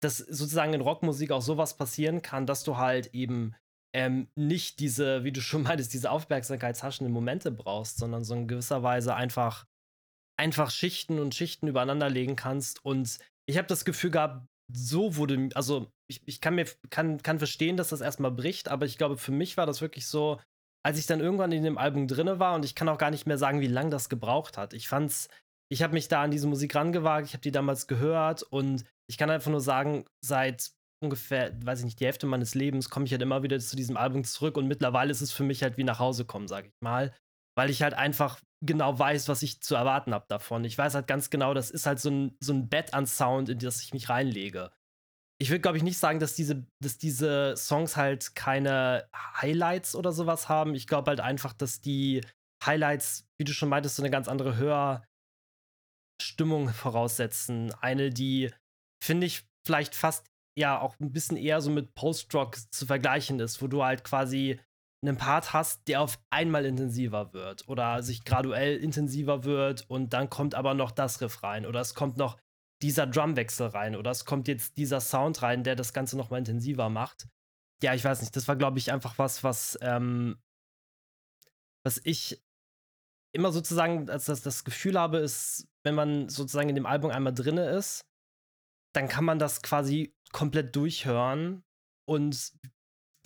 dass 0.00 0.18
sozusagen 0.18 0.74
in 0.74 0.80
Rockmusik 0.80 1.32
auch 1.32 1.42
sowas 1.42 1.76
passieren 1.76 2.22
kann, 2.22 2.46
dass 2.46 2.64
du 2.64 2.76
halt 2.76 3.14
eben 3.14 3.54
ähm, 3.94 4.28
nicht 4.36 4.80
diese, 4.80 5.24
wie 5.24 5.32
du 5.32 5.40
schon 5.40 5.62
meintest, 5.64 5.92
diese 5.92 6.10
aufmerksamkeitshaschenden 6.10 7.12
Momente 7.12 7.50
brauchst, 7.50 7.98
sondern 7.98 8.24
so 8.24 8.34
in 8.34 8.48
gewisser 8.48 8.82
Weise 8.82 9.14
einfach 9.14 9.66
einfach 10.38 10.70
Schichten 10.70 11.18
und 11.18 11.34
Schichten 11.34 11.66
übereinander 11.66 12.08
legen 12.08 12.36
kannst. 12.36 12.84
Und 12.84 13.18
ich 13.46 13.58
habe 13.58 13.66
das 13.66 13.84
Gefühl 13.84 14.10
gehabt, 14.10 14.46
so 14.72 15.16
wurde, 15.16 15.48
also 15.54 15.90
ich, 16.08 16.22
ich 16.26 16.40
kann 16.40 16.54
mir 16.54 16.66
kann, 16.90 17.22
kann 17.22 17.38
verstehen, 17.38 17.76
dass 17.76 17.88
das 17.88 18.00
erstmal 18.00 18.30
bricht, 18.30 18.68
aber 18.68 18.86
ich 18.86 18.98
glaube, 18.98 19.16
für 19.16 19.32
mich 19.32 19.56
war 19.56 19.66
das 19.66 19.80
wirklich 19.80 20.06
so, 20.06 20.40
als 20.84 20.98
ich 20.98 21.06
dann 21.06 21.20
irgendwann 21.20 21.52
in 21.52 21.64
dem 21.64 21.78
Album 21.78 22.06
drinne 22.06 22.38
war 22.38 22.54
und 22.54 22.64
ich 22.64 22.74
kann 22.74 22.88
auch 22.88 22.98
gar 22.98 23.10
nicht 23.10 23.26
mehr 23.26 23.38
sagen, 23.38 23.60
wie 23.60 23.66
lange 23.66 23.90
das 23.90 24.08
gebraucht 24.08 24.56
hat. 24.56 24.72
Ich 24.74 24.88
fand's, 24.88 25.28
ich 25.70 25.82
habe 25.82 25.94
mich 25.94 26.08
da 26.08 26.22
an 26.22 26.30
diese 26.30 26.46
Musik 26.46 26.74
rangewagt, 26.74 27.26
ich 27.26 27.32
habe 27.32 27.42
die 27.42 27.52
damals 27.52 27.86
gehört 27.86 28.42
und 28.42 28.84
ich 29.08 29.18
kann 29.18 29.30
einfach 29.30 29.50
nur 29.50 29.60
sagen, 29.60 30.04
seit 30.24 30.70
ungefähr, 31.00 31.52
weiß 31.64 31.80
ich 31.80 31.84
nicht, 31.84 32.00
die 32.00 32.06
Hälfte 32.06 32.26
meines 32.26 32.54
Lebens 32.54 32.90
komme 32.90 33.06
ich 33.06 33.12
halt 33.12 33.22
immer 33.22 33.42
wieder 33.42 33.58
zu 33.58 33.76
diesem 33.76 33.96
Album 33.96 34.24
zurück 34.24 34.56
und 34.56 34.66
mittlerweile 34.66 35.10
ist 35.10 35.20
es 35.20 35.32
für 35.32 35.44
mich 35.44 35.62
halt 35.62 35.76
wie 35.76 35.84
nach 35.84 35.98
Hause 35.98 36.24
kommen, 36.24 36.48
sage 36.48 36.68
ich 36.68 36.74
mal 36.80 37.12
weil 37.58 37.70
ich 37.70 37.82
halt 37.82 37.94
einfach 37.94 38.40
genau 38.64 38.96
weiß, 38.96 39.28
was 39.28 39.42
ich 39.42 39.60
zu 39.60 39.74
erwarten 39.74 40.14
habe 40.14 40.26
davon. 40.28 40.62
Ich 40.62 40.78
weiß 40.78 40.94
halt 40.94 41.08
ganz 41.08 41.28
genau, 41.28 41.54
das 41.54 41.72
ist 41.72 41.86
halt 41.86 41.98
so 41.98 42.08
ein, 42.08 42.36
so 42.38 42.52
ein 42.52 42.68
Bett 42.68 42.94
an 42.94 43.04
Sound, 43.04 43.48
in 43.48 43.58
das 43.58 43.82
ich 43.82 43.92
mich 43.92 44.08
reinlege. 44.08 44.70
Ich 45.40 45.50
würde, 45.50 45.60
glaube 45.60 45.76
ich, 45.76 45.84
nicht 45.84 45.98
sagen, 45.98 46.18
dass 46.18 46.34
diese, 46.34 46.66
dass 46.82 46.98
diese 46.98 47.54
Songs 47.56 47.96
halt 47.96 48.34
keine 48.34 49.08
Highlights 49.14 49.94
oder 49.94 50.12
sowas 50.12 50.48
haben. 50.48 50.74
Ich 50.74 50.88
glaube 50.88 51.10
halt 51.10 51.20
einfach, 51.20 51.52
dass 51.52 51.80
die 51.80 52.22
Highlights, 52.64 53.28
wie 53.38 53.44
du 53.44 53.52
schon 53.52 53.68
meintest, 53.68 53.96
so 53.96 54.02
eine 54.02 54.10
ganz 54.10 54.26
andere 54.26 54.56
Hörstimmung 56.20 56.70
voraussetzen. 56.70 57.72
Eine, 57.80 58.10
die, 58.10 58.50
finde 59.02 59.26
ich, 59.26 59.46
vielleicht 59.64 59.94
fast 59.94 60.26
ja 60.58 60.80
auch 60.80 60.98
ein 60.98 61.12
bisschen 61.12 61.36
eher 61.36 61.60
so 61.60 61.70
mit 61.70 61.94
Post-Rock 61.94 62.56
zu 62.72 62.86
vergleichen 62.86 63.38
ist, 63.38 63.62
wo 63.62 63.68
du 63.68 63.84
halt 63.84 64.02
quasi 64.02 64.58
einen 65.06 65.16
Part 65.16 65.52
hast, 65.52 65.86
der 65.86 66.00
auf 66.00 66.18
einmal 66.30 66.64
intensiver 66.64 67.32
wird 67.32 67.68
oder 67.68 68.02
sich 68.02 68.24
graduell 68.24 68.76
intensiver 68.78 69.44
wird 69.44 69.88
und 69.88 70.12
dann 70.12 70.28
kommt 70.28 70.56
aber 70.56 70.74
noch 70.74 70.90
das 70.90 71.20
Riff 71.20 71.42
rein 71.44 71.66
oder 71.66 71.80
es 71.80 71.94
kommt 71.94 72.16
noch 72.16 72.36
dieser 72.82 73.06
Drumwechsel 73.06 73.68
rein 73.68 73.96
oder 73.96 74.10
es 74.10 74.24
kommt 74.24 74.48
jetzt 74.48 74.76
dieser 74.76 75.00
Sound 75.00 75.42
rein, 75.42 75.64
der 75.64 75.76
das 75.76 75.92
Ganze 75.92 76.16
noch 76.16 76.30
mal 76.30 76.38
intensiver 76.38 76.88
macht. 76.88 77.28
Ja, 77.82 77.94
ich 77.94 78.04
weiß 78.04 78.20
nicht, 78.20 78.34
das 78.34 78.48
war, 78.48 78.56
glaube 78.56 78.78
ich, 78.78 78.92
einfach 78.92 79.18
was, 79.18 79.44
was, 79.44 79.78
ähm, 79.82 80.40
was 81.84 82.00
ich 82.04 82.42
immer 83.34 83.52
sozusagen 83.52 84.08
als 84.10 84.26
das, 84.26 84.42
das 84.42 84.64
Gefühl 84.64 84.98
habe, 84.98 85.18
ist, 85.18 85.68
wenn 85.84 85.94
man 85.94 86.28
sozusagen 86.28 86.68
in 86.68 86.74
dem 86.74 86.86
Album 86.86 87.10
einmal 87.10 87.34
drinne 87.34 87.70
ist, 87.70 88.04
dann 88.94 89.08
kann 89.08 89.24
man 89.24 89.38
das 89.38 89.62
quasi 89.62 90.14
komplett 90.32 90.74
durchhören 90.74 91.62
und 92.08 92.52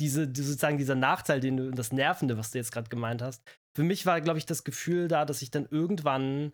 diese, 0.00 0.26
die, 0.26 0.42
sozusagen 0.42 0.78
dieser 0.78 0.94
Nachteil, 0.94 1.40
den 1.40 1.56
du, 1.56 1.70
das 1.70 1.92
Nervende, 1.92 2.36
was 2.36 2.50
du 2.50 2.58
jetzt 2.58 2.72
gerade 2.72 2.88
gemeint 2.88 3.22
hast, 3.22 3.42
für 3.76 3.84
mich 3.84 4.04
war, 4.04 4.20
glaube 4.20 4.38
ich, 4.38 4.46
das 4.46 4.64
Gefühl 4.64 5.08
da, 5.08 5.24
dass 5.24 5.38
sich 5.38 5.50
dann 5.50 5.66
irgendwann 5.66 6.52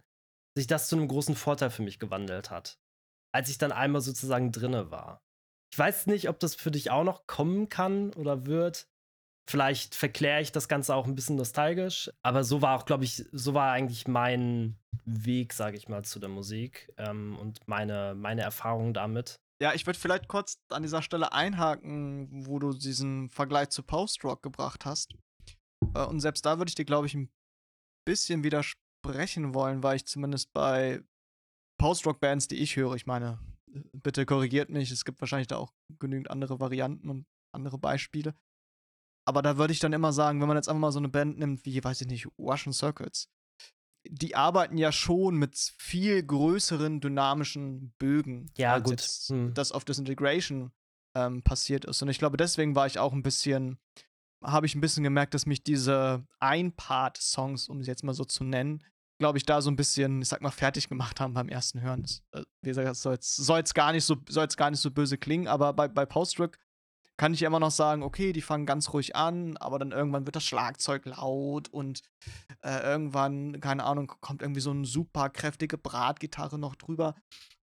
sich 0.57 0.67
das 0.67 0.89
zu 0.89 0.97
einem 0.97 1.09
großen 1.09 1.35
Vorteil 1.35 1.71
für 1.71 1.83
mich 1.83 1.99
gewandelt 1.99 2.51
hat. 2.51 2.79
Als 3.33 3.51
ich 3.51 3.59
dann 3.59 3.73
einmal 3.73 4.01
sozusagen 4.01 4.53
drinne 4.53 4.91
war. 4.91 5.21
Ich 5.73 5.79
weiß 5.79 6.07
nicht, 6.07 6.29
ob 6.29 6.41
das 6.41 6.55
für 6.55 6.71
dich 6.71 6.91
auch 6.91 7.05
noch 7.05 7.27
kommen 7.27 7.69
kann 7.69 8.13
oder 8.15 8.47
wird. 8.47 8.89
Vielleicht 9.49 9.95
verkläre 9.95 10.43
ich 10.43 10.53
das 10.53 10.69
Ganze 10.69 10.95
auch 10.95 11.07
ein 11.07 11.15
bisschen 11.15 11.37
nostalgisch, 11.37 12.11
aber 12.23 12.45
so 12.45 12.61
war 12.61 12.79
auch, 12.79 12.85
glaube 12.85 13.05
ich, 13.05 13.25
so 13.33 13.55
war 13.55 13.73
eigentlich 13.73 14.07
mein 14.07 14.79
Weg, 15.07 15.55
sage 15.55 15.77
ich 15.79 15.89
mal, 15.89 16.05
zu 16.05 16.19
der 16.19 16.29
Musik 16.29 16.93
ähm, 16.99 17.39
und 17.39 17.67
meine, 17.67 18.15
meine 18.15 18.43
Erfahrung 18.43 18.93
damit. 18.93 19.41
Ja, 19.61 19.73
ich 19.73 19.87
würde 19.87 19.99
vielleicht 19.99 20.29
kurz 20.29 20.61
an 20.69 20.83
dieser 20.83 21.03
Stelle 21.03 21.33
einhaken, 21.33 22.47
wo 22.47 22.59
du 22.59 22.73
diesen 22.73 23.29
Vergleich 23.31 23.71
zu 23.71 23.83
Post-Rock 23.83 24.43
gebracht 24.43 24.85
hast. 24.85 25.15
Äh, 25.95 26.05
und 26.05 26.21
selbst 26.21 26.45
da 26.45 26.59
würde 26.59 26.69
ich 26.69 26.75
dir, 26.75 26.85
glaube 26.85 27.07
ich, 27.07 27.15
ein 27.15 27.31
bisschen 28.07 28.45
widersprechen 28.45 29.55
wollen, 29.55 29.83
weil 29.83 29.97
ich 29.97 30.07
zumindest 30.07 30.53
bei 30.53 31.03
Post-Rock-Bands, 31.79 32.49
die 32.49 32.57
ich 32.57 32.77
höre, 32.77 32.95
ich 32.95 33.07
meine, 33.07 33.39
bitte 33.93 34.27
korrigiert 34.27 34.69
mich, 34.71 34.91
es 34.91 35.05
gibt 35.05 35.21
wahrscheinlich 35.21 35.47
da 35.49 35.57
auch 35.57 35.73
genügend 35.99 36.31
andere 36.31 36.61
Varianten 36.61 37.09
und 37.09 37.27
andere 37.53 37.79
Beispiele. 37.79 38.35
Aber 39.27 39.43
da 39.43 39.59
würde 39.59 39.73
ich 39.73 39.81
dann 39.81 39.93
immer 39.93 40.13
sagen, 40.13 40.41
wenn 40.41 40.49
man 40.49 40.57
jetzt 40.57 40.69
einfach 40.69 40.81
mal 40.81 40.93
so 40.93 40.99
eine 40.99 41.09
Band 41.09 41.39
nimmt, 41.39 41.65
wie, 41.65 41.83
weiß 41.83 42.01
ich 42.01 42.07
nicht, 42.07 42.29
Russian 42.39 42.73
Circuits, 42.73 43.29
die 44.09 44.35
arbeiten 44.35 44.79
ja 44.79 44.91
schon 44.91 45.37
mit 45.37 45.57
viel 45.79 46.23
größeren 46.23 47.01
dynamischen 47.01 47.93
Bögen. 47.99 48.51
Ja, 48.57 48.75
als 48.75 48.85
gut. 48.85 48.93
Jetzt, 48.93 49.29
Hm. 49.29 49.53
Das 49.55 49.73
auf 49.73 49.85
Disintegration 49.85 50.73
ähm, 51.15 51.43
passiert 51.43 51.85
ist. 51.85 52.01
Und 52.03 52.09
ich 52.09 52.19
glaube, 52.19 52.37
deswegen 52.37 52.75
war 52.75 52.87
ich 52.87 52.99
auch 52.99 53.13
ein 53.13 53.23
bisschen, 53.23 53.79
habe 54.43 54.67
ich 54.67 54.75
ein 54.75 54.81
bisschen 54.81 55.05
gemerkt, 55.05 55.35
dass 55.35 55.47
mich 55.47 55.63
diese 55.63 56.27
Ein-Part-Songs, 56.41 57.69
um 57.69 57.83
sie 57.83 57.91
jetzt 57.91 58.05
mal 58.05 58.15
so 58.15 58.25
zu 58.25 58.45
nennen, 58.45 58.83
glaube 59.19 59.39
ich, 59.39 59.45
da 59.45 59.61
so 59.61 59.71
ein 59.71 59.77
bisschen, 59.77 60.23
ich 60.23 60.29
sag 60.29 60.41
mal, 60.41 60.51
fertig 60.51 60.89
gemacht 60.89 61.21
haben 61.21 61.35
beim 61.35 61.49
ersten 61.49 61.81
Hören. 61.81 62.03
Das, 62.03 62.23
äh, 62.33 62.45
wie 62.63 62.71
gesagt, 62.71 62.97
soll 62.97 63.15
jetzt, 63.15 63.37
soll 63.37 63.59
jetzt 63.59 63.75
gar 63.75 63.93
nicht 63.93 64.05
so, 64.05 64.17
soll 64.29 64.45
jetzt 64.45 64.57
gar 64.57 64.71
nicht 64.71 64.81
so 64.81 64.91
böse 64.91 65.19
klingen, 65.19 65.49
aber 65.49 65.73
bei, 65.73 65.89
bei 65.89 66.07
Post-Rock 66.07 66.59
kann 67.17 67.35
ich 67.35 67.43
immer 67.43 67.59
noch 67.59 67.73
sagen, 67.73 68.05
okay, 68.05 68.33
die 68.33 68.43
fangen 68.43 68.65
ganz 68.65 68.93
ruhig 68.93 69.17
an, 69.17 69.57
aber 69.57 69.81
dann 69.81 69.91
irgendwann 69.91 70.25
wird 70.27 70.37
das 70.37 70.45
Schlagzeug 70.45 71.05
laut 71.05 71.69
und 71.69 72.03
äh, 72.63 72.81
irgendwann, 72.83 73.61
keine 73.61 73.83
Ahnung, 73.85 74.13
kommt 74.21 74.41
irgendwie 74.41 74.61
so 74.61 74.71
eine 74.71 74.85
super 74.85 75.29
kräftige 75.29 75.79
Bratgitarre 75.79 76.59
noch 76.59 76.77
drüber. 76.77 77.17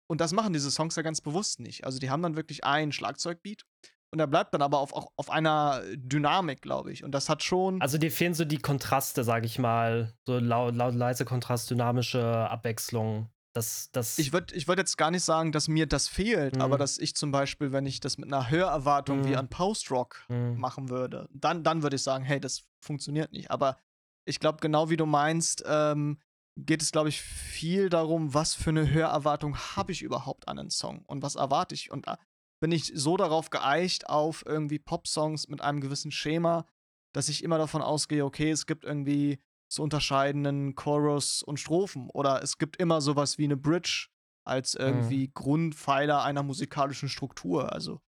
Und 0.07 0.19
das 0.19 0.33
machen 0.33 0.53
diese 0.53 0.69
Songs 0.69 0.97
ja 0.97 1.03
ganz 1.03 1.21
bewusst 1.21 1.61
nicht. 1.61 1.85
Also 1.85 1.99
die 1.99 2.09
haben 2.09 2.21
dann 2.21 2.35
wirklich 2.35 2.65
einen 2.65 2.91
Schlagzeugbeat 2.91 3.65
und 4.11 4.17
der 4.19 4.27
bleibt 4.27 4.53
dann 4.53 4.61
aber 4.61 4.79
auf, 4.79 4.93
auch 4.93 5.11
auf 5.17 5.29
einer 5.29 5.81
Dynamik, 5.95 6.61
glaube 6.61 6.91
ich. 6.91 7.03
Und 7.03 7.11
das 7.11 7.27
hat 7.29 7.43
schon. 7.43 7.81
Also 7.81 7.97
dir 7.97 8.11
fehlen 8.11 8.33
so 8.33 8.45
die 8.45 8.57
Kontraste, 8.59 9.23
sage 9.23 9.45
ich 9.45 9.59
mal, 9.59 10.13
so 10.25 10.39
laut, 10.39 10.75
laut 10.75 10.93
leise 10.95 11.25
Kontrast, 11.25 11.69
dynamische 11.69 12.23
Abwechslung. 12.49 13.29
Das, 13.53 13.89
das 13.93 14.17
ich 14.19 14.33
würde 14.33 14.53
ich 14.53 14.67
würd 14.67 14.79
jetzt 14.79 14.97
gar 14.97 15.11
nicht 15.11 15.23
sagen, 15.23 15.53
dass 15.53 15.69
mir 15.69 15.85
das 15.87 16.09
fehlt, 16.09 16.55
Mhm. 16.55 16.61
aber 16.61 16.77
dass 16.77 16.97
ich 16.97 17.15
zum 17.15 17.31
Beispiel, 17.31 17.71
wenn 17.71 17.85
ich 17.85 18.01
das 18.01 18.17
mit 18.17 18.27
einer 18.31 18.49
Hörerwartung 18.49 19.23
wie 19.25 19.29
Mhm. 19.31 19.37
an 19.37 19.47
Post-Rock 19.49 20.25
Mhm. 20.27 20.59
machen 20.59 20.89
würde, 20.89 21.29
dann, 21.31 21.63
dann 21.63 21.81
würde 21.81 21.95
ich 21.95 22.03
sagen, 22.03 22.25
hey, 22.25 22.39
das 22.41 22.63
funktioniert 22.81 23.31
nicht. 23.31 23.51
Aber 23.51 23.77
ich 24.25 24.39
glaube, 24.41 24.59
genau 24.59 24.89
wie 24.89 24.97
du 24.97 25.05
meinst, 25.05 25.63
ähm, 25.67 26.19
geht 26.57 26.81
es, 26.81 26.91
glaube 26.91 27.09
ich, 27.09 27.21
viel 27.21 27.89
darum, 27.89 28.33
was 28.33 28.53
für 28.55 28.71
eine 28.71 28.89
Hörerwartung 28.91 29.57
habe 29.57 29.91
ich 29.93 30.01
überhaupt 30.01 30.47
an 30.49 30.59
einen 30.59 30.69
Song 30.69 31.03
und 31.05 31.21
was 31.21 31.35
erwarte 31.35 31.75
ich. 31.75 31.91
Und 31.91 32.07
da 32.07 32.17
bin 32.65 32.71
ich 32.71 32.91
so 32.95 33.15
darauf 33.15 33.51
geeicht 33.51 34.09
auf 34.09 34.43
irgendwie 34.43 34.79
Pop-Songs 34.79 35.49
mit 35.49 35.61
einem 35.61 35.81
gewissen 35.81 36.09
Schema, 36.09 36.65
dass 37.13 37.29
ich 37.29 37.43
immer 37.43 37.59
davon 37.59 37.83
ausgehe, 37.83 38.25
okay, 38.25 38.49
es 38.49 38.65
gibt 38.65 38.83
irgendwie 38.83 39.37
zu 39.71 39.83
unterscheidenden 39.83 40.73
Chorus 40.73 41.43
und 41.43 41.59
Strophen 41.59 42.09
oder 42.09 42.41
es 42.41 42.57
gibt 42.57 42.77
immer 42.77 43.01
sowas 43.01 43.37
wie 43.37 43.43
eine 43.43 43.55
Bridge 43.55 44.07
als 44.47 44.73
irgendwie 44.73 45.29
Grundpfeiler 45.31 46.23
einer 46.23 46.41
musikalischen 46.41 47.07
Struktur. 47.07 47.71
Also, 47.71 48.01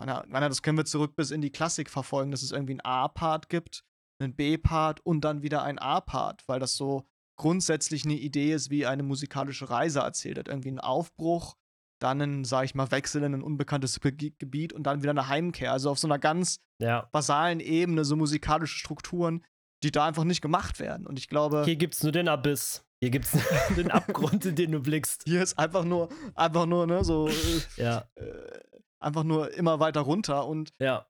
das 0.00 0.62
können 0.62 0.78
wir 0.78 0.86
zurück 0.86 1.14
bis 1.14 1.30
in 1.30 1.40
die 1.40 1.52
Klassik 1.52 1.88
verfolgen, 1.88 2.32
dass 2.32 2.42
es 2.42 2.50
irgendwie 2.50 2.72
einen 2.72 2.80
A-Part 2.80 3.48
gibt, 3.48 3.84
einen 4.18 4.34
B-Part 4.34 5.06
und 5.06 5.20
dann 5.20 5.42
wieder 5.42 5.62
ein 5.62 5.78
A-Part, 5.78 6.48
weil 6.48 6.58
das 6.58 6.74
so 6.74 7.06
grundsätzlich 7.36 8.04
eine 8.04 8.14
Idee 8.14 8.54
ist, 8.54 8.70
wie 8.70 8.86
eine 8.86 9.04
musikalische 9.04 9.70
Reise 9.70 10.00
erzählt 10.00 10.36
hat. 10.36 10.48
Irgendwie 10.48 10.72
ein 10.72 10.80
Aufbruch, 10.80 11.54
dann 12.02 12.20
ein, 12.20 12.44
sag 12.44 12.64
ich 12.64 12.74
mal, 12.74 12.90
Wechsel 12.90 13.22
in 13.22 13.34
ein 13.34 13.42
unbekanntes 13.42 14.00
Ge- 14.00 14.32
Gebiet 14.38 14.72
und 14.72 14.82
dann 14.84 15.02
wieder 15.02 15.10
eine 15.10 15.28
Heimkehr. 15.28 15.72
Also 15.72 15.90
auf 15.90 15.98
so 15.98 16.06
einer 16.08 16.18
ganz 16.18 16.58
ja. 16.80 17.08
basalen 17.12 17.60
Ebene, 17.60 18.04
so 18.04 18.16
musikalische 18.16 18.76
Strukturen, 18.78 19.44
die 19.82 19.90
da 19.90 20.04
einfach 20.06 20.24
nicht 20.24 20.40
gemacht 20.40 20.80
werden. 20.80 21.06
Und 21.06 21.18
ich 21.18 21.28
glaube, 21.28 21.62
Hier 21.64 21.76
gibt's 21.76 22.02
nur 22.02 22.12
den 22.12 22.28
Abyss. 22.28 22.84
Hier 23.02 23.10
gibt's 23.10 23.32
den 23.76 23.90
Abgrund, 23.90 24.44
in 24.44 24.54
den 24.54 24.72
du 24.72 24.80
blickst. 24.80 25.22
hier 25.24 25.42
ist 25.42 25.58
einfach 25.58 25.84
nur, 25.84 26.08
einfach 26.34 26.66
nur, 26.66 26.86
ne, 26.86 27.02
so, 27.04 27.28
äh, 27.28 27.60
Ja, 27.76 28.08
äh, 28.16 28.60
einfach 28.98 29.22
nur 29.24 29.52
immer 29.54 29.80
weiter 29.80 30.00
runter. 30.02 30.46
Und 30.46 30.70
ja. 30.78 31.06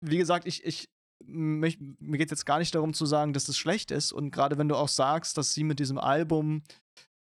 wie 0.00 0.18
gesagt, 0.18 0.46
ich, 0.46 0.64
ich, 0.64 0.88
mich, 1.26 1.78
mir 2.00 2.18
geht 2.18 2.28
es 2.28 2.38
jetzt 2.38 2.44
gar 2.44 2.58
nicht 2.58 2.74
darum 2.74 2.92
zu 2.94 3.06
sagen, 3.06 3.32
dass 3.32 3.44
das 3.46 3.56
schlecht 3.56 3.90
ist. 3.90 4.12
Und 4.12 4.30
gerade 4.30 4.58
wenn 4.58 4.68
du 4.68 4.76
auch 4.76 4.88
sagst, 4.88 5.36
dass 5.38 5.52
sie 5.54 5.64
mit 5.64 5.78
diesem 5.80 5.98
Album, 5.98 6.62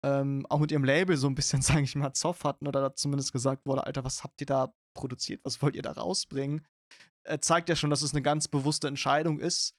ähm, 0.05 0.45
auch 0.49 0.59
mit 0.59 0.71
ihrem 0.71 0.83
Label 0.83 1.17
so 1.17 1.27
ein 1.27 1.35
bisschen, 1.35 1.61
sage 1.63 1.81
ich 1.81 1.95
mal, 1.95 2.13
Zoff 2.13 2.43
hatten 2.43 2.67
oder 2.67 2.79
da 2.79 2.95
zumindest 2.95 3.33
gesagt 3.33 3.65
wurde, 3.65 3.85
Alter, 3.85 4.03
was 4.03 4.23
habt 4.23 4.39
ihr 4.39 4.47
da 4.47 4.73
produziert? 4.93 5.41
Was 5.43 5.61
wollt 5.61 5.75
ihr 5.75 5.81
da 5.81 5.91
rausbringen? 5.91 6.65
Äh, 7.23 7.39
zeigt 7.39 7.69
ja 7.69 7.75
schon, 7.75 7.89
dass 7.89 8.03
es 8.03 8.13
eine 8.13 8.21
ganz 8.21 8.47
bewusste 8.47 8.87
Entscheidung 8.87 9.39
ist. 9.39 9.75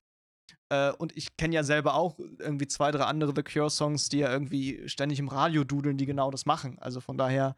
Äh, 0.68 0.92
und 0.92 1.16
ich 1.16 1.36
kenne 1.36 1.54
ja 1.54 1.62
selber 1.62 1.94
auch 1.94 2.18
irgendwie 2.18 2.66
zwei, 2.66 2.90
drei 2.90 3.04
andere 3.04 3.32
The 3.34 3.42
Cure-Songs, 3.42 4.08
die 4.08 4.18
ja 4.18 4.32
irgendwie 4.32 4.88
ständig 4.88 5.20
im 5.20 5.28
Radio 5.28 5.62
dudeln, 5.62 5.96
die 5.96 6.06
genau 6.06 6.30
das 6.30 6.44
machen. 6.44 6.78
Also 6.80 7.00
von 7.00 7.16
daher 7.16 7.54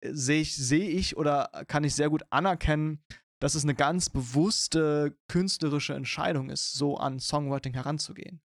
äh, 0.00 0.12
sehe 0.12 0.40
ich, 0.40 0.56
sehe 0.56 0.88
ich 0.88 1.16
oder 1.16 1.48
kann 1.68 1.84
ich 1.84 1.94
sehr 1.94 2.10
gut 2.10 2.24
anerkennen, 2.30 3.04
dass 3.40 3.54
es 3.54 3.62
eine 3.62 3.74
ganz 3.74 4.10
bewusste 4.10 5.16
künstlerische 5.28 5.94
Entscheidung 5.94 6.50
ist, 6.50 6.72
so 6.72 6.96
an 6.96 7.20
Songwriting 7.20 7.74
heranzugehen. 7.74 8.40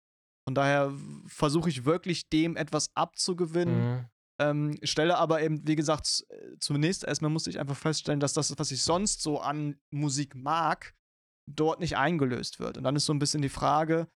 Von 0.50 0.56
daher 0.56 0.92
versuche 1.28 1.70
ich 1.70 1.86
wirklich 1.86 2.28
dem 2.30 2.58
etwas 2.58 2.90
abzugewinnen, 2.96 3.82
Mhm. 4.00 4.06
ähm, 4.42 4.78
stelle 4.82 5.16
aber 5.20 5.44
eben, 5.44 5.68
wie 5.68 5.76
gesagt, 5.76 6.26
zunächst 6.60 7.04
erstmal 7.04 7.30
musste 7.30 7.52
ich 7.52 7.60
einfach 7.60 7.78
feststellen, 7.78 8.20
dass 8.20 8.34
das, 8.34 8.58
was 8.58 8.72
ich 8.72 8.82
sonst 8.82 9.22
so 9.22 9.40
an 9.40 9.80
Musik 9.94 10.34
mag, 10.34 10.96
dort 11.48 11.80
nicht 11.82 11.98
eingelöst 11.98 12.60
wird. 12.60 12.80
Und 12.80 12.84
dann 12.84 12.96
ist 12.96 13.06
so 13.06 13.14
ein 13.14 13.20
bisschen 13.20 13.44
die 13.44 13.50
Frage, 13.50 14.08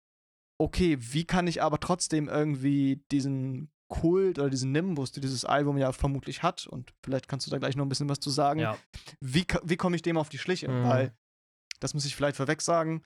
okay, 0.58 0.96
wie 0.98 1.24
kann 1.26 1.46
ich 1.46 1.62
aber 1.62 1.78
trotzdem 1.78 2.30
irgendwie 2.30 3.04
diesen 3.12 3.70
Kult 3.90 4.38
oder 4.38 4.48
diesen 4.48 4.72
Nimbus, 4.72 5.12
den 5.12 5.20
dieses 5.20 5.44
Album 5.44 5.76
ja 5.76 5.92
vermutlich 5.92 6.42
hat, 6.42 6.66
und 6.66 6.94
vielleicht 7.04 7.28
kannst 7.28 7.46
du 7.46 7.50
da 7.50 7.58
gleich 7.58 7.76
noch 7.76 7.84
ein 7.84 7.90
bisschen 7.90 8.08
was 8.08 8.20
zu 8.20 8.30
sagen, 8.30 8.60
Ja. 8.60 8.78
wie, 9.20 9.44
wie 9.64 9.76
komme 9.76 9.96
ich 9.96 10.02
dem 10.02 10.16
auf 10.16 10.30
die 10.30 10.38
Schliche? 10.38 10.68
Mhm. 10.70 10.84
Weil, 10.84 11.14
das 11.80 11.92
muss 11.92 12.06
ich 12.06 12.16
vielleicht 12.16 12.38
vorweg 12.38 12.62
sagen, 12.62 13.04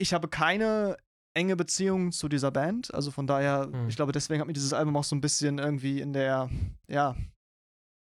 ich 0.00 0.14
habe 0.14 0.28
keine 0.28 0.96
enge 1.38 1.56
Beziehung 1.56 2.12
zu 2.12 2.28
dieser 2.28 2.50
Band. 2.50 2.92
Also 2.92 3.10
von 3.10 3.26
daher, 3.26 3.68
Mhm. 3.68 3.88
ich 3.88 3.96
glaube, 3.96 4.12
deswegen 4.12 4.40
hat 4.40 4.46
mich 4.48 4.54
dieses 4.54 4.72
Album 4.72 4.96
auch 4.96 5.04
so 5.04 5.14
ein 5.16 5.20
bisschen 5.20 5.58
irgendwie 5.58 6.00
in 6.00 6.12
der, 6.12 6.50
ja, 6.88 7.16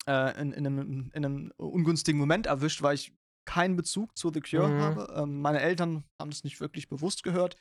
äh, 0.07 0.39
in, 0.41 0.51
in, 0.51 0.67
einem, 0.67 1.11
in 1.13 1.25
einem 1.25 1.51
ungünstigen 1.57 2.19
Moment 2.19 2.45
erwischt, 2.47 2.81
weil 2.81 2.95
ich 2.95 3.13
keinen 3.45 3.75
Bezug 3.75 4.15
zu 4.17 4.31
The 4.33 4.41
Cure 4.41 4.69
Mhm. 4.69 4.79
habe. 4.81 5.13
Ähm, 5.17 5.41
meine 5.41 5.61
Eltern 5.61 6.03
haben 6.19 6.29
das 6.29 6.43
nicht 6.43 6.59
wirklich 6.61 6.89
bewusst 6.89 7.23
gehört. 7.23 7.55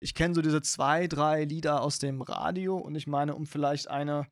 Ich 0.00 0.14
kenne 0.14 0.34
so 0.34 0.40
diese 0.42 0.62
zwei, 0.62 1.06
drei 1.08 1.44
Lieder 1.44 1.82
aus 1.82 1.98
dem 1.98 2.22
Radio 2.22 2.76
und 2.78 2.94
ich 2.94 3.06
meine, 3.06 3.34
um 3.34 3.46
vielleicht 3.46 3.88
eine 3.88 4.26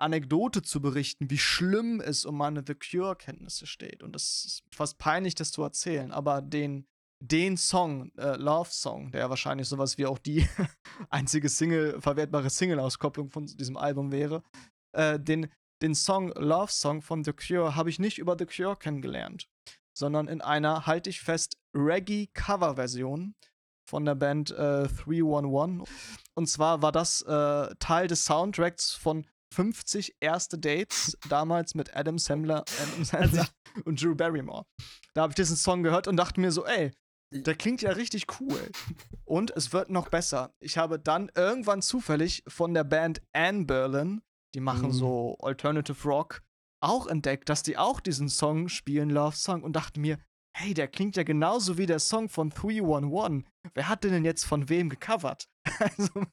Anekdote 0.00 0.62
zu 0.62 0.80
berichten, 0.80 1.28
wie 1.30 1.36
schlimm 1.38 2.00
es 2.00 2.24
um 2.24 2.36
meine 2.36 2.62
The 2.66 2.74
Cure-Kenntnisse 2.74 3.66
steht. 3.66 4.02
Und 4.02 4.14
das 4.14 4.44
ist 4.46 4.62
fast 4.74 4.98
peinlich, 4.98 5.34
das 5.34 5.50
zu 5.52 5.62
erzählen, 5.62 6.10
aber 6.10 6.40
den, 6.40 6.86
den 7.20 7.56
Song, 7.56 8.10
äh, 8.16 8.36
Love 8.36 8.70
Song, 8.70 9.12
der 9.12 9.28
wahrscheinlich 9.28 9.68
sowas 9.68 9.98
wie 9.98 10.06
auch 10.06 10.18
die 10.18 10.48
einzige 11.10 11.48
Single, 11.48 12.00
verwertbare 12.00 12.50
Single-Auskopplung 12.50 13.30
von 13.30 13.46
diesem 13.46 13.76
Album 13.76 14.10
wäre, 14.10 14.42
äh, 14.92 15.20
den, 15.20 15.50
den 15.82 15.94
Song 15.94 16.32
Love 16.34 16.72
Song 16.72 17.02
von 17.02 17.22
The 17.22 17.32
Cure 17.32 17.76
habe 17.76 17.90
ich 17.90 17.98
nicht 17.98 18.18
über 18.18 18.36
The 18.38 18.46
Cure 18.46 18.76
kennengelernt, 18.76 19.48
sondern 19.96 20.28
in 20.28 20.40
einer, 20.40 20.86
halte 20.86 21.10
ich 21.10 21.20
fest, 21.20 21.58
Reggae-Cover-Version 21.74 23.34
von 23.88 24.04
der 24.04 24.14
Band 24.14 24.50
äh, 24.52 24.88
311. 24.88 25.88
Und 26.34 26.46
zwar 26.46 26.80
war 26.80 26.92
das 26.92 27.22
äh, 27.22 27.74
Teil 27.78 28.06
des 28.06 28.24
Soundtracks 28.24 28.92
von 28.92 29.26
50 29.52 30.16
erste 30.20 30.58
Dates, 30.58 31.18
damals 31.28 31.74
mit 31.74 31.94
Adam 31.94 32.18
Sandler, 32.18 32.64
Adam 32.80 33.04
Sandler 33.04 33.48
und 33.84 34.02
Drew 34.02 34.14
Barrymore. 34.14 34.64
Da 35.14 35.22
habe 35.22 35.32
ich 35.32 35.34
diesen 35.34 35.56
Song 35.56 35.82
gehört 35.82 36.06
und 36.06 36.16
dachte 36.16 36.40
mir 36.40 36.52
so, 36.52 36.64
ey, 36.64 36.92
der 37.32 37.54
klingt 37.54 37.82
ja 37.82 37.92
richtig 37.92 38.26
cool. 38.40 38.70
Und 39.24 39.50
es 39.56 39.72
wird 39.72 39.90
noch 39.90 40.08
besser. 40.08 40.52
Ich 40.60 40.76
habe 40.78 40.98
dann 40.98 41.30
irgendwann 41.34 41.82
zufällig 41.82 42.42
von 42.48 42.74
der 42.74 42.84
Band 42.84 43.22
Anne 43.32 43.64
Berlin, 43.64 44.22
die 44.54 44.60
machen 44.60 44.88
Mhm. 44.88 44.92
so 44.92 45.36
Alternative 45.40 46.02
Rock, 46.08 46.42
auch 46.82 47.06
entdeckt, 47.06 47.48
dass 47.48 47.62
die 47.62 47.76
auch 47.78 48.00
diesen 48.00 48.28
Song 48.28 48.68
spielen, 48.68 49.10
Love 49.10 49.36
Song, 49.36 49.62
und 49.62 49.74
dachte 49.74 50.00
mir, 50.00 50.18
hey, 50.56 50.74
der 50.74 50.88
klingt 50.88 51.14
ja 51.16 51.22
genauso 51.22 51.78
wie 51.78 51.86
der 51.86 52.00
Song 52.00 52.28
von 52.28 52.50
311. 52.50 53.44
Wer 53.74 53.88
hat 53.88 54.02
den 54.02 54.10
denn 54.12 54.24
jetzt 54.24 54.44
von 54.44 54.68
wem 54.68 54.88
gecovert? 54.88 55.48
Also, 55.78 56.24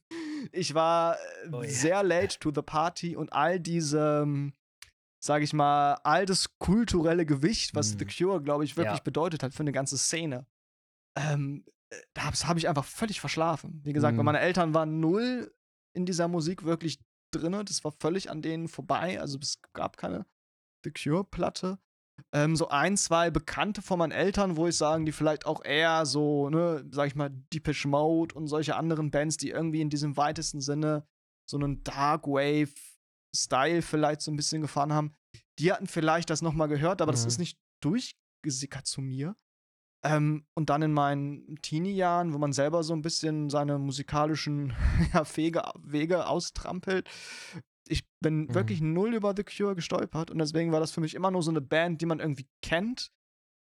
ich 0.52 0.74
war 0.74 1.14
äh, 1.16 1.48
Oh 1.52 1.62
ja. 1.62 1.68
sehr 1.70 2.02
late 2.02 2.38
to 2.40 2.50
the 2.52 2.62
party 2.62 3.14
und 3.14 3.32
all 3.32 3.60
diese, 3.60 4.22
ähm, 4.24 4.52
sag 5.22 5.42
ich 5.42 5.52
mal, 5.52 5.94
all 6.02 6.26
das 6.26 6.58
kulturelle 6.58 7.24
Gewicht, 7.26 7.74
was 7.74 7.94
Mhm. 7.94 7.98
The 8.00 8.04
Cure, 8.06 8.42
glaube 8.42 8.64
ich, 8.64 8.76
wirklich 8.76 8.96
Ja. 8.98 9.02
bedeutet 9.04 9.42
hat 9.42 9.54
für 9.54 9.60
eine 9.62 9.72
ganze 9.72 9.96
Szene, 9.98 10.46
ähm, 11.18 11.64
das 12.14 12.46
habe 12.46 12.58
ich 12.58 12.68
einfach 12.68 12.84
völlig 12.84 13.20
verschlafen. 13.20 13.80
Wie 13.84 13.92
gesagt, 13.92 14.16
Mhm. 14.16 14.24
meine 14.24 14.40
Eltern 14.40 14.74
waren 14.74 15.00
null 15.00 15.52
in 15.96 16.04
dieser 16.06 16.28
Musik 16.28 16.64
wirklich 16.64 16.98
drinne. 17.34 17.64
Das 17.64 17.82
war 17.84 17.92
völlig 17.92 18.30
an 18.30 18.42
denen 18.42 18.68
vorbei. 18.68 19.20
Also 19.20 19.38
es 19.40 19.60
gab 19.72 19.96
keine 19.96 20.26
The 20.84 20.90
Cure-Platte. 20.92 21.78
Ähm, 22.32 22.56
so 22.56 22.68
ein, 22.68 22.96
zwei 22.96 23.30
Bekannte 23.30 23.80
von 23.80 23.98
meinen 24.00 24.12
Eltern, 24.12 24.56
wo 24.56 24.66
ich 24.66 24.76
sagen, 24.76 25.06
die 25.06 25.12
vielleicht 25.12 25.46
auch 25.46 25.64
eher 25.64 26.04
so, 26.04 26.50
ne, 26.50 26.84
sag 26.90 27.06
ich 27.06 27.14
mal, 27.14 27.30
Deepish 27.52 27.86
Mode 27.86 28.34
und 28.34 28.48
solche 28.48 28.76
anderen 28.76 29.10
Bands, 29.10 29.36
die 29.36 29.50
irgendwie 29.50 29.80
in 29.80 29.88
diesem 29.90 30.16
weitesten 30.16 30.60
Sinne 30.60 31.06
so 31.48 31.56
einen 31.56 31.82
Dark 31.84 32.26
Wave-Style 32.26 33.82
vielleicht 33.82 34.20
so 34.20 34.30
ein 34.30 34.36
bisschen 34.36 34.62
gefahren 34.62 34.92
haben, 34.92 35.14
die 35.58 35.72
hatten 35.72 35.86
vielleicht 35.86 36.28
das 36.30 36.42
nochmal 36.42 36.68
gehört, 36.68 37.00
aber 37.02 37.12
das 37.12 37.22
Mhm. 37.22 37.28
ist 37.28 37.38
nicht 37.38 37.58
durchgesickert 37.82 38.86
zu 38.86 39.00
mir. 39.00 39.36
Ähm, 40.04 40.44
und 40.54 40.70
dann 40.70 40.82
in 40.82 40.92
meinen 40.92 41.56
Teenie-Jahren, 41.62 42.32
wo 42.32 42.38
man 42.38 42.52
selber 42.52 42.84
so 42.84 42.92
ein 42.92 43.02
bisschen 43.02 43.50
seine 43.50 43.78
musikalischen 43.78 44.72
ja, 45.12 45.24
Wege, 45.36 45.62
Wege 45.82 46.26
austrampelt. 46.26 47.08
Ich 47.88 48.04
bin 48.20 48.42
Mhm. 48.46 48.54
wirklich 48.54 48.80
null 48.80 49.14
über 49.14 49.34
The 49.36 49.44
Cure 49.44 49.74
gestolpert 49.74 50.30
und 50.30 50.38
deswegen 50.38 50.72
war 50.72 50.80
das 50.80 50.92
für 50.92 51.00
mich 51.00 51.14
immer 51.14 51.30
nur 51.30 51.42
so 51.42 51.50
eine 51.50 51.60
Band, 51.60 52.00
die 52.00 52.06
man 52.06 52.20
irgendwie 52.20 52.46
kennt, 52.62 53.10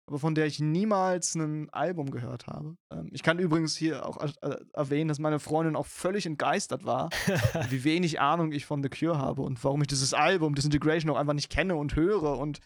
aber 0.08 0.18
von 0.18 0.34
der 0.34 0.46
ich 0.46 0.58
niemals 0.58 1.34
ein 1.34 1.68
Album 1.70 2.10
gehört 2.10 2.46
habe. 2.46 2.76
Ähm, 2.92 3.10
ich 3.12 3.22
kann 3.22 3.38
übrigens 3.38 3.76
hier 3.76 4.06
auch 4.06 4.16
äh, 4.22 4.56
erwähnen, 4.72 5.08
dass 5.08 5.18
meine 5.18 5.38
Freundin 5.38 5.76
auch 5.76 5.86
völlig 5.86 6.24
entgeistert 6.24 6.84
war, 6.84 7.10
wie 7.68 7.84
wenig 7.84 8.20
Ahnung 8.20 8.52
ich 8.52 8.64
von 8.64 8.82
The 8.82 8.88
Cure 8.88 9.18
habe 9.18 9.42
und 9.42 9.62
warum 9.64 9.82
ich 9.82 9.88
dieses 9.88 10.14
Album, 10.14 10.54
Disintegration, 10.54 11.10
auch 11.10 11.18
einfach 11.18 11.34
nicht 11.34 11.50
kenne 11.50 11.76
und 11.76 11.94
höre 11.96 12.38
und 12.38 12.60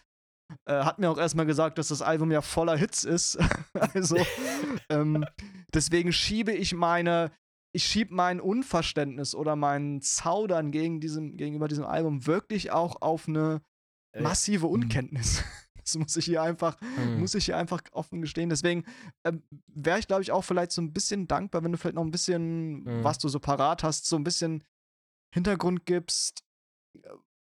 äh, 0.65 0.83
hat 0.83 0.99
mir 0.99 1.09
auch 1.09 1.17
erstmal 1.17 1.45
gesagt, 1.45 1.77
dass 1.77 1.89
das 1.89 2.01
Album 2.01 2.31
ja 2.31 2.41
voller 2.41 2.77
Hits 2.77 3.03
ist. 3.03 3.37
also, 3.73 4.17
ähm, 4.89 5.25
deswegen 5.73 6.11
schiebe 6.13 6.51
ich 6.53 6.73
meine, 6.73 7.31
ich 7.73 7.83
schiebe 7.85 8.13
mein 8.13 8.39
Unverständnis 8.39 9.35
oder 9.35 9.55
mein 9.55 10.01
Zaudern 10.01 10.71
gegen 10.71 10.99
diesem, 10.99 11.37
gegenüber 11.37 11.67
diesem 11.67 11.85
Album 11.85 12.25
wirklich 12.25 12.71
auch 12.71 13.01
auf 13.01 13.27
eine 13.27 13.61
Äh, 14.13 14.21
massive 14.21 14.67
Unkenntnis. 14.67 15.43
Das 15.87 15.95
muss 15.97 16.17
ich 16.17 16.25
hier 16.25 16.41
einfach, 16.41 16.75
Mhm. 16.81 17.21
muss 17.21 17.33
ich 17.33 17.45
hier 17.45 17.55
einfach 17.55 17.81
offen 17.93 18.19
gestehen. 18.19 18.49
Deswegen 18.49 18.83
ähm, 19.23 19.41
wäre 19.67 19.99
ich, 19.99 20.07
glaube 20.07 20.21
ich, 20.21 20.33
auch 20.33 20.41
vielleicht 20.43 20.73
so 20.73 20.81
ein 20.81 20.91
bisschen 20.91 21.29
dankbar, 21.29 21.63
wenn 21.63 21.71
du 21.71 21.77
vielleicht 21.77 21.95
noch 21.95 22.03
ein 22.03 22.11
bisschen, 22.11 22.83
Mhm. 22.83 23.03
was 23.05 23.19
du 23.19 23.29
so 23.29 23.39
parat 23.39 23.83
hast, 23.83 24.05
so 24.05 24.17
ein 24.17 24.23
bisschen 24.25 24.65
Hintergrund 25.33 25.85
gibst. 25.85 26.43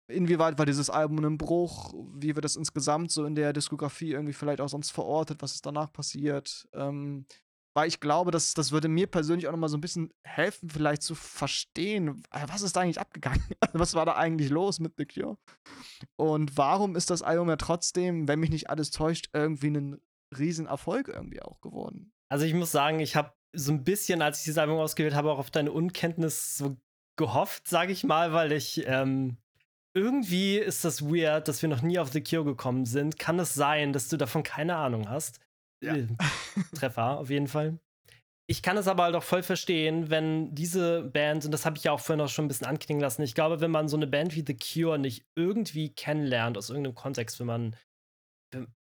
Inwieweit 0.08 0.58
war 0.58 0.66
dieses 0.66 0.88
Album 0.88 1.24
ein 1.24 1.38
Bruch? 1.38 1.92
Wie 2.14 2.34
wird 2.34 2.44
das 2.44 2.56
insgesamt 2.56 3.10
so 3.10 3.24
in 3.26 3.34
der 3.34 3.52
Diskografie 3.52 4.12
irgendwie 4.12 4.32
vielleicht 4.32 4.60
auch 4.60 4.68
sonst 4.68 4.90
verortet? 4.90 5.42
Was 5.42 5.54
ist 5.54 5.66
danach 5.66 5.92
passiert? 5.92 6.66
Ähm, 6.72 7.26
weil 7.78 7.88
ich 7.88 8.00
glaube, 8.00 8.30
das, 8.30 8.54
das 8.54 8.72
würde 8.72 8.88
mir 8.88 9.06
persönlich 9.06 9.46
auch 9.46 9.52
noch 9.52 9.58
mal 9.58 9.68
so 9.68 9.76
ein 9.76 9.82
bisschen 9.82 10.12
helfen, 10.24 10.68
vielleicht 10.70 11.02
zu 11.02 11.14
verstehen, 11.14 12.22
äh, 12.32 12.46
was 12.48 12.62
ist 12.62 12.74
da 12.74 12.80
eigentlich 12.80 13.00
abgegangen? 13.00 13.44
was 13.72 13.94
war 13.94 14.06
da 14.06 14.16
eigentlich 14.16 14.50
los 14.50 14.80
mit 14.80 14.94
The 14.96 15.06
Cure? 15.06 15.36
Und 16.16 16.56
warum 16.56 16.96
ist 16.96 17.10
das 17.10 17.22
Album 17.22 17.48
ja 17.50 17.56
trotzdem, 17.56 18.26
wenn 18.26 18.40
mich 18.40 18.50
nicht 18.50 18.70
alles 18.70 18.90
täuscht, 18.90 19.28
irgendwie 19.32 19.68
ein 19.68 20.00
Riesenerfolg 20.36 21.08
irgendwie 21.08 21.42
auch 21.42 21.60
geworden? 21.60 22.12
Also 22.30 22.46
ich 22.46 22.54
muss 22.54 22.72
sagen, 22.72 22.98
ich 23.00 23.14
habe 23.14 23.32
so 23.54 23.72
ein 23.72 23.84
bisschen, 23.84 24.22
als 24.22 24.38
ich 24.38 24.44
dieses 24.44 24.58
Album 24.58 24.78
ausgewählt 24.78 25.14
habe, 25.14 25.30
auch 25.30 25.38
auf 25.38 25.50
deine 25.50 25.70
Unkenntnis 25.70 26.56
so 26.56 26.76
gehofft, 27.16 27.68
sage 27.68 27.92
ich 27.92 28.04
mal, 28.04 28.32
weil 28.32 28.52
ich 28.52 28.82
ähm, 28.86 29.36
irgendwie 29.94 30.56
ist 30.58 30.84
das 30.84 31.02
weird, 31.02 31.48
dass 31.48 31.62
wir 31.62 31.68
noch 31.68 31.82
nie 31.82 31.98
auf 31.98 32.12
The 32.12 32.22
Cure 32.22 32.44
gekommen 32.44 32.84
sind. 32.84 33.18
Kann 33.18 33.38
es 33.38 33.54
sein, 33.54 33.92
dass 33.92 34.08
du 34.08 34.16
davon 34.16 34.42
keine 34.42 34.76
Ahnung 34.76 35.08
hast? 35.08 35.40
Ja. 35.82 35.96
Äh, 35.96 36.06
Treffer, 36.74 37.18
auf 37.18 37.30
jeden 37.30 37.48
Fall. 37.48 37.78
Ich 38.50 38.62
kann 38.62 38.78
es 38.78 38.88
aber 38.88 39.02
halt 39.02 39.14
auch 39.14 39.22
voll 39.22 39.42
verstehen, 39.42 40.08
wenn 40.08 40.54
diese 40.54 41.02
Band, 41.02 41.44
und 41.44 41.50
das 41.50 41.66
habe 41.66 41.76
ich 41.76 41.84
ja 41.84 41.92
auch 41.92 42.00
vorhin 42.00 42.24
auch 42.24 42.30
schon 42.30 42.46
ein 42.46 42.48
bisschen 42.48 42.66
anklingen 42.66 43.00
lassen, 43.00 43.22
ich 43.22 43.34
glaube, 43.34 43.60
wenn 43.60 43.70
man 43.70 43.88
so 43.88 43.96
eine 43.96 44.06
Band 44.06 44.34
wie 44.34 44.44
The 44.46 44.56
Cure 44.56 44.98
nicht 44.98 45.26
irgendwie 45.36 45.90
kennenlernt, 45.90 46.56
aus 46.56 46.70
irgendeinem 46.70 46.94
Kontext, 46.94 47.38
wenn 47.40 47.46
man, 47.46 47.76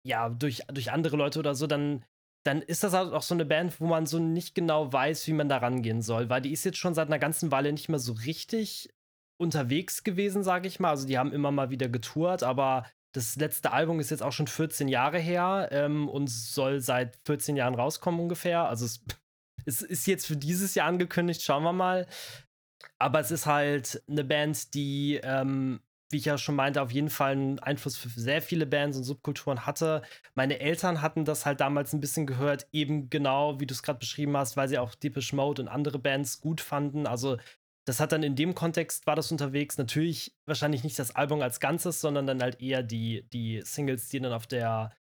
ja, 0.07 0.31
durch, 0.31 0.63
durch 0.69 0.91
andere 0.91 1.19
Leute 1.19 1.39
oder 1.39 1.55
so, 1.55 1.67
dann, 1.67 2.03
dann 2.47 2.63
ist 2.63 2.83
das 2.83 2.95
halt 2.95 3.13
auch 3.13 3.23
so 3.23 3.35
eine 3.35 3.45
Band, 3.45 3.79
wo 3.79 3.87
man 3.87 4.07
so 4.07 4.19
nicht 4.19 4.55
genau 4.55 4.91
weiß, 4.91 5.27
wie 5.27 5.35
man 5.35 5.51
da 5.51 5.59
rangehen 5.59 6.01
soll, 6.01 6.31
weil 6.31 6.41
die 6.41 6.53
ist 6.53 6.65
jetzt 6.65 6.79
schon 6.79 6.95
seit 6.95 7.09
einer 7.09 7.19
ganzen 7.19 7.51
Weile 7.51 7.73
nicht 7.73 7.91
mehr 7.91 7.99
so 7.99 8.15
richtig 8.15 8.89
unterwegs 9.43 10.05
gewesen, 10.05 10.43
sage 10.43 10.69
ich 10.69 10.81
mal. 10.81 10.91
Also 10.91 11.07
die 11.07 11.19
haben 11.19 11.33
immer 11.33 11.51
mal 11.51 11.71
wieder 11.71 11.89
getourt, 11.89 12.43
aber 12.43 12.87
das 13.13 13.37
letzte 13.37 13.73
Album 13.73 14.01
ist 14.01 14.11
jetzt 14.11 14.23
auch 14.23 14.33
schon 14.33 14.47
14 14.47 14.89
Jahre 14.89 15.19
her 15.19 15.69
ähm, 15.71 16.09
und 16.09 16.31
soll 16.31 16.81
seit 16.81 17.19
14 17.27 17.57
Jahren 17.57 17.75
rauskommen 17.75 18.21
ungefähr. 18.21 18.69
Also 18.69 18.87
es, 18.87 19.05
es 19.67 19.83
ist 19.83 20.07
jetzt 20.07 20.27
für 20.27 20.37
dieses 20.37 20.75
Jahr 20.75 20.87
angekündigt, 20.87 21.43
schauen 21.43 21.65
wir 21.65 21.73
mal. 21.73 22.07
Aber 22.99 23.21
es 23.21 23.31
ist 23.31 23.47
halt 23.47 24.03
eine 24.09 24.25
Band, 24.25 24.75
die, 24.75 25.21
ähm, 25.23 25.81
wie 26.11 26.19
ich 26.19 26.25
ja 26.25 26.39
schon 26.39 26.55
meinte, 26.55 26.81
auf 26.81 26.93
jeden 26.93 27.11
Fall 27.11 27.33
einen 27.33 27.59
Einfluss 27.59 27.97
für 27.97 28.09
sehr 28.09 28.43
viele 28.43 28.67
Bands 28.67 28.97
und 28.97 29.05
Subkulturen 29.05 29.67
hatte. 29.67 30.03
Meine 30.35 30.61
Eltern 30.61 31.03
hatten 31.03 31.25
das 31.25 31.45
halt 31.45 31.61
damals 31.61 31.93
ein 31.93 32.01
bisschen 32.01 32.27
gehört, 32.27 32.69
eben 32.71 33.11
genau, 33.11 33.59
wie 33.61 33.67
du 33.67 33.75
es 33.75 33.83
gerade 33.83 33.99
beschrieben 33.99 34.37
hast, 34.37 34.57
weil 34.57 34.69
sie 34.69 34.79
auch 34.79 34.95
Deepish 34.95 35.33
Mode 35.33 35.63
und 35.63 35.69
andere 35.69 35.99
Bands 35.99 36.41
gut 36.41 36.61
fanden. 36.61 37.07
Also 37.07 37.39
das 37.85 37.99
hat 37.99 38.13
dann 38.13 38.23
in 38.23 38.37
dem 38.37 38.55
Kontext 38.55 39.07
war 39.07 39.17
das 39.17 39.33
unterwegs. 39.33 39.77
Natürlich 39.79 40.37
wahrscheinlich 40.47 40.85
nicht 40.85 40.99
das 40.99 41.15
Album 41.17 41.41
als 41.43 41.61
Ganzes, 41.61 42.01
sondern 42.01 42.27
dann 42.27 42.43
halt 42.43 42.61
eher 42.61 42.83
die, 42.83 43.29
die 43.33 43.61
Singles, 43.65 44.09
die 44.09 44.21
dann 44.21 44.33
auf 44.33 44.47
der 44.47 44.93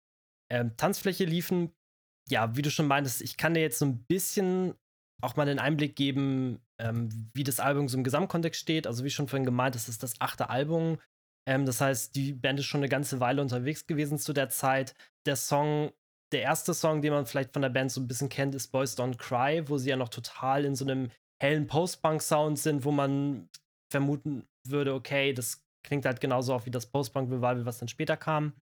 ähm, 0.50 0.76
Tanzfläche 0.76 1.24
liefen. 1.24 1.72
Ja, 2.28 2.56
wie 2.56 2.62
du 2.62 2.70
schon 2.70 2.86
meintest, 2.86 3.22
ich 3.22 3.36
kann 3.36 3.54
dir 3.54 3.60
jetzt 3.60 3.78
so 3.78 3.84
ein 3.84 4.04
bisschen 4.04 4.74
auch 5.22 5.36
mal 5.36 5.46
den 5.46 5.60
Einblick 5.60 5.94
geben, 5.94 6.60
ähm, 6.80 7.30
wie 7.34 7.44
das 7.44 7.60
Album 7.60 7.88
so 7.88 7.96
im 7.96 8.04
Gesamtkontext 8.04 8.60
steht. 8.60 8.86
Also 8.86 9.04
wie 9.04 9.10
schon 9.10 9.28
vorhin 9.28 9.46
gemeint, 9.46 9.76
es 9.76 9.88
ist 9.88 10.02
das 10.02 10.20
achte 10.20 10.50
Album. 10.50 10.98
Ähm, 11.46 11.66
das 11.66 11.80
heißt, 11.80 12.16
die 12.16 12.32
Band 12.32 12.58
ist 12.58 12.66
schon 12.66 12.80
eine 12.80 12.88
ganze 12.88 13.20
Weile 13.20 13.40
unterwegs 13.40 13.86
gewesen 13.86 14.18
zu 14.18 14.32
der 14.32 14.48
Zeit. 14.48 14.94
Der 15.26 15.36
Song, 15.36 15.92
der 16.32 16.42
erste 16.42 16.74
Song, 16.74 17.02
den 17.02 17.12
man 17.12 17.26
vielleicht 17.26 17.52
von 17.52 17.62
der 17.62 17.68
Band 17.68 17.92
so 17.92 18.00
ein 18.00 18.08
bisschen 18.08 18.28
kennt, 18.28 18.54
ist 18.56 18.68
Boys 18.68 18.96
Don't 18.96 19.18
Cry, 19.18 19.68
wo 19.68 19.78
sie 19.78 19.90
ja 19.90 19.96
noch 19.96 20.08
total 20.08 20.64
in 20.64 20.74
so 20.74 20.84
einem 20.84 21.10
hellen 21.42 21.66
Post-Punk-Sound 21.66 22.58
sind, 22.58 22.84
wo 22.84 22.92
man 22.92 23.48
vermuten 23.90 24.46
würde, 24.66 24.94
okay, 24.94 25.32
das 25.32 25.64
klingt 25.84 26.06
halt 26.06 26.20
genauso 26.20 26.54
auch 26.54 26.66
wie 26.66 26.70
das 26.70 26.86
Post-Punk-Revival, 26.86 27.66
was 27.66 27.78
dann 27.78 27.88
später 27.88 28.16
kam. 28.16 28.54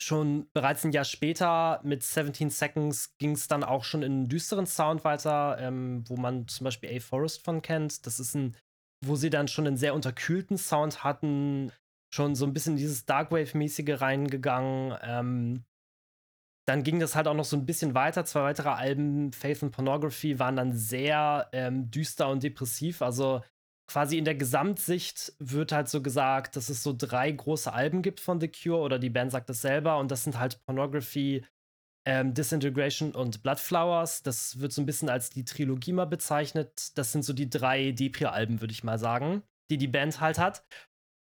Schon 0.00 0.48
bereits 0.52 0.84
ein 0.84 0.92
Jahr 0.92 1.04
später 1.04 1.80
mit 1.82 2.02
17 2.02 2.50
Seconds 2.50 3.16
ging 3.18 3.32
es 3.32 3.48
dann 3.48 3.64
auch 3.64 3.82
schon 3.82 4.02
in 4.02 4.12
einen 4.12 4.28
düsteren 4.28 4.66
Sound 4.66 5.04
weiter, 5.04 5.56
ähm, 5.58 6.04
wo 6.06 6.16
man 6.16 6.46
zum 6.48 6.64
Beispiel 6.64 6.94
A 6.94 7.00
Forest 7.00 7.44
von 7.44 7.62
kennt. 7.62 8.06
Das 8.06 8.20
ist 8.20 8.34
ein, 8.34 8.56
wo 9.04 9.16
sie 9.16 9.30
dann 9.30 9.48
schon 9.48 9.66
einen 9.66 9.78
sehr 9.78 9.94
unterkühlten 9.94 10.58
Sound 10.58 11.02
hatten, 11.02 11.72
schon 12.14 12.34
so 12.34 12.44
ein 12.46 12.52
bisschen 12.52 12.76
dieses 12.76 13.06
Darkwave-mäßige 13.06 14.00
reingegangen. 14.00 14.96
Ähm, 15.02 15.64
dann 16.66 16.82
ging 16.82 16.98
das 16.98 17.14
halt 17.14 17.28
auch 17.28 17.34
noch 17.34 17.44
so 17.44 17.56
ein 17.56 17.64
bisschen 17.64 17.94
weiter. 17.94 18.24
Zwei 18.24 18.42
weitere 18.42 18.70
Alben, 18.70 19.32
Faith 19.32 19.62
and 19.62 19.72
Pornography, 19.72 20.38
waren 20.38 20.56
dann 20.56 20.72
sehr 20.72 21.48
ähm, 21.52 21.90
düster 21.90 22.28
und 22.28 22.42
depressiv. 22.42 23.02
Also 23.02 23.42
quasi 23.88 24.18
in 24.18 24.24
der 24.24 24.34
Gesamtsicht 24.34 25.32
wird 25.38 25.70
halt 25.70 25.88
so 25.88 26.02
gesagt, 26.02 26.56
dass 26.56 26.68
es 26.68 26.82
so 26.82 26.92
drei 26.96 27.30
große 27.30 27.72
Alben 27.72 28.02
gibt 28.02 28.18
von 28.20 28.40
The 28.40 28.48
Cure 28.48 28.80
oder 28.80 28.98
die 28.98 29.10
Band 29.10 29.30
sagt 29.30 29.48
das 29.48 29.60
selber 29.62 29.98
und 29.98 30.10
das 30.10 30.24
sind 30.24 30.38
halt 30.40 30.60
Pornography, 30.66 31.44
ähm, 32.04 32.34
Disintegration 32.34 33.12
und 33.12 33.44
Bloodflowers. 33.44 34.24
Das 34.24 34.58
wird 34.58 34.72
so 34.72 34.82
ein 34.82 34.86
bisschen 34.86 35.08
als 35.08 35.30
die 35.30 35.44
Trilogie 35.44 35.92
mal 35.92 36.06
bezeichnet. 36.06 36.98
Das 36.98 37.12
sind 37.12 37.24
so 37.24 37.32
die 37.32 37.48
drei 37.48 37.92
Depri-Alben, 37.92 38.60
würde 38.60 38.72
ich 38.72 38.82
mal 38.82 38.98
sagen, 38.98 39.44
die 39.70 39.78
die 39.78 39.88
Band 39.88 40.20
halt 40.20 40.38
hat. 40.38 40.64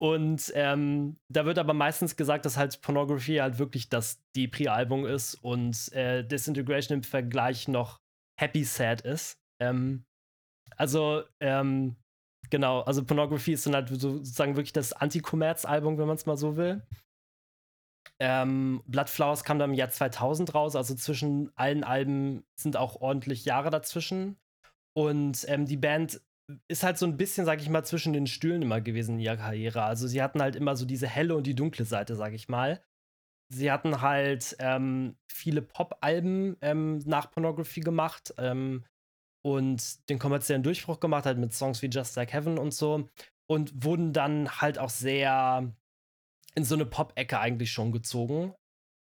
Und 0.01 0.51
ähm, 0.55 1.17
da 1.31 1.45
wird 1.45 1.57
aber 1.57 1.73
meistens 1.73 2.15
gesagt, 2.15 2.45
dass 2.45 2.57
halt 2.57 2.81
Pornography 2.81 3.35
halt 3.35 3.59
wirklich 3.59 3.89
das 3.89 4.21
Depri-Album 4.35 5.05
ist 5.05 5.35
und 5.35 5.91
äh, 5.93 6.23
Disintegration 6.23 6.97
im 6.97 7.03
Vergleich 7.03 7.67
noch 7.67 8.01
Happy 8.39 8.63
Sad 8.63 9.01
ist. 9.01 9.39
Ähm, 9.61 10.03
also, 10.75 11.23
ähm, 11.39 11.95
genau, 12.49 12.81
also 12.81 13.05
Pornography 13.05 13.53
ist 13.53 13.65
dann 13.65 13.75
halt 13.75 13.89
sozusagen 13.89 14.57
wirklich 14.57 14.73
das 14.73 14.91
Anti-Kommerz-Album, 14.91 15.97
wenn 15.97 16.07
man 16.07 16.17
es 16.17 16.25
mal 16.25 16.37
so 16.37 16.57
will. 16.57 16.85
Ähm, 18.19 18.81
Bloodflowers 18.85 19.43
kam 19.43 19.59
dann 19.59 19.71
im 19.71 19.75
Jahr 19.75 19.89
2000 19.89 20.53
raus, 20.53 20.75
also 20.75 20.95
zwischen 20.95 21.51
allen 21.55 21.83
Alben 21.83 22.45
sind 22.59 22.77
auch 22.77 23.01
ordentlich 23.01 23.45
Jahre 23.45 23.69
dazwischen. 23.69 24.37
Und 24.93 25.45
ähm, 25.49 25.65
die 25.65 25.77
Band 25.77 26.21
ist 26.67 26.83
halt 26.83 26.97
so 26.97 27.05
ein 27.05 27.17
bisschen, 27.17 27.45
sag 27.45 27.61
ich 27.61 27.69
mal, 27.69 27.83
zwischen 27.83 28.13
den 28.13 28.27
Stühlen 28.27 28.61
immer 28.61 28.81
gewesen 28.81 29.15
in 29.15 29.21
ihrer 29.21 29.37
Karriere. 29.37 29.83
Also 29.83 30.07
sie 30.07 30.21
hatten 30.21 30.41
halt 30.41 30.55
immer 30.55 30.75
so 30.75 30.85
diese 30.85 31.07
helle 31.07 31.35
und 31.35 31.47
die 31.47 31.55
dunkle 31.55 31.85
Seite, 31.85 32.15
sag 32.15 32.33
ich 32.33 32.49
mal. 32.49 32.83
Sie 33.49 33.71
hatten 33.71 34.01
halt 34.01 34.55
ähm, 34.59 35.17
viele 35.31 35.61
Pop-Alben 35.61 36.57
ähm, 36.61 36.99
nach 37.05 37.31
Pornography 37.31 37.81
gemacht 37.81 38.33
ähm, 38.37 38.85
und 39.43 40.09
den 40.09 40.17
kommerziellen 40.19 40.63
Durchbruch 40.63 40.99
gemacht, 40.99 41.25
halt 41.25 41.37
mit 41.37 41.53
Songs 41.53 41.81
wie 41.81 41.89
Just 41.89 42.15
Like 42.15 42.33
Heaven 42.33 42.57
und 42.57 42.73
so. 42.73 43.07
Und 43.47 43.83
wurden 43.83 44.13
dann 44.13 44.49
halt 44.61 44.79
auch 44.79 44.89
sehr 44.89 45.71
in 46.55 46.63
so 46.63 46.75
eine 46.75 46.85
Pop-Ecke 46.85 47.39
eigentlich 47.39 47.71
schon 47.71 47.91
gezogen 47.91 48.55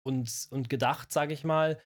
und, 0.05 0.49
und 0.51 0.69
gedacht, 0.69 1.13
sag 1.13 1.31
ich 1.31 1.45
mal. 1.45 1.81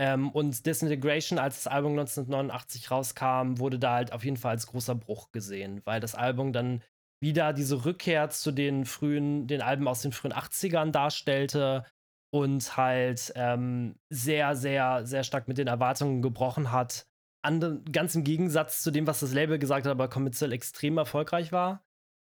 Ähm, 0.00 0.30
und 0.30 0.64
Disintegration, 0.64 1.38
als 1.38 1.64
das 1.64 1.66
Album 1.66 1.92
1989 1.92 2.90
rauskam, 2.90 3.58
wurde 3.58 3.78
da 3.78 3.96
halt 3.96 4.14
auf 4.14 4.24
jeden 4.24 4.38
Fall 4.38 4.52
als 4.52 4.66
großer 4.66 4.94
Bruch 4.94 5.30
gesehen, 5.30 5.82
weil 5.84 6.00
das 6.00 6.14
Album 6.14 6.54
dann 6.54 6.82
wieder 7.22 7.52
diese 7.52 7.84
Rückkehr 7.84 8.30
zu 8.30 8.50
den 8.50 8.86
frühen, 8.86 9.46
den 9.46 9.60
Alben 9.60 9.86
aus 9.86 10.00
den 10.00 10.12
frühen 10.12 10.32
80ern 10.32 10.90
darstellte 10.90 11.84
und 12.32 12.78
halt 12.78 13.30
ähm, 13.36 13.96
sehr, 14.08 14.56
sehr, 14.56 15.04
sehr 15.04 15.22
stark 15.22 15.48
mit 15.48 15.58
den 15.58 15.66
Erwartungen 15.66 16.22
gebrochen 16.22 16.72
hat. 16.72 17.06
Ande, 17.42 17.82
ganz 17.92 18.14
im 18.14 18.24
Gegensatz 18.24 18.82
zu 18.82 18.90
dem, 18.90 19.06
was 19.06 19.20
das 19.20 19.34
Label 19.34 19.58
gesagt 19.58 19.84
hat, 19.84 19.90
aber 19.90 20.08
kommerziell 20.08 20.52
extrem 20.52 20.96
erfolgreich 20.96 21.52
war. 21.52 21.84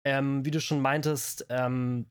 Ähm, 0.05 0.44
wie 0.44 0.52
du 0.52 0.61
schon 0.61 0.81
meintest, 0.81 1.46
ähm, 1.48 2.07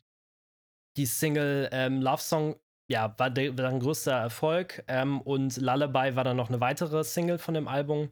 die 0.97 1.05
Single 1.05 1.69
ähm, 1.71 2.01
Love 2.01 2.21
Song 2.21 2.55
ja, 2.91 3.17
war, 3.17 3.29
der, 3.29 3.51
größter 3.51 4.13
Erfolg 4.13 4.83
ähm, 4.87 5.21
und 5.21 5.57
Lullaby 5.57 6.15
war 6.15 6.23
dann 6.23 6.37
noch 6.37 6.49
eine 6.49 6.61
weitere 6.61 7.03
Single 7.03 7.37
von 7.37 7.53
dem 7.53 7.67
Album. 7.67 8.09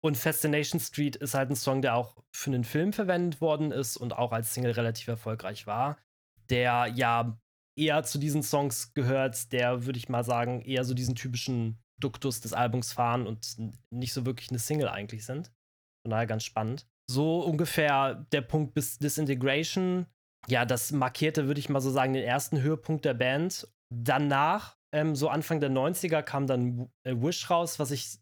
Und 0.00 0.16
Fascination 0.16 0.80
Street 0.80 1.16
ist 1.16 1.34
halt 1.34 1.50
ein 1.50 1.56
Song, 1.56 1.82
der 1.82 1.96
auch 1.96 2.16
für 2.34 2.50
einen 2.50 2.64
Film 2.64 2.92
verwendet 2.92 3.40
worden 3.40 3.72
ist 3.72 3.96
und 3.96 4.12
auch 4.12 4.32
als 4.32 4.54
Single 4.54 4.72
relativ 4.72 5.08
erfolgreich 5.08 5.66
war. 5.66 5.98
Der 6.50 6.86
ja 6.86 7.38
eher 7.76 8.02
zu 8.04 8.18
diesen 8.18 8.42
Songs 8.42 8.94
gehört, 8.94 9.52
der, 9.52 9.86
würde 9.86 9.98
ich 9.98 10.08
mal 10.08 10.24
sagen, 10.24 10.62
eher 10.62 10.84
so 10.84 10.94
diesen 10.94 11.16
typischen 11.16 11.78
Duktus 12.00 12.40
des 12.40 12.52
Albums 12.52 12.92
fahren 12.92 13.26
und 13.26 13.56
nicht 13.90 14.12
so 14.12 14.24
wirklich 14.24 14.50
eine 14.50 14.60
Single 14.60 14.88
eigentlich 14.88 15.26
sind. 15.26 15.52
Von 16.04 16.10
daher 16.10 16.26
ganz 16.26 16.44
spannend. 16.44 16.86
So 17.10 17.40
ungefähr 17.40 18.26
der 18.32 18.42
Punkt 18.42 18.74
bis 18.74 18.98
Disintegration. 18.98 20.06
Ja, 20.46 20.64
das 20.64 20.92
markierte, 20.92 21.46
würde 21.46 21.60
ich 21.60 21.68
mal 21.68 21.80
so 21.80 21.90
sagen, 21.90 22.12
den 22.12 22.24
ersten 22.24 22.60
Höhepunkt 22.60 23.04
der 23.04 23.14
Band. 23.14 23.66
Danach, 23.90 24.76
ähm, 24.92 25.14
so 25.14 25.28
Anfang 25.28 25.60
der 25.60 25.70
90er, 25.70 26.22
kam 26.22 26.46
dann 26.46 26.90
äh, 27.04 27.14
Wish 27.16 27.50
raus, 27.50 27.78
was 27.78 27.90
ich 27.90 28.18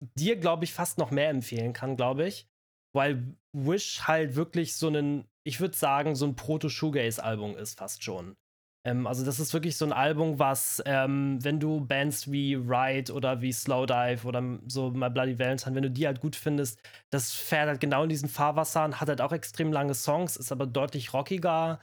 dir, 0.00 0.36
glaube 0.36 0.64
ich, 0.64 0.72
fast 0.72 0.98
noch 0.98 1.10
mehr 1.10 1.30
empfehlen 1.30 1.72
kann, 1.72 1.96
glaube 1.96 2.26
ich. 2.26 2.48
Weil 2.94 3.36
Wish 3.52 4.06
halt 4.06 4.36
wirklich 4.36 4.76
so 4.76 4.88
ein, 4.88 5.28
ich 5.44 5.60
würde 5.60 5.76
sagen, 5.76 6.14
so 6.14 6.26
ein 6.26 6.36
Proto-Shoegaze-Album 6.36 7.56
ist 7.56 7.78
fast 7.78 8.02
schon. 8.02 8.36
Ähm, 8.84 9.06
also, 9.06 9.24
das 9.24 9.40
ist 9.40 9.52
wirklich 9.52 9.76
so 9.76 9.84
ein 9.84 9.92
Album, 9.92 10.38
was, 10.38 10.82
ähm, 10.86 11.38
wenn 11.42 11.60
du 11.60 11.80
Bands 11.84 12.30
wie 12.30 12.54
Ride 12.54 13.12
oder 13.12 13.40
wie 13.40 13.52
Slowdive 13.52 14.26
oder 14.26 14.60
so 14.66 14.90
My 14.90 15.10
Bloody 15.10 15.38
Valentine, 15.38 15.74
wenn 15.74 15.82
du 15.82 15.90
die 15.90 16.06
halt 16.06 16.20
gut 16.20 16.36
findest, 16.36 16.80
das 17.10 17.32
fährt 17.32 17.68
halt 17.68 17.80
genau 17.80 18.04
in 18.04 18.08
diesen 18.08 18.28
Fahrwassern, 18.28 19.00
hat 19.00 19.08
halt 19.08 19.20
auch 19.20 19.32
extrem 19.32 19.72
lange 19.72 19.94
Songs, 19.94 20.36
ist 20.36 20.52
aber 20.52 20.66
deutlich 20.66 21.12
rockiger. 21.12 21.80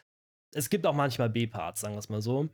Es 0.54 0.70
gibt 0.70 0.86
auch 0.88 0.96
manchmal 0.96 1.30
B-Parts, 1.30 1.82
sagen 1.82 1.96
wir 1.96 2.00
es 2.00 2.10
mal 2.10 2.22
so. 2.22 2.50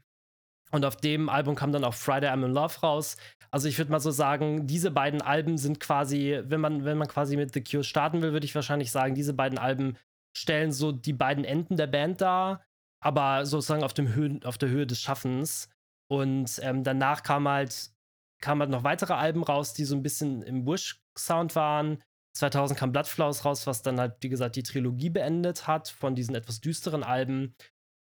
Und 0.72 0.86
auf 0.86 0.96
dem 0.96 1.30
Album 1.30 1.56
kam 1.56 1.72
dann 1.72 1.84
auch 1.84 1.94
Friday 1.94 2.30
I'm 2.30 2.46
in 2.46 2.52
Love 2.52 2.80
raus. 2.82 3.18
Also 3.52 3.68
ich 3.68 3.78
würde 3.78 3.92
mal 3.92 4.00
so 4.00 4.12
sagen, 4.12 4.66
diese 4.66 4.92
beiden 4.92 5.22
Alben 5.22 5.58
sind 5.58 5.80
quasi, 5.80 6.40
wenn 6.44 6.62
man, 6.62 6.86
wenn 6.86 6.98
man 6.98 7.10
quasi 7.10 7.36
mit 7.36 7.54
The 7.54 7.64
Cure 7.64 7.84
starten 7.84 8.22
will, 8.22 8.32
würde 8.32 8.46
ich 8.46 8.56
wahrscheinlich 8.56 8.92
sagen, 8.92 9.14
diese 9.14 9.34
beiden 9.34 9.60
Alben 9.60 9.98
stellen 10.36 10.72
so 10.72 10.94
die 10.94 11.14
beiden 11.14 11.44
Enden 11.44 11.76
der 11.76 11.88
Band 11.88 12.22
dar, 12.22 12.64
aber 13.04 13.46
sozusagen 13.46 13.84
auf, 13.84 13.94
dem 13.94 14.14
Höhe, 14.14 14.40
auf 14.46 14.58
der 14.58 14.70
Höhe 14.70 14.88
des 14.88 15.02
Schaffens. 15.02 15.70
Und 16.10 16.60
ähm, 16.64 16.84
danach 16.84 17.24
kam 17.24 17.48
halt, 17.48 17.92
kamen 18.42 18.62
halt 18.62 18.72
noch 18.72 18.84
weitere 18.84 19.14
Alben 19.14 19.44
raus, 19.44 19.74
die 19.74 19.84
so 19.84 19.96
ein 19.96 20.04
bisschen 20.04 20.42
im 20.44 20.66
Wish-Sound 20.66 21.56
waren. 21.56 22.02
2000 22.38 22.80
kam 22.80 22.94
Bloodflowers 22.94 23.44
raus, 23.44 23.68
was 23.68 23.82
dann 23.82 24.00
halt, 24.00 24.16
wie 24.22 24.30
gesagt, 24.30 24.56
die 24.56 24.64
Trilogie 24.64 25.10
beendet 25.10 25.68
hat 25.68 25.90
von 25.90 26.16
diesen 26.16 26.36
etwas 26.36 26.62
düsteren 26.62 27.04
Alben. 27.04 27.56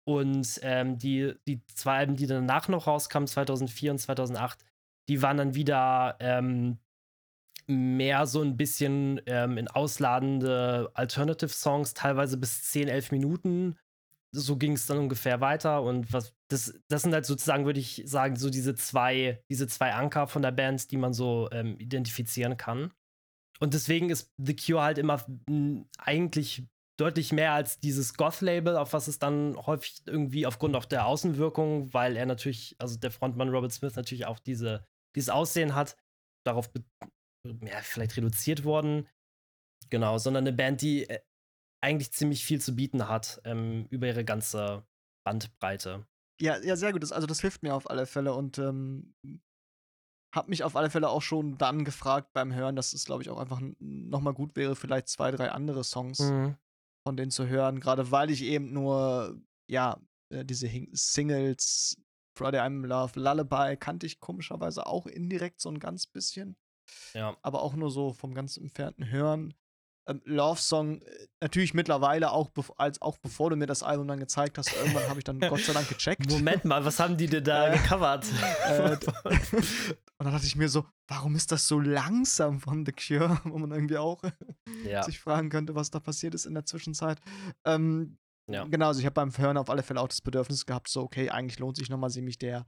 Und 0.04 0.58
ähm, 0.62 0.98
die, 0.98 1.34
die 1.46 1.64
zwei 1.66 1.98
Alben, 1.98 2.16
die 2.16 2.26
danach 2.26 2.68
noch 2.68 2.86
rauskamen, 2.86 3.26
2004 3.26 3.92
und 3.92 3.98
2008, 3.98 4.64
die 5.08 5.22
waren 5.22 5.36
dann 5.36 5.54
wieder 5.54 6.16
ähm, 6.20 6.78
mehr 7.66 8.26
so 8.26 8.42
ein 8.42 8.56
bisschen 8.56 9.20
ähm, 9.26 9.58
in 9.58 9.68
ausladende 9.68 10.90
Alternative-Songs, 10.94 11.94
teilweise 11.94 12.36
bis 12.36 12.64
10, 12.70 12.88
11 12.88 13.12
Minuten. 13.12 13.76
So 14.32 14.56
ging 14.56 14.72
es 14.72 14.86
dann 14.86 14.98
ungefähr 14.98 15.40
weiter. 15.40 15.82
Und 15.82 16.12
was, 16.12 16.34
das, 16.48 16.74
das 16.88 17.02
sind 17.02 17.12
halt 17.12 17.26
sozusagen, 17.26 17.66
würde 17.66 17.80
ich 17.80 18.02
sagen, 18.06 18.36
so 18.36 18.50
diese 18.50 18.74
zwei, 18.74 19.42
diese 19.48 19.66
zwei 19.68 19.92
Anker 19.92 20.26
von 20.26 20.42
der 20.42 20.52
Band, 20.52 20.90
die 20.90 20.96
man 20.96 21.12
so 21.12 21.48
ähm, 21.52 21.76
identifizieren 21.78 22.56
kann. 22.56 22.92
Und 23.60 23.74
deswegen 23.74 24.10
ist 24.10 24.32
The 24.38 24.56
Cure 24.56 24.82
halt 24.82 24.98
immer 24.98 25.24
eigentlich 25.98 26.64
deutlich 26.98 27.32
mehr 27.32 27.52
als 27.52 27.80
dieses 27.80 28.14
Goth-Label, 28.14 28.76
auf 28.76 28.92
was 28.92 29.08
es 29.08 29.18
dann 29.18 29.56
häufig 29.56 30.02
irgendwie 30.06 30.46
aufgrund 30.46 30.76
auch 30.76 30.84
der 30.84 31.06
Außenwirkung, 31.06 31.92
weil 31.94 32.16
er 32.16 32.26
natürlich, 32.26 32.76
also 32.78 32.98
der 32.98 33.10
Frontmann 33.10 33.48
Robert 33.48 33.72
Smith 33.72 33.96
natürlich 33.96 34.26
auch 34.26 34.38
diese, 34.38 34.86
dieses 35.16 35.30
Aussehen 35.30 35.74
hat, 35.74 35.96
darauf 36.46 36.70
ja, 37.44 37.80
vielleicht 37.82 38.16
reduziert 38.16 38.64
worden. 38.64 39.08
Genau, 39.90 40.18
sondern 40.18 40.46
eine 40.46 40.56
Band, 40.56 40.80
die 40.82 41.08
äh, 41.08 41.20
eigentlich 41.82 42.12
ziemlich 42.12 42.44
viel 42.44 42.60
zu 42.60 42.76
bieten 42.76 43.08
hat 43.08 43.40
ähm, 43.44 43.86
über 43.90 44.06
ihre 44.06 44.24
ganze 44.24 44.86
Bandbreite. 45.26 46.06
Ja, 46.40 46.58
ja, 46.58 46.76
sehr 46.76 46.92
gut. 46.92 47.02
Das, 47.02 47.12
also 47.12 47.26
das 47.26 47.40
hilft 47.40 47.62
mir 47.62 47.74
auf 47.74 47.90
alle 47.90 48.06
Fälle 48.06 48.34
und 48.34 48.58
ähm, 48.58 49.14
hab 50.34 50.48
mich 50.48 50.62
auf 50.62 50.76
alle 50.76 50.90
Fälle 50.90 51.08
auch 51.08 51.22
schon 51.22 51.58
dann 51.58 51.84
gefragt 51.84 52.32
beim 52.32 52.54
Hören, 52.54 52.76
dass 52.76 52.92
es, 52.92 53.04
glaube 53.04 53.22
ich, 53.22 53.30
auch 53.30 53.38
einfach 53.38 53.60
nochmal 53.80 54.34
gut 54.34 54.56
wäre, 54.56 54.76
vielleicht 54.76 55.08
zwei, 55.08 55.30
drei 55.30 55.50
andere 55.50 55.84
Songs 55.84 56.20
mhm 56.20 56.56
von 57.04 57.16
denen 57.16 57.30
zu 57.30 57.46
hören, 57.46 57.80
gerade 57.80 58.10
weil 58.10 58.30
ich 58.30 58.42
eben 58.42 58.72
nur, 58.72 59.40
ja, 59.68 60.00
äh, 60.30 60.44
diese 60.44 60.70
Singles, 60.92 61.96
Friday 62.34 62.60
I'm 62.60 62.82
in 62.82 62.84
Love, 62.84 63.18
Lullaby 63.18 63.76
kannte 63.76 64.06
ich 64.06 64.20
komischerweise 64.20 64.86
auch 64.86 65.06
indirekt 65.06 65.60
so 65.60 65.68
ein 65.68 65.78
ganz 65.78 66.06
bisschen. 66.06 66.56
Ja. 67.14 67.36
Aber 67.42 67.62
auch 67.62 67.74
nur 67.74 67.90
so 67.90 68.12
vom 68.12 68.34
ganz 68.34 68.56
entfernten 68.56 69.10
Hören. 69.10 69.54
Ähm, 70.08 70.20
Love 70.24 70.60
Song, 70.60 71.00
äh, 71.00 71.28
natürlich 71.40 71.74
mittlerweile 71.74 72.32
auch, 72.32 72.50
als, 72.76 73.00
auch 73.00 73.18
bevor 73.18 73.50
du 73.50 73.56
mir 73.56 73.66
das 73.66 73.82
Album 73.84 74.08
dann 74.08 74.18
gezeigt 74.18 74.58
hast, 74.58 74.74
irgendwann 74.74 75.08
habe 75.08 75.20
ich 75.20 75.24
dann 75.24 75.38
Gott 75.38 75.60
sei 75.60 75.72
Dank 75.72 75.88
gecheckt. 75.88 76.28
Moment 76.28 76.64
mal, 76.64 76.84
was 76.84 76.98
haben 76.98 77.16
die 77.16 77.26
denn 77.26 77.44
da 77.44 77.68
äh, 77.68 77.78
gecovert? 77.78 78.26
Äh, 78.66 78.92
und 79.24 79.96
dann 80.18 80.32
dachte 80.32 80.46
ich 80.46 80.56
mir 80.56 80.68
so, 80.68 80.84
warum 81.08 81.36
ist 81.36 81.52
das 81.52 81.68
so 81.68 81.78
langsam 81.78 82.58
von 82.58 82.84
The 82.84 82.92
Cure? 82.92 83.40
Wo 83.44 83.58
man 83.58 83.70
irgendwie 83.70 83.98
auch 83.98 84.22
ja. 84.84 85.04
sich 85.04 85.20
fragen 85.20 85.50
könnte, 85.50 85.74
was 85.76 85.90
da 85.90 86.00
passiert 86.00 86.34
ist 86.34 86.46
in 86.46 86.54
der 86.54 86.64
Zwischenzeit. 86.64 87.20
Ähm, 87.64 88.18
ja. 88.50 88.64
Genau, 88.64 88.88
also 88.88 88.98
ich 88.98 89.06
habe 89.06 89.14
beim 89.14 89.36
Hören 89.36 89.56
auf 89.56 89.70
alle 89.70 89.84
Fälle 89.84 90.00
auch 90.00 90.08
das 90.08 90.20
Bedürfnis 90.20 90.66
gehabt, 90.66 90.88
so, 90.88 91.02
okay, 91.02 91.30
eigentlich 91.30 91.60
lohnt 91.60 91.76
sich 91.76 91.88
nochmal 91.90 92.10
ziemlich 92.10 92.38
der 92.38 92.66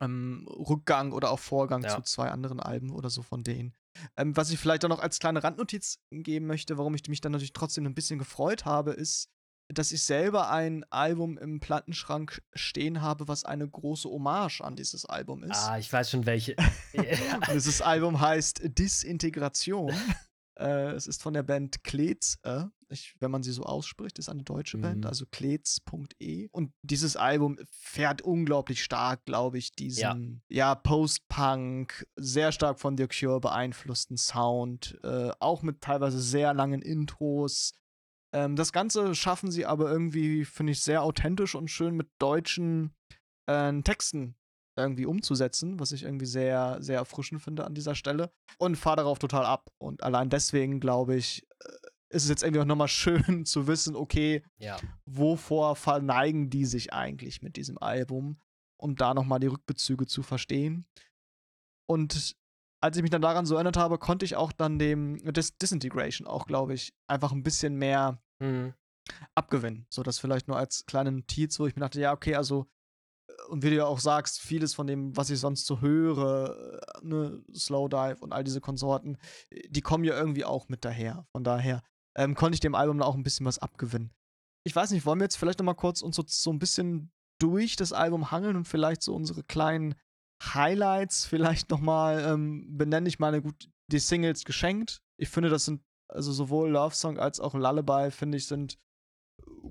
ähm, 0.00 0.46
Rückgang 0.48 1.12
oder 1.12 1.30
auch 1.30 1.38
Vorgang 1.38 1.82
ja. 1.82 1.96
zu 1.96 2.02
zwei 2.02 2.30
anderen 2.30 2.60
Alben 2.60 2.90
oder 2.90 3.08
so 3.08 3.22
von 3.22 3.42
denen. 3.42 3.74
Ähm, 4.16 4.36
was 4.36 4.50
ich 4.50 4.58
vielleicht 4.58 4.84
auch 4.84 4.88
noch 4.88 5.00
als 5.00 5.18
kleine 5.18 5.42
Randnotiz 5.42 5.98
geben 6.10 6.46
möchte, 6.46 6.78
warum 6.78 6.94
ich 6.94 7.06
mich 7.08 7.20
dann 7.20 7.32
natürlich 7.32 7.52
trotzdem 7.52 7.86
ein 7.86 7.94
bisschen 7.94 8.18
gefreut 8.18 8.64
habe, 8.64 8.92
ist, 8.92 9.28
dass 9.72 9.92
ich 9.92 10.02
selber 10.02 10.50
ein 10.50 10.84
Album 10.90 11.38
im 11.38 11.60
Plattenschrank 11.60 12.42
stehen 12.54 13.02
habe, 13.02 13.28
was 13.28 13.44
eine 13.44 13.68
große 13.68 14.08
Hommage 14.08 14.62
an 14.62 14.74
dieses 14.74 15.04
Album 15.06 15.44
ist. 15.44 15.56
Ah, 15.56 15.78
ich 15.78 15.92
weiß 15.92 16.10
schon 16.10 16.26
welche. 16.26 16.56
dieses 17.54 17.80
Album 17.80 18.20
heißt 18.20 18.62
Disintegration. 18.64 19.94
äh, 20.60 20.92
es 20.92 21.06
ist 21.06 21.22
von 21.22 21.34
der 21.34 21.42
Band 21.42 21.82
Klez, 21.82 22.38
äh, 22.42 22.64
ich, 22.88 23.14
wenn 23.20 23.30
man 23.30 23.42
sie 23.42 23.52
so 23.52 23.62
ausspricht, 23.62 24.18
ist 24.18 24.28
eine 24.28 24.42
deutsche 24.42 24.76
mhm. 24.76 24.82
Band, 24.82 25.06
also 25.06 25.24
klez.e. 25.30 26.48
Und 26.50 26.72
dieses 26.82 27.16
Album 27.16 27.56
fährt 27.70 28.22
unglaublich 28.22 28.82
stark, 28.82 29.24
glaube 29.24 29.58
ich, 29.58 29.72
diesen, 29.72 30.42
ja, 30.48 30.70
ja 30.70 30.74
Post-Punk, 30.74 32.06
sehr 32.16 32.52
stark 32.52 32.80
von 32.80 32.96
The 32.96 33.06
Cure 33.06 33.40
beeinflussten 33.40 34.16
Sound, 34.16 34.98
äh, 35.02 35.30
auch 35.40 35.62
mit 35.62 35.80
teilweise 35.80 36.20
sehr 36.20 36.52
langen 36.54 36.82
Intros 36.82 37.72
ähm, 38.32 38.56
das 38.56 38.72
Ganze 38.72 39.14
schaffen 39.14 39.50
sie 39.50 39.66
aber 39.66 39.90
irgendwie, 39.90 40.44
finde 40.44 40.72
ich, 40.72 40.80
sehr 40.80 41.02
authentisch 41.02 41.54
und 41.54 41.68
schön 41.68 41.96
mit 41.96 42.08
deutschen 42.20 42.94
äh, 43.46 43.72
Texten 43.82 44.36
irgendwie 44.82 45.06
umzusetzen, 45.06 45.80
was 45.80 45.92
ich 45.92 46.04
irgendwie 46.04 46.26
sehr, 46.26 46.78
sehr 46.80 46.98
erfrischend 46.98 47.42
finde 47.42 47.64
an 47.64 47.74
dieser 47.74 47.94
Stelle. 47.94 48.30
Und 48.58 48.76
fahre 48.76 48.96
darauf 48.96 49.18
total 49.18 49.44
ab. 49.44 49.70
Und 49.78 50.02
allein 50.02 50.30
deswegen, 50.30 50.80
glaube 50.80 51.16
ich, 51.16 51.46
äh, 51.60 51.88
ist 52.10 52.24
es 52.24 52.28
jetzt 52.28 52.42
irgendwie 52.42 52.60
auch 52.60 52.66
nochmal 52.66 52.88
schön 52.88 53.44
zu 53.44 53.66
wissen, 53.66 53.96
okay, 53.96 54.42
ja. 54.58 54.76
wovor 55.06 55.76
verneigen 55.76 56.50
die 56.50 56.64
sich 56.64 56.92
eigentlich 56.92 57.42
mit 57.42 57.56
diesem 57.56 57.78
Album, 57.78 58.40
um 58.76 58.96
da 58.96 59.14
nochmal 59.14 59.40
die 59.40 59.46
Rückbezüge 59.46 60.06
zu 60.06 60.22
verstehen. 60.22 60.86
Und 61.86 62.36
als 62.80 62.96
ich 62.96 63.02
mich 63.02 63.10
dann 63.10 63.22
daran 63.22 63.46
so 63.46 63.54
erinnert 63.54 63.76
habe, 63.76 63.98
konnte 63.98 64.24
ich 64.24 64.36
auch 64.36 64.52
dann 64.52 64.78
dem 64.78 65.18
Dis 65.32 65.56
Disintegration 65.58 66.26
auch, 66.26 66.46
glaube 66.46 66.74
ich, 66.74 66.94
einfach 67.06 67.32
ein 67.32 67.42
bisschen 67.42 67.76
mehr 67.76 68.22
mhm. 68.38 68.74
abgewinnen. 69.34 69.86
So 69.90 70.02
das 70.02 70.18
vielleicht 70.18 70.48
nur 70.48 70.56
als 70.56 70.86
kleine 70.86 71.12
Notiz, 71.12 71.58
wo 71.60 71.66
ich 71.66 71.76
mir 71.76 71.80
dachte, 71.80 72.00
ja, 72.00 72.12
okay, 72.12 72.34
also, 72.34 72.66
und 73.48 73.62
wie 73.62 73.70
du 73.70 73.76
ja 73.76 73.86
auch 73.86 74.00
sagst, 74.00 74.40
vieles 74.40 74.74
von 74.74 74.86
dem, 74.86 75.16
was 75.16 75.30
ich 75.30 75.40
sonst 75.40 75.66
so 75.66 75.80
höre, 75.80 76.80
äh, 77.02 77.06
ne, 77.06 77.42
Slowdive 77.54 78.18
und 78.20 78.32
all 78.32 78.44
diese 78.44 78.60
Konsorten, 78.60 79.18
die 79.68 79.80
kommen 79.80 80.04
ja 80.04 80.16
irgendwie 80.16 80.44
auch 80.44 80.68
mit 80.68 80.84
daher. 80.84 81.26
Von 81.32 81.44
daher 81.44 81.82
ähm, 82.16 82.34
konnte 82.34 82.54
ich 82.54 82.60
dem 82.60 82.74
Album 82.74 83.02
auch 83.02 83.14
ein 83.14 83.22
bisschen 83.22 83.46
was 83.46 83.58
abgewinnen. 83.58 84.12
Ich 84.64 84.76
weiß 84.76 84.90
nicht, 84.90 85.06
wollen 85.06 85.20
wir 85.20 85.24
jetzt 85.24 85.36
vielleicht 85.36 85.58
noch 85.58 85.66
mal 85.66 85.74
kurz 85.74 86.02
uns 86.02 86.16
so, 86.16 86.24
so 86.26 86.52
ein 86.52 86.58
bisschen 86.58 87.10
durch 87.38 87.76
das 87.76 87.92
Album 87.92 88.30
hangeln 88.30 88.56
und 88.56 88.68
vielleicht 88.68 89.02
so 89.02 89.14
unsere 89.14 89.42
kleinen 89.42 89.94
Highlights 90.42 91.26
vielleicht 91.26 91.70
nochmal 91.70 92.24
ähm, 92.24 92.76
benenne 92.76 93.08
ich 93.08 93.18
meine 93.18 93.42
gut 93.42 93.70
die 93.88 93.98
Singles 93.98 94.44
geschenkt. 94.44 95.02
Ich 95.18 95.28
finde, 95.28 95.48
das 95.48 95.64
sind 95.64 95.82
also 96.08 96.32
sowohl 96.32 96.70
Love 96.70 96.94
Song 96.94 97.18
als 97.18 97.40
auch 97.40 97.54
Lullaby, 97.54 98.10
finde 98.10 98.38
ich, 98.38 98.46
sind 98.46 98.78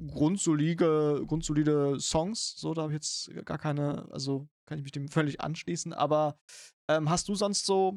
grundsolide, 0.08 1.24
grundsolide 1.28 2.00
Songs. 2.00 2.56
So, 2.58 2.74
da 2.74 2.84
habe 2.84 2.94
ich 2.94 2.98
jetzt 2.98 3.46
gar 3.46 3.58
keine, 3.58 4.08
also 4.12 4.48
kann 4.66 4.78
ich 4.78 4.84
mich 4.84 4.92
dem 4.92 5.08
völlig 5.08 5.42
anschließen. 5.42 5.94
Aber 5.94 6.38
ähm, 6.90 7.10
hast 7.10 7.28
du 7.28 7.36
sonst 7.36 7.66
so 7.66 7.96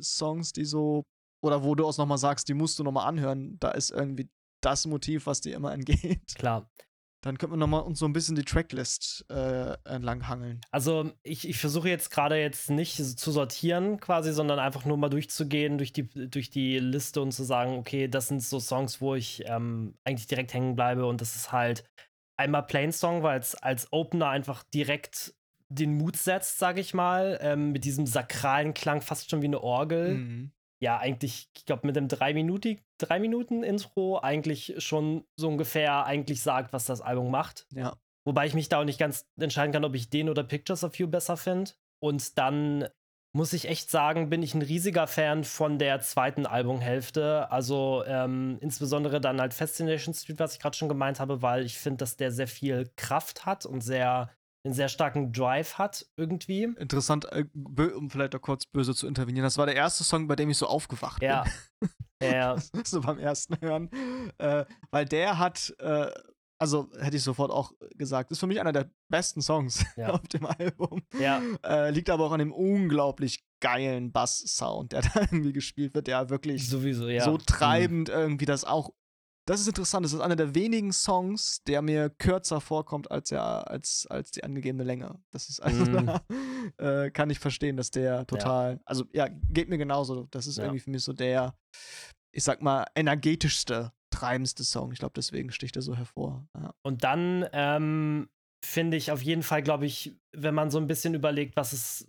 Songs, 0.00 0.52
die 0.52 0.64
so, 0.64 1.04
oder 1.42 1.64
wo 1.64 1.74
du 1.74 1.86
auch 1.86 1.96
nochmal 1.98 2.18
sagst, 2.18 2.48
die 2.48 2.54
musst 2.54 2.78
du 2.78 2.84
nochmal 2.84 3.06
anhören, 3.06 3.58
da 3.60 3.70
ist 3.70 3.90
irgendwie 3.90 4.30
das 4.62 4.86
Motiv, 4.86 5.26
was 5.26 5.40
dir 5.40 5.54
immer 5.54 5.72
entgeht? 5.72 6.34
Klar. 6.34 6.70
Dann 7.22 7.36
könnten 7.36 7.54
wir 7.54 7.58
nochmal 7.58 7.82
uns 7.82 7.98
so 7.98 8.06
ein 8.06 8.14
bisschen 8.14 8.34
die 8.34 8.44
Tracklist 8.44 9.26
äh, 9.28 9.76
entlanghangeln. 9.84 10.60
Also 10.70 11.12
ich, 11.22 11.46
ich 11.46 11.58
versuche 11.58 11.88
jetzt 11.88 12.10
gerade 12.10 12.36
jetzt 12.36 12.70
nicht 12.70 12.96
zu 12.96 13.30
sortieren 13.30 14.00
quasi, 14.00 14.32
sondern 14.32 14.58
einfach 14.58 14.86
nur 14.86 14.96
mal 14.96 15.10
durchzugehen 15.10 15.76
durch 15.76 15.92
die, 15.92 16.08
durch 16.08 16.48
die 16.48 16.78
Liste 16.78 17.20
und 17.20 17.32
zu 17.32 17.44
sagen, 17.44 17.76
okay, 17.76 18.08
das 18.08 18.28
sind 18.28 18.42
so 18.42 18.58
Songs, 18.58 19.00
wo 19.02 19.14
ich 19.14 19.42
ähm, 19.46 19.94
eigentlich 20.04 20.28
direkt 20.28 20.54
hängen 20.54 20.76
bleibe 20.76 21.04
und 21.04 21.20
das 21.20 21.36
ist 21.36 21.52
halt 21.52 21.84
einmal 22.38 22.62
Plain 22.62 22.92
Song, 22.92 23.22
weil 23.22 23.38
es 23.38 23.54
als 23.54 23.92
Opener 23.92 24.28
einfach 24.28 24.62
direkt 24.62 25.34
den 25.68 25.94
Mut 25.98 26.16
setzt, 26.16 26.58
sage 26.58 26.80
ich 26.80 26.94
mal, 26.94 27.38
ähm, 27.42 27.72
mit 27.72 27.84
diesem 27.84 28.06
sakralen 28.06 28.72
Klang, 28.72 29.02
fast 29.02 29.30
schon 29.30 29.42
wie 29.42 29.46
eine 29.46 29.62
Orgel. 29.62 30.14
Mhm 30.14 30.52
ja, 30.80 30.98
eigentlich, 30.98 31.48
ich 31.56 31.66
glaube, 31.66 31.86
mit 31.86 31.96
dem 31.96 32.08
drei 32.08 32.32
Minuten, 32.32 32.78
drei 32.98 33.20
Minuten 33.20 33.62
Intro 33.62 34.18
eigentlich 34.18 34.74
schon 34.78 35.24
so 35.36 35.48
ungefähr 35.48 36.04
eigentlich 36.06 36.42
sagt, 36.42 36.72
was 36.72 36.86
das 36.86 37.00
Album 37.00 37.30
macht. 37.30 37.66
Ja. 37.74 37.96
Wobei 38.24 38.46
ich 38.46 38.54
mich 38.54 38.68
da 38.68 38.80
auch 38.80 38.84
nicht 38.84 38.98
ganz 38.98 39.26
entscheiden 39.38 39.72
kann, 39.72 39.84
ob 39.84 39.94
ich 39.94 40.10
den 40.10 40.28
oder 40.28 40.42
Pictures 40.42 40.84
of 40.84 40.96
You 40.96 41.06
besser 41.06 41.36
finde. 41.36 41.72
Und 42.02 42.38
dann 42.38 42.88
muss 43.32 43.52
ich 43.52 43.68
echt 43.68 43.90
sagen, 43.90 44.28
bin 44.28 44.42
ich 44.42 44.54
ein 44.54 44.62
riesiger 44.62 45.06
Fan 45.06 45.44
von 45.44 45.78
der 45.78 46.00
zweiten 46.00 46.46
Albumhälfte. 46.46 47.50
Also 47.50 48.02
ähm, 48.06 48.58
insbesondere 48.60 49.20
dann 49.20 49.40
halt 49.40 49.54
Fascination 49.54 50.14
Street, 50.14 50.38
was 50.38 50.54
ich 50.54 50.60
gerade 50.60 50.76
schon 50.76 50.88
gemeint 50.88 51.20
habe, 51.20 51.42
weil 51.42 51.64
ich 51.64 51.78
finde, 51.78 51.98
dass 51.98 52.16
der 52.16 52.32
sehr 52.32 52.48
viel 52.48 52.90
Kraft 52.96 53.46
hat 53.46 53.66
und 53.66 53.82
sehr 53.82 54.30
einen 54.64 54.74
sehr 54.74 54.88
starken 54.88 55.32
Drive 55.32 55.78
hat, 55.78 56.06
irgendwie. 56.16 56.64
Interessant, 56.64 57.26
äh, 57.32 57.44
um 57.94 58.10
vielleicht 58.10 58.34
auch 58.34 58.42
kurz 58.42 58.66
böse 58.66 58.94
zu 58.94 59.06
intervenieren. 59.06 59.44
Das 59.44 59.58
war 59.58 59.66
der 59.66 59.76
erste 59.76 60.04
Song, 60.04 60.28
bei 60.28 60.36
dem 60.36 60.50
ich 60.50 60.58
so 60.58 60.66
aufgewacht 60.66 61.22
ja. 61.22 61.44
bin. 61.80 61.90
Ja. 62.22 62.56
so 62.84 63.00
beim 63.00 63.18
ersten 63.18 63.60
Hören. 63.60 63.90
Äh, 64.38 64.64
weil 64.90 65.06
der 65.06 65.38
hat, 65.38 65.74
äh, 65.78 66.10
also 66.58 66.90
hätte 67.00 67.16
ich 67.16 67.22
sofort 67.22 67.50
auch 67.50 67.72
gesagt, 67.96 68.30
ist 68.30 68.38
für 68.38 68.46
mich 68.46 68.60
einer 68.60 68.72
der 68.72 68.90
besten 69.08 69.40
Songs 69.40 69.84
ja. 69.96 70.10
auf 70.10 70.28
dem 70.28 70.44
Album. 70.44 71.02
Ja. 71.18 71.40
Äh, 71.64 71.90
liegt 71.90 72.10
aber 72.10 72.26
auch 72.26 72.32
an 72.32 72.40
dem 72.40 72.52
unglaublich 72.52 73.42
geilen 73.60 74.12
Bass-Sound, 74.12 74.92
der 74.92 75.02
da 75.14 75.20
irgendwie 75.20 75.54
gespielt 75.54 75.94
wird, 75.94 76.06
der 76.06 76.28
wirklich 76.28 76.68
Sowieso, 76.68 77.08
ja. 77.08 77.24
so 77.24 77.38
treibend 77.38 78.08
mhm. 78.08 78.14
irgendwie 78.14 78.46
das 78.46 78.64
auch 78.64 78.90
das 79.46 79.60
ist 79.60 79.68
interessant. 79.68 80.04
Das 80.04 80.12
ist 80.12 80.20
einer 80.20 80.36
der 80.36 80.54
wenigen 80.54 80.92
Songs, 80.92 81.62
der 81.64 81.82
mir 81.82 82.10
kürzer 82.10 82.60
vorkommt 82.60 83.10
als, 83.10 83.30
ja, 83.30 83.60
als, 83.60 84.06
als 84.08 84.30
die 84.30 84.44
angegebene 84.44 84.84
Länge. 84.84 85.18
Das 85.32 85.48
ist 85.48 85.60
also, 85.60 85.84
mm. 85.84 86.06
da, 86.06 86.22
äh, 87.04 87.10
kann 87.10 87.30
ich 87.30 87.38
verstehen, 87.38 87.76
dass 87.76 87.90
der 87.90 88.26
total, 88.26 88.74
ja. 88.74 88.80
also 88.84 89.04
ja, 89.12 89.28
geht 89.28 89.68
mir 89.68 89.78
genauso. 89.78 90.26
Das 90.30 90.46
ist 90.46 90.58
ja. 90.58 90.64
irgendwie 90.64 90.80
für 90.80 90.90
mich 90.90 91.02
so 91.02 91.12
der, 91.12 91.54
ich 92.32 92.44
sag 92.44 92.62
mal, 92.62 92.86
energetischste, 92.94 93.92
treibendste 94.10 94.64
Song. 94.64 94.92
Ich 94.92 94.98
glaube, 94.98 95.14
deswegen 95.16 95.50
sticht 95.50 95.76
er 95.76 95.82
so 95.82 95.96
hervor. 95.96 96.46
Ja. 96.56 96.74
Und 96.82 97.04
dann 97.04 97.46
ähm, 97.52 98.28
finde 98.64 98.96
ich 98.96 99.10
auf 99.10 99.22
jeden 99.22 99.42
Fall, 99.42 99.62
glaube 99.62 99.86
ich, 99.86 100.16
wenn 100.32 100.54
man 100.54 100.70
so 100.70 100.78
ein 100.78 100.86
bisschen 100.86 101.14
überlegt, 101.14 101.56
was 101.56 101.72
es 101.72 102.06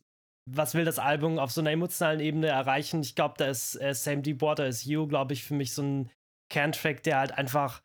was 0.50 0.74
will 0.74 0.86
das 0.86 1.00
Album 1.00 1.40
auf 1.40 1.52
so 1.52 1.62
einer 1.62 1.72
emotionalen 1.72 2.20
Ebene 2.20 2.48
erreichen? 2.48 3.02
Ich 3.02 3.16
glaube, 3.16 3.36
da 3.38 3.46
ist 3.48 3.76
äh, 3.76 3.94
Same 3.94 4.22
Deep 4.22 4.42
Water 4.42 4.68
is 4.68 4.86
You, 4.86 5.08
glaube 5.08 5.34
ich, 5.34 5.44
für 5.44 5.54
mich 5.54 5.74
so 5.74 5.84
ein 5.84 6.12
Kerntrack, 6.52 7.02
der 7.04 7.18
halt 7.18 7.32
einfach 7.32 7.82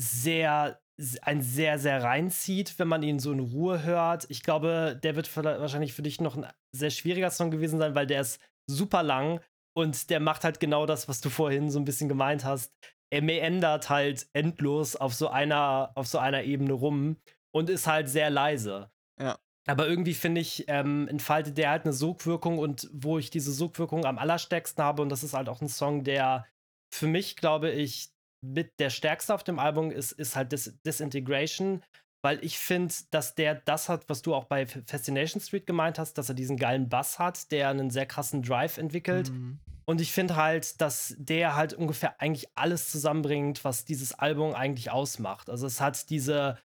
sehr, 0.00 0.80
ein 1.22 1.42
sehr, 1.42 1.78
sehr 1.78 2.02
reinzieht, 2.02 2.78
wenn 2.78 2.88
man 2.88 3.02
ihn 3.02 3.18
so 3.18 3.32
in 3.32 3.40
Ruhe 3.40 3.82
hört. 3.82 4.26
Ich 4.30 4.42
glaube, 4.42 4.98
der 5.02 5.16
wird 5.16 5.36
wahrscheinlich 5.36 5.92
für 5.92 6.02
dich 6.02 6.20
noch 6.20 6.36
ein 6.36 6.46
sehr 6.74 6.90
schwieriger 6.90 7.30
Song 7.30 7.50
gewesen 7.50 7.78
sein, 7.78 7.94
weil 7.94 8.06
der 8.06 8.20
ist 8.20 8.40
super 8.70 9.02
lang 9.02 9.40
und 9.76 10.08
der 10.10 10.20
macht 10.20 10.44
halt 10.44 10.60
genau 10.60 10.86
das, 10.86 11.08
was 11.08 11.20
du 11.20 11.30
vorhin 11.30 11.70
so 11.70 11.78
ein 11.78 11.84
bisschen 11.84 12.08
gemeint 12.08 12.44
hast. 12.44 12.72
Er 13.12 13.22
meandert 13.22 13.90
halt 13.90 14.28
endlos 14.32 14.96
auf 14.96 15.14
so 15.14 15.28
einer, 15.28 15.92
auf 15.94 16.06
so 16.06 16.18
einer 16.18 16.44
Ebene 16.44 16.72
rum 16.72 17.16
und 17.52 17.70
ist 17.70 17.86
halt 17.86 18.08
sehr 18.08 18.30
leise. 18.30 18.90
Ja. 19.20 19.38
Aber 19.66 19.88
irgendwie 19.88 20.14
finde 20.14 20.40
ich, 20.40 20.64
ähm, 20.68 21.08
entfaltet 21.08 21.56
der 21.58 21.70
halt 21.70 21.84
eine 21.84 21.92
Sogwirkung 21.92 22.58
und 22.58 22.88
wo 22.92 23.18
ich 23.18 23.30
diese 23.30 23.52
Sogwirkung 23.52 24.04
am 24.04 24.18
allerstärksten 24.18 24.84
habe, 24.84 25.02
und 25.02 25.08
das 25.08 25.22
ist 25.22 25.34
halt 25.34 25.48
auch 25.48 25.60
ein 25.60 25.68
Song, 25.68 26.04
der 26.04 26.46
für 26.94 27.06
mich, 27.08 27.36
glaube 27.36 27.70
ich, 27.70 28.10
mit 28.40 28.78
der 28.78 28.90
stärkste 28.90 29.34
auf 29.34 29.42
dem 29.42 29.58
Album 29.58 29.90
ist, 29.90 30.12
ist 30.12 30.36
halt 30.36 30.52
Dis 30.52 30.78
Disintegration, 30.86 31.82
weil 32.22 32.42
ich 32.44 32.58
finde, 32.58 32.94
dass 33.10 33.34
der 33.34 33.56
das 33.56 33.88
hat, 33.88 34.08
was 34.08 34.22
du 34.22 34.34
auch 34.34 34.44
bei 34.44 34.66
Fascination 34.66 35.40
Street 35.40 35.66
gemeint 35.66 35.98
hast, 35.98 36.14
dass 36.14 36.28
er 36.28 36.34
diesen 36.34 36.56
geilen 36.56 36.88
Bass 36.88 37.18
hat, 37.18 37.50
der 37.50 37.68
einen 37.68 37.90
sehr 37.90 38.06
krassen 38.06 38.42
Drive 38.42 38.78
entwickelt. 38.78 39.30
Mhm. 39.30 39.58
Und 39.86 40.00
ich 40.00 40.12
finde 40.12 40.36
halt, 40.36 40.80
dass 40.80 41.14
der 41.18 41.56
halt 41.56 41.74
ungefähr 41.74 42.20
eigentlich 42.20 42.46
alles 42.54 42.90
zusammenbringt, 42.90 43.64
was 43.64 43.84
dieses 43.84 44.12
Album 44.12 44.54
eigentlich 44.54 44.90
ausmacht. 44.90 45.50
Also 45.50 45.66
es 45.66 45.80
hat 45.80 46.08
diese, 46.10 46.58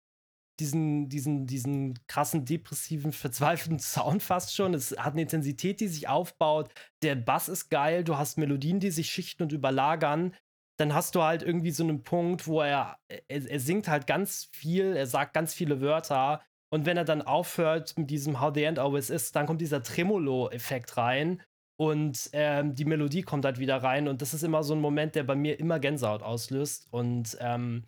diesen, 0.60 1.10
diesen, 1.10 1.46
diesen 1.46 2.00
krassen, 2.08 2.46
depressiven, 2.46 3.12
verzweifelten 3.12 3.80
Sound 3.80 4.24
fast 4.24 4.56
schon. 4.56 4.74
Es 4.74 4.92
hat 4.98 5.14
eine 5.14 5.24
Intensität, 5.24 5.80
die 5.80 5.88
sich 5.88 6.08
aufbaut. 6.08 6.72
Der 7.02 7.16
Bass 7.16 7.50
ist 7.50 7.70
geil. 7.70 8.04
Du 8.04 8.18
hast 8.18 8.38
Melodien, 8.38 8.80
die 8.80 8.92
sich 8.92 9.10
schichten 9.10 9.44
und 9.44 9.52
überlagern. 9.52 10.36
Dann 10.78 10.94
hast 10.94 11.16
du 11.16 11.24
halt 11.24 11.44
irgendwie 11.44 11.72
so 11.72 11.84
einen 11.84 12.04
Punkt, 12.04 12.48
wo 12.48 12.62
er, 12.62 12.98
er, 13.08 13.50
er 13.50 13.60
singt 13.60 13.88
halt 13.88 14.08
ganz 14.08 14.50
viel, 14.54 14.96
er 14.96 15.08
sagt 15.08 15.34
ganz 15.34 15.54
viele 15.54 15.82
Wörter. 15.82 16.42
Und 16.72 16.86
wenn 16.86 16.98
er 16.98 17.06
dann 17.06 17.22
aufhört 17.22 17.98
mit 17.98 18.10
diesem 18.10 18.40
How 18.40 18.54
the 18.54 18.64
End 18.64 18.80
Always 18.80 19.10
Is, 19.10 19.32
dann 19.32 19.46
kommt 19.46 19.60
dieser 19.60 19.84
Tremolo-Effekt 19.84 20.98
rein 20.98 21.42
und 21.80 22.30
ähm, 22.34 22.76
die 22.76 22.84
Melodie 22.84 23.22
kommt 23.22 23.46
halt 23.46 23.58
wieder 23.58 23.78
rein. 23.78 24.10
Und 24.10 24.22
das 24.22 24.34
ist 24.34 24.44
immer 24.44 24.64
so 24.64 24.74
ein 24.74 24.82
Moment, 24.82 25.16
der 25.16 25.24
bei 25.24 25.36
mir 25.36 25.58
immer 25.62 25.80
Gänsehaut 25.80 26.22
auslöst. 26.22 26.88
Und 26.92 27.38
ähm, 27.40 27.86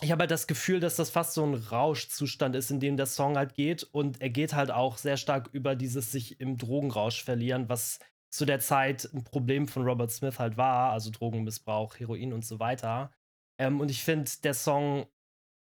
ich 0.00 0.12
habe 0.12 0.22
halt 0.22 0.30
das 0.30 0.46
Gefühl, 0.46 0.78
dass 0.80 0.96
das 0.96 1.10
fast 1.10 1.34
so 1.34 1.44
ein 1.44 1.54
Rauschzustand 1.54 2.54
ist, 2.54 2.70
in 2.70 2.78
dem 2.78 2.96
der 2.96 3.06
Song 3.06 3.36
halt 3.36 3.54
geht. 3.54 3.82
Und 3.82 4.20
er 4.20 4.30
geht 4.30 4.54
halt 4.54 4.70
auch 4.70 4.96
sehr 4.96 5.16
stark 5.16 5.48
über 5.52 5.74
dieses 5.74 6.12
sich 6.12 6.40
im 6.40 6.56
Drogenrausch 6.56 7.24
verlieren, 7.24 7.68
was 7.68 7.98
zu 8.30 8.44
der 8.44 8.60
Zeit 8.60 9.08
ein 9.12 9.24
Problem 9.24 9.66
von 9.66 9.82
Robert 9.82 10.12
Smith 10.12 10.38
halt 10.38 10.56
war, 10.56 10.92
also 10.92 11.10
Drogenmissbrauch, 11.10 11.98
Heroin 11.98 12.32
und 12.32 12.44
so 12.44 12.60
weiter. 12.60 13.10
Ähm, 13.58 13.80
und 13.80 13.90
ich 13.90 14.04
finde, 14.04 14.30
der 14.44 14.54
Song 14.54 15.06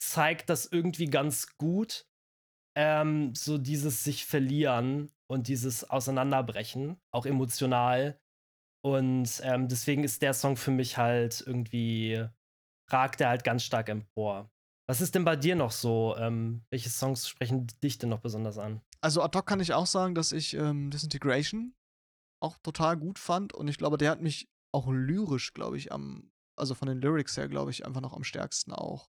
zeigt 0.00 0.50
das 0.50 0.66
irgendwie 0.66 1.06
ganz 1.06 1.56
gut. 1.56 2.06
Ähm, 2.76 3.34
so 3.34 3.58
dieses 3.58 4.04
sich 4.04 4.26
verlieren 4.26 5.10
und 5.28 5.48
dieses 5.48 5.88
Auseinanderbrechen, 5.88 7.00
auch 7.10 7.26
emotional. 7.26 8.18
Und 8.84 9.40
ähm, 9.44 9.68
deswegen 9.68 10.04
ist 10.04 10.22
der 10.22 10.34
Song 10.34 10.56
für 10.56 10.70
mich 10.70 10.98
halt 10.98 11.42
irgendwie 11.46 12.28
ragt 12.90 13.20
er 13.20 13.28
halt 13.28 13.44
ganz 13.44 13.62
stark 13.62 13.88
empor. 13.88 14.50
Was 14.88 15.00
ist 15.00 15.14
denn 15.14 15.24
bei 15.24 15.36
dir 15.36 15.56
noch 15.56 15.72
so? 15.72 16.14
Ähm, 16.16 16.64
welche 16.70 16.90
Songs 16.90 17.28
sprechen 17.28 17.66
dich 17.82 17.98
denn 17.98 18.08
noch 18.08 18.20
besonders 18.20 18.58
an? 18.58 18.80
Also 19.00 19.22
ad 19.22 19.36
hoc 19.36 19.46
kann 19.46 19.60
ich 19.60 19.72
auch 19.72 19.86
sagen, 19.86 20.14
dass 20.14 20.32
ich 20.32 20.54
ähm, 20.54 20.90
Disintegration 20.90 21.74
auch 22.40 22.58
total 22.58 22.96
gut 22.96 23.18
fand 23.18 23.52
und 23.52 23.68
ich 23.68 23.78
glaube, 23.78 23.98
der 23.98 24.10
hat 24.10 24.20
mich 24.20 24.48
auch 24.72 24.88
lyrisch, 24.88 25.54
glaube 25.54 25.76
ich, 25.76 25.90
am, 25.90 26.30
also 26.56 26.74
von 26.74 26.88
den 26.88 27.00
Lyrics 27.00 27.36
her, 27.36 27.48
glaube 27.48 27.70
ich, 27.70 27.86
einfach 27.86 28.00
noch 28.00 28.12
am 28.12 28.24
stärksten 28.24 28.72
auch 28.72 29.08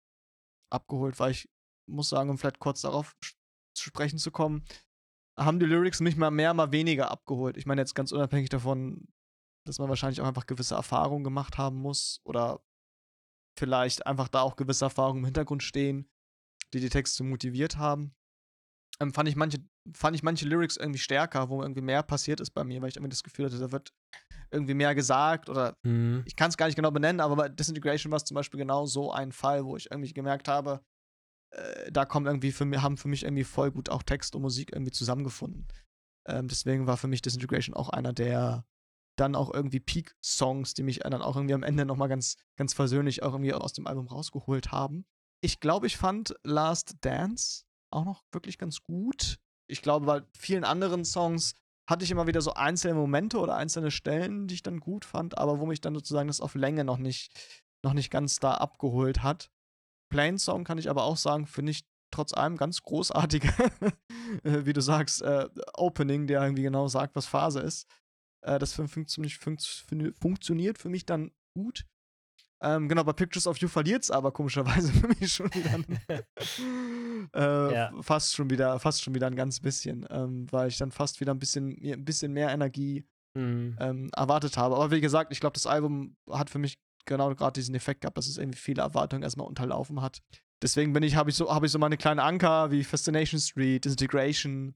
abgeholt, 0.72 1.20
weil 1.20 1.32
ich 1.32 1.50
muss 1.90 2.10
sagen, 2.10 2.30
um 2.30 2.38
vielleicht 2.38 2.60
kurz 2.60 2.82
darauf 2.82 3.16
zu 3.22 3.84
sprechen 3.84 4.18
zu 4.18 4.32
kommen, 4.32 4.66
haben 5.38 5.60
die 5.60 5.66
Lyrics 5.66 6.00
mich 6.00 6.16
mal 6.18 6.32
mehr, 6.32 6.54
mal 6.54 6.72
weniger 6.72 7.12
abgeholt. 7.12 7.58
Ich 7.58 7.66
meine 7.66 7.82
jetzt 7.82 7.96
ganz 7.96 8.12
unabhängig 8.12 8.50
davon, 8.50 9.08
dass 9.66 9.80
man 9.80 9.90
wahrscheinlich 9.90 10.22
auch 10.22 10.28
einfach 10.28 10.48
gewisse 10.48 10.76
Erfahrungen 10.76 11.24
gemacht 11.24 11.58
haben 11.58 11.78
muss 11.78 12.22
oder 12.24 12.62
vielleicht 13.58 14.06
einfach 14.08 14.28
da 14.28 14.42
auch 14.42 14.56
gewisse 14.56 14.86
Erfahrungen 14.86 15.20
im 15.20 15.26
Hintergrund 15.26 15.64
stehen, 15.64 16.10
die 16.74 16.80
die 16.80 16.90
Texte 16.90 17.24
motiviert 17.24 17.78
haben. 17.78 18.14
Ähm, 19.00 19.14
fand, 19.14 19.30
ich 19.30 19.36
manche, 19.36 19.60
fand 19.94 20.16
ich 20.16 20.24
manche 20.24 20.48
Lyrics 20.48 20.78
irgendwie 20.78 21.00
stärker, 21.00 21.50
wo 21.50 21.62
irgendwie 21.62 21.82
mehr 21.82 22.04
passiert 22.04 22.40
ist 22.40 22.52
bei 22.52 22.64
mir, 22.64 22.82
weil 22.82 22.90
ich 22.90 22.98
irgendwie 22.98 23.10
das 23.10 23.24
Gefühl 23.24 23.46
hatte, 23.46 23.60
da 23.60 23.72
wird 23.72 23.94
irgendwie 24.52 24.74
mehr 24.74 24.94
gesagt 24.94 25.50
oder 25.50 25.78
mhm. 25.84 26.24
ich 26.26 26.36
kann 26.36 26.50
es 26.50 26.58
gar 26.58 26.66
nicht 26.68 26.76
genau 26.76 26.92
benennen, 26.92 27.22
aber 27.22 27.36
bei 27.36 27.50
Disintegration 27.50 28.12
war 28.12 28.18
es 28.18 28.26
zum 28.26 28.36
Beispiel 28.36 28.60
genau 28.60 28.86
so 28.86 29.12
ein 29.12 29.32
Fall, 29.32 29.66
wo 29.66 29.78
ich 29.78 29.90
irgendwie 29.90 30.14
gemerkt 30.14 30.48
habe, 30.48 30.82
äh, 31.52 31.92
da 31.92 32.06
kommen 32.06 32.26
irgendwie 32.26 32.52
für 32.52 32.66
mich, 32.66 32.82
haben 32.82 32.98
für 32.98 33.08
mich 33.08 33.24
irgendwie 33.24 33.44
voll 33.44 33.72
gut 33.72 33.90
auch 33.90 34.04
Text 34.04 34.36
und 34.36 34.42
Musik 34.42 34.72
irgendwie 34.74 34.92
zusammengefunden. 34.92 35.68
Ähm, 36.28 36.48
deswegen 36.48 36.86
war 36.86 36.98
für 36.98 37.08
mich 37.08 37.22
Disintegration 37.22 37.76
auch 37.76 37.90
einer 37.90 38.14
der 38.14 38.66
dann 39.16 39.36
auch 39.36 39.54
irgendwie 39.54 39.80
Peak-Songs, 39.80 40.74
die 40.74 40.84
mich 40.84 41.00
dann 41.00 41.22
auch 41.22 41.36
irgendwie 41.36 41.54
am 41.54 41.64
Ende 41.64 41.86
nochmal 41.86 42.10
ganz, 42.10 42.38
ganz 42.56 42.74
versöhnlich 42.74 43.24
auch 43.24 43.34
irgendwie 43.34 43.54
aus 43.54 43.74
dem 43.74 43.88
Album 43.88 44.08
rausgeholt 44.08 44.72
haben. 44.72 45.06
Ich 45.42 45.60
glaube, 45.60 45.88
ich 45.88 45.98
fand 45.98 46.36
Last 46.44 46.96
Dance 47.02 47.64
auch 47.92 48.06
noch 48.06 48.24
wirklich 48.32 48.58
ganz 48.58 48.82
gut. 48.84 49.40
ich 49.68 49.82
glaube, 49.82 50.06
bei 50.06 50.22
vielen 50.38 50.64
anderen 50.64 51.06
Songs 51.06 51.54
hatte 51.90 52.04
ich 52.04 52.12
immer 52.12 52.28
wieder 52.28 52.42
so 52.42 52.54
einzelne 52.54 52.94
Momente 52.94 53.38
oder 53.40 53.56
einzelne 53.56 53.92
Stellen, 53.92 54.48
die 54.48 54.56
ich 54.56 54.64
dann 54.64 54.80
gut 54.80 55.06
fand, 55.06 55.38
aber 55.38 55.60
wo 55.60 55.66
mich 55.66 55.82
dann 55.82 55.96
sozusagen 55.96 56.28
das 56.28 56.42
auf 56.42 56.56
Länge 56.56 56.84
noch 56.84 56.98
nicht, 56.98 57.64
noch 57.84 57.94
nicht 57.94 58.12
ganz 58.12 58.40
da 58.40 58.56
abgeholt 58.56 59.24
hat. 59.24 59.52
Plain 60.10 60.38
Song 60.38 60.64
kann 60.64 60.78
ich 60.78 60.90
aber 60.90 61.04
auch 61.04 61.18
sagen, 61.18 61.48
finde 61.48 61.72
ich 61.72 61.86
trotz 62.12 62.34
allem 62.34 62.58
ganz 62.58 62.84
großartige, 62.84 63.48
äh, 64.44 64.66
wie 64.66 64.74
du 64.74 64.82
sagst, 64.82 65.22
äh, 65.22 65.50
Opening, 65.74 66.28
der 66.28 66.44
irgendwie 66.44 66.64
genau 66.64 66.88
sagt, 66.88 67.16
was 67.16 67.26
Phase 67.26 67.62
ist. 67.62 67.88
Äh, 68.42 68.60
das 68.60 68.74
fun 68.74 68.88
fun 68.88 69.06
fun 69.08 69.58
funktioniert 70.20 70.78
für 70.78 70.90
mich 70.90 71.06
dann 71.06 71.32
gut. 71.56 71.86
Ähm, 72.64 72.88
genau, 72.88 73.04
bei 73.04 73.14
Pictures 73.14 73.48
of 73.48 73.58
You 73.58 73.68
verliert 73.68 74.04
es 74.04 74.12
aber 74.12 74.32
komischerweise 74.32 74.92
für 74.94 75.08
mich 75.08 75.34
schon 75.34 75.48
wieder. 75.54 75.80
äh, 77.36 77.74
ja. 77.74 77.92
Fast 78.02 78.36
schon 78.36 78.50
wieder, 78.50 78.80
fast 78.80 79.04
schon 79.04 79.16
wieder 79.16 79.28
ein 79.28 79.36
ganz 79.36 79.60
bisschen, 79.60 80.06
ähm, 80.12 80.46
weil 80.52 80.68
ich 80.68 80.78
dann 80.78 80.92
fast 80.92 81.20
wieder 81.20 81.34
ein 81.34 81.40
bisschen, 81.40 81.76
ein 81.84 82.06
bisschen 82.06 82.34
mehr 82.34 82.52
Energie 82.52 83.04
mhm. 83.36 83.78
ähm, 83.80 84.10
erwartet 84.16 84.58
habe. 84.58 84.76
Aber 84.76 84.92
wie 84.92 85.02
gesagt, 85.02 85.32
ich 85.32 85.40
glaube, 85.40 85.54
das 85.54 85.66
Album 85.66 86.16
hat 86.30 86.52
für 86.52 86.60
mich 86.60 86.78
genau 87.06 87.34
gerade 87.34 87.54
diesen 87.54 87.74
Effekt 87.74 88.02
gehabt, 88.02 88.18
dass 88.18 88.28
es 88.28 88.38
irgendwie 88.38 88.60
viele 88.60 88.84
Erwartungen 88.84 89.24
erstmal 89.24 89.48
unterlaufen 89.48 90.02
hat. 90.02 90.22
Deswegen 90.62 90.94
bin 90.94 91.02
ich, 91.02 91.16
habe 91.16 91.32
ich 91.32 91.36
so, 91.36 91.52
habe 91.52 91.66
ich 91.66 91.72
so 91.72 91.80
meine 91.80 91.98
kleinen 91.98 92.20
Anker 92.20 92.70
wie 92.70 92.84
Fascination 92.84 93.40
Street, 93.40 93.84
Disintegration, 93.84 94.76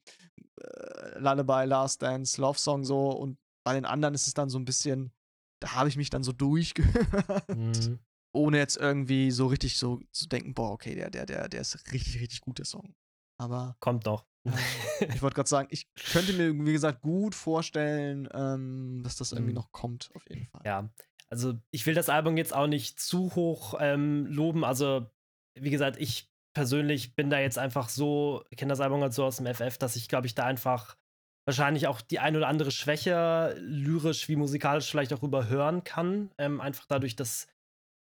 äh, 0.60 1.20
Lullaby, 1.20 1.68
Last 1.68 2.02
Dance, 2.02 2.42
Love 2.42 2.58
Song 2.58 2.84
so 2.84 3.12
und 3.12 3.38
bei 3.66 3.74
den 3.74 3.86
anderen 3.86 4.14
ist 4.14 4.28
es 4.28 4.34
dann 4.34 4.48
so 4.48 4.60
ein 4.60 4.66
bisschen, 4.66 5.12
da 5.60 5.74
habe 5.74 5.90
ich 5.90 5.98
mich 5.98 6.10
dann 6.10 6.24
so 6.24 6.32
durchgehört. 6.32 7.50
Mhm. 7.50 8.00
Ohne 8.34 8.58
jetzt 8.58 8.78
irgendwie 8.78 9.32
so 9.32 9.48
richtig 9.48 9.78
so 9.78 10.02
zu 10.12 10.28
denken, 10.28 10.54
boah, 10.54 10.72
okay, 10.72 10.94
der, 10.94 11.10
der, 11.10 11.26
der, 11.26 11.50
der 11.50 11.62
ist 11.62 11.92
richtig, 11.92 12.20
richtig 12.20 12.42
guter 12.42 12.66
Song. 12.66 12.94
Aber. 13.38 13.76
Kommt 13.80 14.06
doch. 14.08 14.26
Äh, 14.44 14.52
ich 15.16 15.22
wollte 15.22 15.36
gerade 15.36 15.50
sagen, 15.50 15.68
ich 15.72 15.88
könnte 15.96 16.34
mir, 16.34 16.54
wie 16.66 16.74
gesagt, 16.74 17.02
gut 17.02 17.34
vorstellen, 17.34 18.30
ähm, 18.34 19.02
dass 19.04 19.16
das 19.16 19.32
irgendwie 19.32 19.52
mhm. 19.52 19.56
noch 19.56 19.72
kommt, 19.72 20.12
auf 20.14 20.30
jeden 20.30 20.46
Fall. 20.46 20.62
Ja. 20.66 20.90
Also, 21.30 21.56
ich 21.72 21.86
will 21.86 21.96
das 21.96 22.10
Album 22.10 22.38
jetzt 22.38 22.54
auch 22.54 22.68
nicht 22.68 23.00
zu 23.00 23.34
hoch 23.36 23.76
ähm, 23.80 24.28
loben. 24.28 24.64
Also, 24.64 25.10
wie 25.58 25.72
gesagt, 25.72 25.98
ich 25.98 26.30
persönlich 26.54 27.16
bin 27.16 27.30
da 27.30 27.40
jetzt 27.40 27.58
einfach 27.58 27.90
so, 27.90 28.44
kenne 28.56 28.70
das 28.70 28.80
Album 28.80 29.02
halt 29.02 29.14
so 29.14 29.26
aus 29.26 29.38
dem 29.38 29.48
FF, 29.48 29.78
dass 29.78 29.96
ich, 29.96 30.08
glaube 30.08 30.28
ich, 30.28 30.36
da 30.36 30.46
einfach 30.46 30.98
wahrscheinlich 31.46 31.88
auch 31.88 32.02
die 32.02 32.20
ein 32.20 32.36
oder 32.36 32.48
andere 32.48 32.72
Schwäche 32.72 33.56
lyrisch 33.60 34.28
wie 34.28 34.36
musikalisch 34.36 34.90
vielleicht 34.90 35.14
auch 35.14 35.24
überhören 35.24 35.84
kann. 35.84 36.32
Ähm, 36.38 36.60
einfach 36.60 36.86
dadurch, 36.88 37.16
dass 37.16 37.48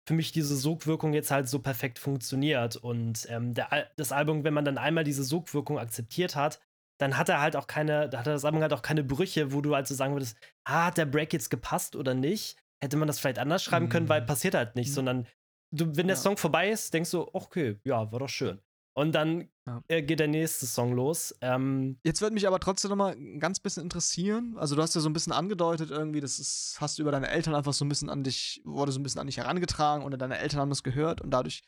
für 0.07 0.13
mich 0.13 0.31
diese 0.31 0.55
Sogwirkung 0.55 1.13
jetzt 1.13 1.31
halt 1.31 1.47
so 1.47 1.59
perfekt 1.59 1.99
funktioniert. 1.99 2.75
Und 2.75 3.27
ähm, 3.29 3.53
der, 3.53 3.89
das 3.95 4.11
Album, 4.11 4.43
wenn 4.43 4.53
man 4.53 4.65
dann 4.65 4.77
einmal 4.77 5.03
diese 5.03 5.23
Sogwirkung 5.23 5.79
akzeptiert 5.79 6.35
hat, 6.35 6.59
dann 6.99 7.17
hat 7.17 7.29
er 7.29 7.41
halt 7.41 7.55
auch 7.55 7.67
keine, 7.67 8.09
da 8.09 8.19
hat 8.19 8.27
das 8.27 8.45
Album 8.45 8.61
halt 8.61 8.73
auch 8.73 8.81
keine 8.81 9.03
Brüche, 9.03 9.51
wo 9.51 9.61
du 9.61 9.75
halt 9.75 9.87
so 9.87 9.95
sagen 9.95 10.13
würdest, 10.13 10.37
ah, 10.63 10.85
hat 10.85 10.97
der 10.97 11.05
Break 11.05 11.33
jetzt 11.33 11.49
gepasst 11.49 11.95
oder 11.95 12.13
nicht? 12.13 12.57
Hätte 12.81 12.97
man 12.97 13.07
das 13.07 13.19
vielleicht 13.19 13.39
anders 13.39 13.63
schreiben 13.63 13.89
können, 13.89 14.09
weil 14.09 14.21
mhm. 14.21 14.25
passiert 14.25 14.55
halt 14.55 14.75
nicht, 14.75 14.89
mhm. 14.89 14.93
sondern 14.93 15.27
du, 15.71 15.95
wenn 15.95 16.07
der 16.07 16.17
Song 16.17 16.37
vorbei 16.37 16.69
ist, 16.69 16.93
denkst 16.93 17.11
du, 17.11 17.29
okay, 17.33 17.79
ja, 17.83 18.11
war 18.11 18.19
doch 18.19 18.29
schön. 18.29 18.61
Und 18.95 19.13
dann 19.13 19.49
ja. 19.67 19.81
äh, 19.87 20.01
geht 20.01 20.19
der 20.19 20.27
nächste 20.27 20.65
Song 20.65 20.93
los. 20.93 21.35
Ähm, 21.41 21.97
Jetzt 22.03 22.21
würde 22.21 22.33
mich 22.33 22.47
aber 22.47 22.59
trotzdem 22.59 22.89
noch 22.89 22.97
mal 22.97 23.15
ein 23.15 23.39
ganz 23.39 23.59
bisschen 23.59 23.83
interessieren. 23.83 24.55
Also, 24.57 24.75
du 24.75 24.81
hast 24.81 24.95
ja 24.95 25.01
so 25.01 25.09
ein 25.09 25.13
bisschen 25.13 25.33
angedeutet, 25.33 25.91
irgendwie, 25.91 26.19
das 26.19 26.39
ist, 26.39 26.77
hast 26.79 26.97
du 26.97 27.01
über 27.01 27.11
deine 27.11 27.29
Eltern 27.29 27.55
einfach 27.55 27.73
so 27.73 27.85
ein 27.85 27.89
bisschen 27.89 28.09
an 28.09 28.23
dich, 28.23 28.61
wurde 28.65 28.91
so 28.91 28.99
ein 28.99 29.03
bisschen 29.03 29.21
an 29.21 29.27
dich 29.27 29.37
herangetragen 29.37 30.05
oder 30.05 30.17
deine 30.17 30.37
Eltern 30.37 30.59
haben 30.59 30.69
das 30.69 30.83
gehört 30.83 31.21
und 31.21 31.31
dadurch 31.31 31.63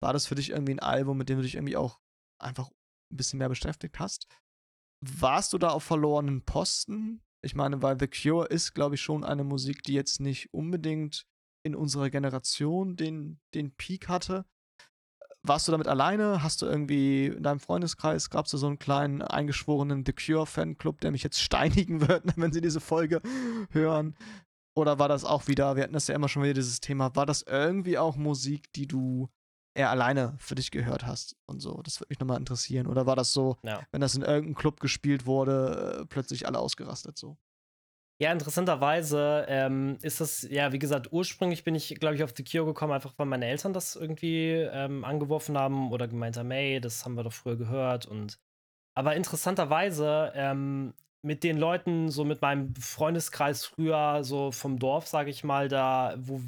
war 0.00 0.12
das 0.12 0.26
für 0.26 0.34
dich 0.34 0.50
irgendwie 0.50 0.74
ein 0.74 0.80
Album, 0.80 1.18
mit 1.18 1.28
dem 1.28 1.38
du 1.38 1.42
dich 1.42 1.54
irgendwie 1.54 1.76
auch 1.76 1.98
einfach 2.38 2.68
ein 3.10 3.16
bisschen 3.16 3.38
mehr 3.38 3.48
beschäftigt 3.48 3.98
hast. 3.98 4.26
Warst 5.00 5.52
du 5.52 5.58
da 5.58 5.68
auf 5.68 5.84
verlorenen 5.84 6.44
Posten? 6.44 7.22
Ich 7.42 7.54
meine, 7.54 7.82
weil 7.82 7.98
The 7.98 8.08
Cure 8.08 8.46
ist, 8.46 8.74
glaube 8.74 8.94
ich, 8.94 9.02
schon 9.02 9.22
eine 9.22 9.44
Musik, 9.44 9.82
die 9.82 9.92
jetzt 9.92 10.20
nicht 10.20 10.52
unbedingt 10.52 11.26
in 11.62 11.74
unserer 11.74 12.10
Generation 12.10 12.96
den, 12.96 13.40
den 13.54 13.74
Peak 13.74 14.08
hatte. 14.08 14.46
Warst 15.46 15.68
du 15.68 15.72
damit 15.72 15.88
alleine? 15.88 16.42
Hast 16.42 16.62
du 16.62 16.66
irgendwie 16.66 17.26
in 17.26 17.42
deinem 17.42 17.60
Freundeskreis, 17.60 18.30
gab 18.30 18.46
es 18.46 18.52
da 18.52 18.58
so 18.58 18.66
einen 18.66 18.78
kleinen 18.78 19.20
eingeschworenen 19.20 20.02
The 20.06 20.14
Cure-Fanclub, 20.14 21.02
der 21.02 21.10
mich 21.10 21.22
jetzt 21.22 21.38
steinigen 21.40 22.00
wird, 22.08 22.24
wenn 22.36 22.52
sie 22.52 22.62
diese 22.62 22.80
Folge 22.80 23.20
hören? 23.70 24.16
Oder 24.74 24.98
war 24.98 25.08
das 25.08 25.24
auch 25.24 25.46
wieder, 25.46 25.76
wir 25.76 25.82
hatten 25.82 25.92
das 25.92 26.08
ja 26.08 26.14
immer 26.14 26.28
schon 26.28 26.42
wieder 26.42 26.54
dieses 26.54 26.80
Thema, 26.80 27.14
war 27.14 27.26
das 27.26 27.42
irgendwie 27.42 27.98
auch 27.98 28.16
Musik, 28.16 28.72
die 28.72 28.88
du 28.88 29.28
eher 29.74 29.90
alleine 29.90 30.34
für 30.38 30.54
dich 30.54 30.70
gehört 30.70 31.06
hast 31.06 31.36
und 31.46 31.60
so? 31.60 31.82
Das 31.82 32.00
würde 32.00 32.08
mich 32.10 32.20
nochmal 32.20 32.38
interessieren. 32.38 32.86
Oder 32.86 33.04
war 33.04 33.14
das 33.14 33.34
so, 33.34 33.58
ja. 33.62 33.86
wenn 33.92 34.00
das 34.00 34.16
in 34.16 34.22
irgendeinem 34.22 34.54
Club 34.54 34.80
gespielt 34.80 35.26
wurde, 35.26 36.00
äh, 36.00 36.06
plötzlich 36.06 36.46
alle 36.46 36.58
ausgerastet 36.58 37.18
so? 37.18 37.36
Ja, 38.20 38.32
interessanterweise 38.32 39.44
ähm, 39.48 39.98
ist 40.02 40.20
das, 40.20 40.42
ja, 40.48 40.72
wie 40.72 40.78
gesagt, 40.78 41.12
ursprünglich 41.12 41.64
bin 41.64 41.74
ich, 41.74 41.96
glaube 41.98 42.14
ich, 42.14 42.22
auf 42.22 42.32
The 42.36 42.44
Cure 42.44 42.66
gekommen, 42.66 42.92
einfach 42.92 43.12
weil 43.16 43.26
meine 43.26 43.46
Eltern 43.46 43.72
das 43.72 43.96
irgendwie 43.96 44.50
ähm, 44.52 45.04
angeworfen 45.04 45.58
haben 45.58 45.90
oder 45.90 46.06
gemeint 46.06 46.36
haben, 46.36 46.50
hey, 46.52 46.80
das 46.80 47.04
haben 47.04 47.16
wir 47.16 47.24
doch 47.24 47.32
früher 47.32 47.56
gehört. 47.56 48.06
Und 48.06 48.38
aber 48.94 49.16
interessanterweise, 49.16 50.32
ähm, 50.36 50.94
mit 51.22 51.42
den 51.42 51.56
Leuten, 51.58 52.10
so 52.10 52.24
mit 52.24 52.42
meinem 52.42 52.74
Freundeskreis 52.76 53.64
früher, 53.64 54.22
so 54.22 54.52
vom 54.52 54.78
Dorf, 54.78 55.06
sage 55.08 55.30
ich 55.30 55.42
mal, 55.42 55.68
da, 55.68 56.14
wo 56.18 56.40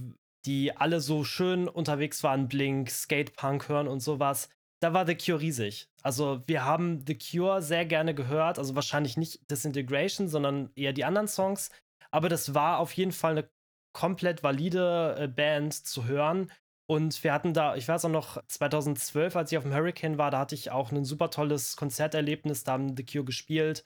die 0.44 0.76
alle 0.76 1.00
so 1.00 1.24
schön 1.24 1.66
unterwegs 1.68 2.22
waren, 2.22 2.46
Blink, 2.48 2.90
Skatepunk 2.90 3.68
hören 3.68 3.88
und 3.88 4.00
sowas, 4.00 4.50
da 4.80 4.92
war 4.92 5.06
The 5.06 5.16
Cure 5.16 5.40
riesig. 5.40 5.88
Also 6.02 6.42
wir 6.46 6.64
haben 6.64 7.04
The 7.06 7.18
Cure 7.18 7.62
sehr 7.62 7.84
gerne 7.84 8.14
gehört, 8.14 8.58
also 8.58 8.74
wahrscheinlich 8.74 9.16
nicht 9.16 9.50
Disintegration, 9.50 10.28
sondern 10.28 10.70
eher 10.74 10.92
die 10.92 11.04
anderen 11.04 11.28
Songs. 11.28 11.70
Aber 12.10 12.28
das 12.28 12.54
war 12.54 12.78
auf 12.78 12.92
jeden 12.92 13.12
Fall 13.12 13.32
eine 13.32 13.50
komplett 13.92 14.42
valide 14.42 15.16
äh, 15.18 15.28
Band 15.28 15.74
zu 15.74 16.04
hören. 16.06 16.50
Und 16.88 17.24
wir 17.24 17.32
hatten 17.32 17.52
da, 17.52 17.74
ich 17.74 17.88
weiß 17.88 18.04
auch 18.04 18.10
noch, 18.10 18.40
2012, 18.46 19.34
als 19.34 19.50
ich 19.50 19.58
auf 19.58 19.64
dem 19.64 19.74
Hurricane 19.74 20.18
war, 20.18 20.30
da 20.30 20.38
hatte 20.38 20.54
ich 20.54 20.70
auch 20.70 20.92
ein 20.92 21.04
super 21.04 21.30
tolles 21.30 21.76
Konzerterlebnis. 21.76 22.62
Da 22.62 22.72
haben 22.72 22.96
The 22.96 23.04
Cure 23.04 23.24
gespielt 23.24 23.84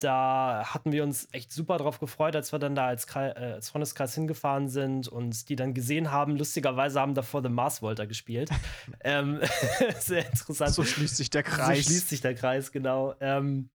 da 0.00 0.62
hatten 0.66 0.92
wir 0.92 1.02
uns 1.02 1.28
echt 1.32 1.52
super 1.52 1.78
drauf 1.78 1.98
gefreut, 1.98 2.36
als 2.36 2.52
wir 2.52 2.58
dann 2.58 2.74
da 2.74 2.86
als, 2.86 3.06
Kre 3.06 3.34
äh, 3.36 3.52
als 3.52 3.70
Freundeskreis 3.70 4.14
hingefahren 4.14 4.68
sind 4.68 5.08
und 5.08 5.48
die 5.48 5.56
dann 5.56 5.74
gesehen 5.74 6.10
haben. 6.10 6.36
Lustigerweise 6.36 7.00
haben 7.00 7.14
davor 7.14 7.42
The 7.42 7.48
Mars 7.48 7.80
Volta 7.80 8.04
gespielt. 8.04 8.50
ähm, 9.04 9.40
sehr 9.98 10.26
interessant. 10.26 10.74
So 10.74 10.84
schließt 10.84 11.16
sich 11.16 11.30
der 11.30 11.42
Kreis. 11.42 11.78
So 11.78 11.90
schließt 11.90 12.08
sich 12.08 12.20
der 12.20 12.34
Kreis, 12.34 12.72
genau. 12.72 13.14
Ähm, 13.20 13.70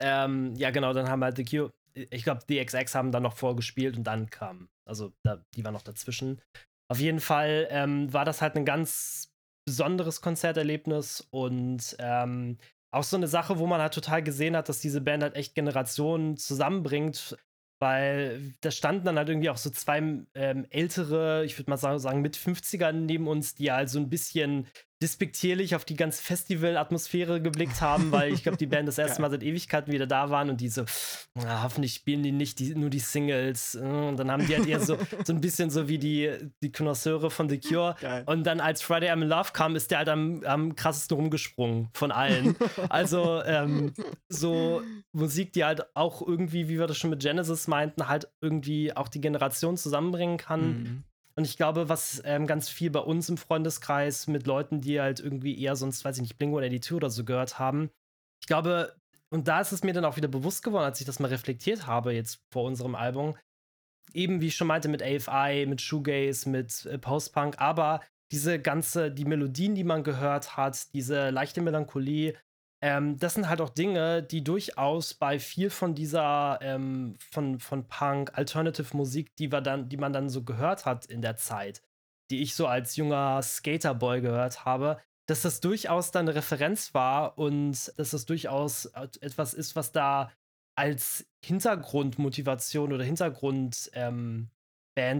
ähm, 0.00 0.54
ja, 0.56 0.70
genau, 0.70 0.92
dann 0.92 1.08
haben 1.08 1.22
halt 1.22 1.36
The 1.36 1.44
Q, 1.44 1.70
ich 1.94 2.24
glaube, 2.24 2.40
die 2.48 2.64
XX 2.64 2.94
haben 2.94 3.12
dann 3.12 3.22
noch 3.22 3.36
vorgespielt 3.36 3.96
und 3.96 4.04
dann 4.04 4.30
kam, 4.30 4.68
also 4.84 5.12
da, 5.22 5.44
die 5.54 5.64
war 5.64 5.72
noch 5.72 5.82
dazwischen. 5.82 6.40
Auf 6.90 6.98
jeden 6.98 7.20
Fall 7.20 7.68
ähm, 7.70 8.12
war 8.12 8.24
das 8.24 8.42
halt 8.42 8.56
ein 8.56 8.64
ganz 8.64 9.32
besonderes 9.64 10.20
Konzerterlebnis 10.20 11.26
und 11.30 11.96
ähm, 11.98 12.58
auch 12.92 13.02
so 13.02 13.16
eine 13.16 13.26
Sache, 13.26 13.58
wo 13.58 13.66
man 13.66 13.80
halt 13.80 13.94
total 13.94 14.22
gesehen 14.22 14.56
hat, 14.56 14.68
dass 14.68 14.80
diese 14.80 15.00
Band 15.00 15.22
halt 15.22 15.34
echt 15.34 15.54
Generationen 15.54 16.36
zusammenbringt, 16.36 17.36
weil 17.80 18.54
da 18.60 18.70
standen 18.70 19.06
dann 19.06 19.16
halt 19.16 19.30
irgendwie 19.30 19.50
auch 19.50 19.56
so 19.56 19.70
zwei 19.70 19.98
ähm, 20.34 20.66
ältere, 20.70 21.44
ich 21.44 21.58
würde 21.58 21.70
mal 21.70 21.78
sagen, 21.78 22.20
mit 22.20 22.36
50ern 22.36 22.92
neben 22.92 23.26
uns, 23.26 23.54
die 23.54 23.72
halt 23.72 23.88
so 23.88 23.98
ein 23.98 24.10
bisschen 24.10 24.68
despektierlich 25.02 25.74
auf 25.74 25.84
die 25.84 25.96
ganze 25.96 26.22
Festival-Atmosphäre 26.22 27.42
geblickt 27.42 27.80
haben, 27.80 28.12
weil 28.12 28.32
ich 28.32 28.44
glaube, 28.44 28.56
die 28.56 28.66
Band 28.66 28.86
das 28.86 28.98
erste 28.98 29.20
Mal 29.20 29.30
seit 29.30 29.42
Ewigkeiten 29.42 29.92
wieder 29.92 30.06
da 30.06 30.30
waren 30.30 30.48
und 30.48 30.60
die 30.60 30.68
so, 30.68 30.84
na, 31.34 31.62
hoffentlich 31.62 31.94
spielen 31.94 32.22
die 32.22 32.32
nicht 32.32 32.60
die, 32.60 32.74
nur 32.74 32.88
die 32.88 33.00
Singles. 33.00 33.74
Und 33.74 34.16
dann 34.16 34.30
haben 34.30 34.46
die 34.46 34.56
halt 34.56 34.66
eher 34.66 34.80
so, 34.80 34.96
so 35.24 35.32
ein 35.32 35.40
bisschen 35.40 35.70
so 35.70 35.88
wie 35.88 35.98
die, 35.98 36.30
die 36.62 36.70
Connoisseure 36.70 37.30
von 37.30 37.48
The 37.48 37.58
Cure. 37.58 37.96
Geil. 38.00 38.22
Und 38.26 38.44
dann 38.44 38.60
als 38.60 38.80
Friday 38.80 39.10
I'm 39.10 39.22
in 39.22 39.28
Love 39.28 39.50
kam, 39.52 39.74
ist 39.76 39.90
der 39.90 39.98
halt 39.98 40.08
am, 40.08 40.42
am 40.44 40.76
krassesten 40.76 41.16
rumgesprungen 41.16 41.88
von 41.92 42.12
allen. 42.12 42.56
also 42.88 43.42
ähm, 43.44 43.92
so 44.28 44.82
Musik, 45.12 45.52
die 45.52 45.64
halt 45.64 45.84
auch 45.96 46.26
irgendwie, 46.26 46.68
wie 46.68 46.78
wir 46.78 46.86
das 46.86 46.96
schon 46.96 47.10
mit 47.10 47.20
Genesis 47.20 47.66
meinten, 47.66 48.08
halt 48.08 48.28
irgendwie 48.40 48.94
auch 48.96 49.08
die 49.08 49.20
Generation 49.20 49.76
zusammenbringen 49.76 50.36
kann. 50.36 50.60
Mhm 50.60 51.04
und 51.34 51.44
ich 51.44 51.56
glaube, 51.56 51.88
was 51.88 52.22
ähm, 52.24 52.46
ganz 52.46 52.68
viel 52.68 52.90
bei 52.90 53.00
uns 53.00 53.28
im 53.28 53.36
Freundeskreis 53.36 54.26
mit 54.26 54.46
Leuten, 54.46 54.80
die 54.80 55.00
halt 55.00 55.20
irgendwie 55.20 55.60
eher 55.60 55.76
sonst, 55.76 56.04
weiß 56.04 56.16
ich 56.16 56.22
nicht, 56.22 56.38
Blingo 56.38 56.58
oder 56.58 56.68
die 56.68 56.80
Tür 56.80 56.98
oder 56.98 57.10
so 57.10 57.24
gehört 57.24 57.58
haben, 57.58 57.90
ich 58.40 58.46
glaube, 58.46 58.94
und 59.30 59.48
da 59.48 59.60
ist 59.60 59.72
es 59.72 59.82
mir 59.82 59.94
dann 59.94 60.04
auch 60.04 60.16
wieder 60.16 60.28
bewusst 60.28 60.62
geworden, 60.62 60.84
als 60.84 61.00
ich 61.00 61.06
das 61.06 61.18
mal 61.18 61.28
reflektiert 61.28 61.86
habe, 61.86 62.12
jetzt 62.12 62.40
vor 62.52 62.64
unserem 62.64 62.94
Album, 62.94 63.36
eben 64.12 64.40
wie 64.40 64.48
ich 64.48 64.56
schon 64.56 64.66
meinte, 64.66 64.88
mit 64.88 65.02
AFI, 65.02 65.66
mit 65.66 65.80
Shoegaze, 65.80 66.48
mit 66.50 66.84
äh, 66.86 66.98
Postpunk, 66.98 67.58
aber 67.58 68.02
diese 68.30 68.58
ganze, 68.58 69.10
die 69.10 69.24
Melodien, 69.24 69.74
die 69.74 69.84
man 69.84 70.04
gehört 70.04 70.56
hat, 70.56 70.92
diese 70.94 71.30
leichte 71.30 71.62
Melancholie, 71.62 72.34
ähm, 72.82 73.16
das 73.18 73.34
sind 73.34 73.48
halt 73.48 73.60
auch 73.60 73.68
Dinge, 73.68 74.24
die 74.24 74.42
durchaus 74.42 75.14
bei 75.14 75.38
viel 75.38 75.70
von 75.70 75.94
dieser 75.94 76.58
ähm, 76.60 77.16
von, 77.30 77.60
von 77.60 77.86
Punk, 77.86 78.36
Alternative 78.36 78.96
Musik, 78.96 79.36
die 79.36 79.52
wir 79.52 79.60
dann, 79.60 79.88
die 79.88 79.96
man 79.96 80.12
dann 80.12 80.28
so 80.28 80.42
gehört 80.42 80.84
hat 80.84 81.06
in 81.06 81.22
der 81.22 81.36
Zeit, 81.36 81.82
die 82.30 82.42
ich 82.42 82.56
so 82.56 82.66
als 82.66 82.96
junger 82.96 83.40
Skaterboy 83.40 84.20
gehört 84.20 84.64
habe, 84.64 85.00
dass 85.28 85.42
das 85.42 85.60
durchaus 85.60 86.10
da 86.10 86.18
eine 86.18 86.34
Referenz 86.34 86.92
war 86.92 87.38
und 87.38 87.92
dass 87.96 88.10
das 88.10 88.26
durchaus 88.26 88.86
etwas 88.86 89.54
ist, 89.54 89.76
was 89.76 89.92
da 89.92 90.32
als 90.76 91.26
Hintergrundmotivation 91.44 92.92
oder 92.92 93.04
Hintergrundband 93.04 93.90
ähm, 93.94 94.50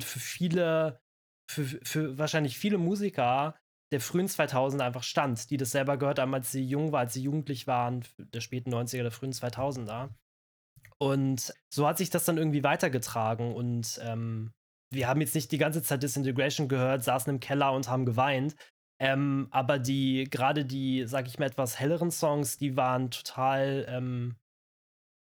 für 0.00 0.18
viele, 0.18 1.00
für, 1.48 1.64
für 1.64 2.18
wahrscheinlich 2.18 2.58
viele 2.58 2.78
Musiker 2.78 3.54
der 3.92 4.00
frühen 4.00 4.26
2000er 4.26 4.80
einfach 4.82 5.02
stand, 5.02 5.50
die 5.50 5.58
das 5.58 5.70
selber 5.70 5.98
gehört 5.98 6.18
haben, 6.18 6.34
als 6.34 6.50
sie 6.50 6.64
jung 6.64 6.92
waren, 6.92 7.02
als 7.02 7.12
sie 7.12 7.22
jugendlich 7.22 7.66
waren, 7.66 8.04
der 8.18 8.40
späten 8.40 8.72
90er, 8.72 9.02
der 9.02 9.10
frühen 9.10 9.32
2000er. 9.32 10.08
Und 10.98 11.52
so 11.72 11.86
hat 11.86 11.98
sich 11.98 12.10
das 12.10 12.24
dann 12.24 12.38
irgendwie 12.38 12.64
weitergetragen 12.64 13.54
und 13.54 14.00
ähm, 14.02 14.52
wir 14.92 15.08
haben 15.08 15.20
jetzt 15.20 15.34
nicht 15.34 15.50
die 15.52 15.58
ganze 15.58 15.82
Zeit 15.82 16.02
Disintegration 16.02 16.68
gehört, 16.68 17.02
saßen 17.02 17.32
im 17.32 17.40
Keller 17.40 17.72
und 17.72 17.88
haben 17.88 18.06
geweint. 18.06 18.54
Ähm, 19.00 19.48
aber 19.50 19.78
die, 19.78 20.28
gerade 20.30 20.64
die, 20.64 21.04
sag 21.06 21.26
ich 21.26 21.38
mal, 21.38 21.46
etwas 21.46 21.80
helleren 21.80 22.10
Songs, 22.10 22.58
die 22.58 22.76
waren 22.76 23.10
total, 23.10 23.84
ähm, 23.88 24.36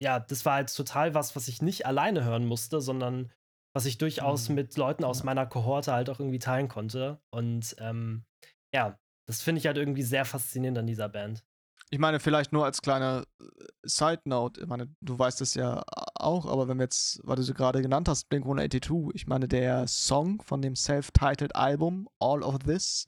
ja, 0.01 0.19
das 0.19 0.45
war 0.45 0.55
halt 0.55 0.75
total 0.75 1.13
was, 1.13 1.35
was 1.35 1.47
ich 1.47 1.61
nicht 1.61 1.85
alleine 1.85 2.23
hören 2.25 2.45
musste, 2.45 2.81
sondern 2.81 3.31
was 3.73 3.85
ich 3.85 3.97
durchaus 3.97 4.49
mhm. 4.49 4.55
mit 4.55 4.75
Leuten 4.75 5.03
aus 5.03 5.23
meiner 5.23 5.45
Kohorte 5.45 5.93
halt 5.93 6.09
auch 6.09 6.19
irgendwie 6.19 6.39
teilen 6.39 6.67
konnte. 6.67 7.21
Und 7.31 7.75
ähm, 7.79 8.25
ja, 8.73 8.97
das 9.27 9.41
finde 9.41 9.59
ich 9.59 9.67
halt 9.67 9.77
irgendwie 9.77 10.03
sehr 10.03 10.25
faszinierend 10.25 10.77
an 10.79 10.87
dieser 10.87 11.09
Band. 11.09 11.43
Ich 11.91 11.99
meine, 11.99 12.19
vielleicht 12.19 12.53
nur 12.53 12.65
als 12.65 12.81
kleine 12.81 13.25
äh, 13.39 13.45
Side 13.83 14.21
Note, 14.25 14.61
ich 14.61 14.67
meine, 14.67 14.93
du 15.01 15.17
weißt 15.17 15.41
es 15.41 15.55
ja 15.55 15.81
auch, 16.15 16.45
aber 16.45 16.67
wenn 16.67 16.77
wir 16.77 16.83
jetzt, 16.83 17.19
weil 17.23 17.35
du 17.35 17.43
sie 17.43 17.53
gerade 17.53 17.81
genannt 17.81 18.07
hast, 18.07 18.29
Blink 18.29 18.45
182, 18.45 19.15
ich 19.15 19.27
meine, 19.27 19.47
der 19.47 19.87
Song 19.87 20.41
von 20.41 20.61
dem 20.61 20.75
self-titled 20.75 21.55
Album 21.55 22.07
All 22.19 22.43
of 22.43 22.59
This 22.59 23.07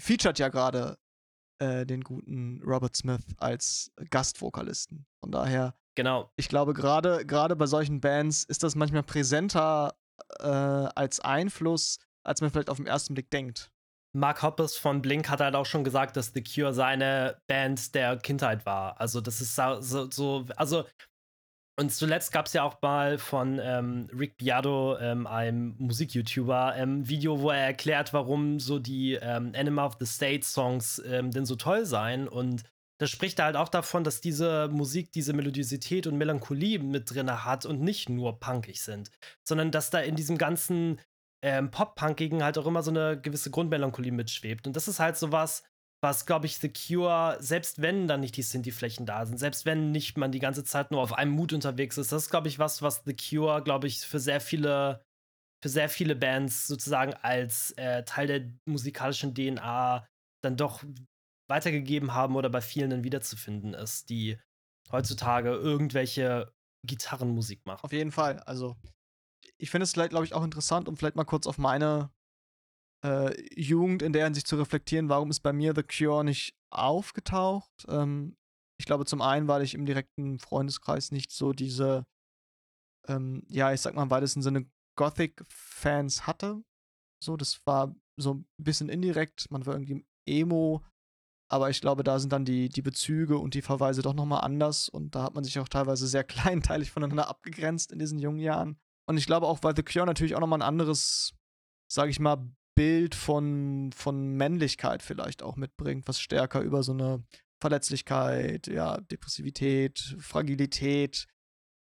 featured 0.00 0.38
ja 0.38 0.48
gerade 0.48 0.98
äh, 1.60 1.84
den 1.86 2.02
guten 2.02 2.62
Robert 2.64 2.96
Smith 2.96 3.24
als 3.38 3.92
Gastvokalisten. 4.10 5.06
Von 5.20 5.30
daher, 5.30 5.74
genau. 5.94 6.30
Ich 6.36 6.48
glaube, 6.48 6.74
gerade 6.74 7.26
gerade 7.26 7.56
bei 7.56 7.66
solchen 7.66 8.00
Bands 8.00 8.44
ist 8.44 8.62
das 8.62 8.74
manchmal 8.74 9.02
präsenter 9.02 9.94
äh, 10.40 10.46
als 10.46 11.20
Einfluss, 11.20 11.98
als 12.24 12.40
man 12.40 12.50
vielleicht 12.50 12.70
auf 12.70 12.78
den 12.78 12.86
ersten 12.86 13.14
Blick 13.14 13.30
denkt. 13.30 13.70
Mark 14.12 14.42
Hoppes 14.42 14.76
von 14.76 15.02
Blink 15.02 15.28
hat 15.28 15.40
halt 15.40 15.54
auch 15.54 15.66
schon 15.66 15.84
gesagt, 15.84 16.16
dass 16.16 16.32
The 16.34 16.42
Cure 16.42 16.72
seine 16.72 17.40
Band 17.46 17.94
der 17.94 18.16
Kindheit 18.16 18.66
war. 18.66 19.00
Also, 19.00 19.20
das 19.20 19.40
ist 19.40 19.54
so, 19.56 20.10
so 20.10 20.46
also 20.56 20.84
und 21.78 21.92
zuletzt 21.92 22.32
gab 22.32 22.46
es 22.46 22.54
ja 22.54 22.64
auch 22.64 22.82
mal 22.82 23.18
von 23.18 23.60
ähm, 23.62 24.10
Rick 24.12 24.36
Biado, 24.36 24.98
ähm, 24.98 25.28
einem 25.28 25.76
Musik-YouTuber, 25.78 26.72
ein 26.72 26.82
ähm, 26.82 27.08
Video, 27.08 27.40
wo 27.40 27.50
er 27.50 27.66
erklärt, 27.66 28.12
warum 28.12 28.58
so 28.58 28.80
die 28.80 29.12
ähm, 29.14 29.52
Animal 29.54 29.86
of 29.86 29.96
the 30.00 30.06
State 30.06 30.44
Songs 30.44 31.00
ähm, 31.06 31.30
denn 31.30 31.46
so 31.46 31.54
toll 31.54 31.86
seien. 31.86 32.26
Und 32.26 32.64
da 32.98 33.06
spricht 33.06 33.38
er 33.38 33.44
halt 33.44 33.54
auch 33.54 33.68
davon, 33.68 34.02
dass 34.02 34.20
diese 34.20 34.66
Musik 34.72 35.12
diese 35.12 35.32
Melodiosität 35.32 36.08
und 36.08 36.18
Melancholie 36.18 36.80
mit 36.80 37.14
drin 37.14 37.44
hat 37.44 37.64
und 37.64 37.80
nicht 37.80 38.08
nur 38.08 38.40
punkig 38.40 38.82
sind, 38.82 39.12
sondern 39.46 39.70
dass 39.70 39.90
da 39.90 40.00
in 40.00 40.16
diesem 40.16 40.36
ganzen 40.36 40.98
ähm, 41.42 41.70
Pop-Punkigen 41.70 42.42
halt 42.42 42.58
auch 42.58 42.66
immer 42.66 42.82
so 42.82 42.90
eine 42.90 43.20
gewisse 43.20 43.50
Grundmelancholie 43.50 44.12
mitschwebt. 44.12 44.66
Und 44.66 44.74
das 44.76 44.88
ist 44.88 45.00
halt 45.00 45.16
so 45.16 45.32
was, 45.32 45.62
was, 46.02 46.26
glaube 46.26 46.46
ich, 46.46 46.58
The 46.58 46.72
Cure, 46.72 47.36
selbst 47.40 47.82
wenn 47.82 48.06
dann 48.06 48.20
nicht 48.20 48.36
die 48.36 48.42
Sinti-Flächen 48.42 49.06
da 49.06 49.26
sind, 49.26 49.38
selbst 49.38 49.66
wenn 49.66 49.90
nicht 49.90 50.16
man 50.16 50.32
die 50.32 50.38
ganze 50.38 50.64
Zeit 50.64 50.90
nur 50.90 51.02
auf 51.02 51.12
einem 51.12 51.32
Mut 51.32 51.52
unterwegs 51.52 51.98
ist, 51.98 52.12
das 52.12 52.24
ist, 52.24 52.30
glaube 52.30 52.48
ich, 52.48 52.58
was, 52.58 52.82
was 52.82 53.02
The 53.04 53.16
Cure, 53.16 53.62
glaube 53.62 53.86
ich, 53.88 54.00
für 54.00 54.20
sehr 54.20 54.40
viele, 54.40 55.02
für 55.62 55.68
sehr 55.68 55.88
viele 55.88 56.14
Bands 56.14 56.68
sozusagen 56.68 57.14
als 57.14 57.72
äh, 57.72 58.04
Teil 58.04 58.26
der 58.28 58.52
musikalischen 58.68 59.34
DNA 59.34 60.06
dann 60.42 60.56
doch 60.56 60.84
weitergegeben 61.50 62.14
haben 62.14 62.36
oder 62.36 62.50
bei 62.50 62.60
vielen 62.60 62.90
dann 62.90 63.04
wiederzufinden 63.04 63.74
ist, 63.74 64.10
die 64.10 64.38
heutzutage 64.92 65.50
irgendwelche 65.50 66.52
Gitarrenmusik 66.86 67.66
machen. 67.66 67.84
Auf 67.84 67.92
jeden 67.92 68.12
Fall. 68.12 68.38
Also, 68.40 68.76
ich 69.58 69.70
finde 69.70 69.84
es 69.84 69.92
vielleicht, 69.92 70.10
glaube 70.10 70.24
ich, 70.24 70.34
auch 70.34 70.44
interessant, 70.44 70.88
um 70.88 70.96
vielleicht 70.96 71.16
mal 71.16 71.24
kurz 71.24 71.46
auf 71.46 71.58
meine 71.58 72.10
äh, 73.04 73.34
Jugend 73.60 74.02
in 74.02 74.12
der 74.12 74.24
Hinsicht 74.24 74.46
zu 74.46 74.56
reflektieren, 74.56 75.08
warum 75.08 75.30
ist 75.30 75.40
bei 75.40 75.52
mir 75.52 75.74
The 75.74 75.82
Cure 75.82 76.24
nicht 76.24 76.56
aufgetaucht. 76.70 77.86
Ähm, 77.88 78.36
ich 78.78 78.86
glaube, 78.86 79.04
zum 79.06 79.22
einen, 79.22 79.48
weil 79.48 79.62
ich 79.62 79.74
im 79.74 79.86
direkten 79.86 80.38
Freundeskreis 80.38 81.10
nicht 81.10 81.32
so 81.32 81.52
diese, 81.52 82.04
ähm, 83.08 83.42
ja, 83.48 83.72
ich 83.72 83.80
sag 83.80 83.94
mal 83.94 84.04
im 84.04 84.10
weitesten 84.10 84.42
Sinne 84.42 84.70
Gothic-Fans 84.96 86.26
hatte. 86.26 86.62
So, 87.22 87.36
das 87.36 87.60
war 87.66 87.94
so 88.16 88.34
ein 88.34 88.46
bisschen 88.58 88.88
indirekt. 88.88 89.50
Man 89.50 89.66
war 89.66 89.74
irgendwie 89.74 90.06
Emo, 90.26 90.84
aber 91.50 91.70
ich 91.70 91.80
glaube, 91.80 92.04
da 92.04 92.18
sind 92.18 92.32
dann 92.32 92.44
die, 92.44 92.68
die 92.68 92.82
Bezüge 92.82 93.38
und 93.38 93.54
die 93.54 93.62
Verweise 93.62 94.02
doch 94.02 94.14
nochmal 94.14 94.42
anders 94.42 94.88
und 94.88 95.14
da 95.14 95.22
hat 95.22 95.34
man 95.34 95.44
sich 95.44 95.58
auch 95.58 95.68
teilweise 95.68 96.06
sehr 96.06 96.24
kleinteilig 96.24 96.90
voneinander 96.90 97.28
abgegrenzt 97.28 97.92
in 97.92 97.98
diesen 97.98 98.18
jungen 98.18 98.40
Jahren. 98.40 98.78
Und 99.08 99.16
ich 99.16 99.26
glaube 99.26 99.46
auch, 99.46 99.62
weil 99.62 99.74
The 99.74 99.82
Cure 99.82 100.04
natürlich 100.04 100.34
auch 100.34 100.40
nochmal 100.40 100.58
ein 100.58 100.68
anderes, 100.68 101.34
sag 101.90 102.10
ich 102.10 102.20
mal, 102.20 102.46
Bild 102.76 103.14
von, 103.14 103.90
von 103.92 104.34
Männlichkeit 104.34 105.02
vielleicht 105.02 105.42
auch 105.42 105.56
mitbringt, 105.56 106.06
was 106.06 106.20
stärker 106.20 106.60
über 106.60 106.82
so 106.82 106.92
eine 106.92 107.24
Verletzlichkeit, 107.60 108.66
ja, 108.66 109.00
Depressivität, 109.00 110.16
Fragilität 110.20 111.26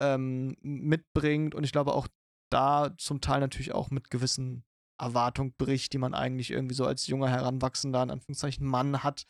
ähm, 0.01 0.55
mitbringt. 0.61 1.55
Und 1.55 1.65
ich 1.65 1.73
glaube 1.73 1.95
auch 1.95 2.09
da 2.51 2.95
zum 2.99 3.21
Teil 3.21 3.41
natürlich 3.41 3.73
auch 3.73 3.91
mit 3.91 4.11
gewissen 4.11 4.65
Erwartungen 5.01 5.55
bricht, 5.57 5.95
die 5.95 5.99
man 5.99 6.15
eigentlich 6.15 6.51
irgendwie 6.51 6.75
so 6.75 6.85
als 6.85 7.07
junger 7.07 7.31
Heranwachsender, 7.31 8.03
in 8.03 8.11
Anführungszeichen, 8.11 8.67
Mann 8.67 9.03
hat. 9.03 9.27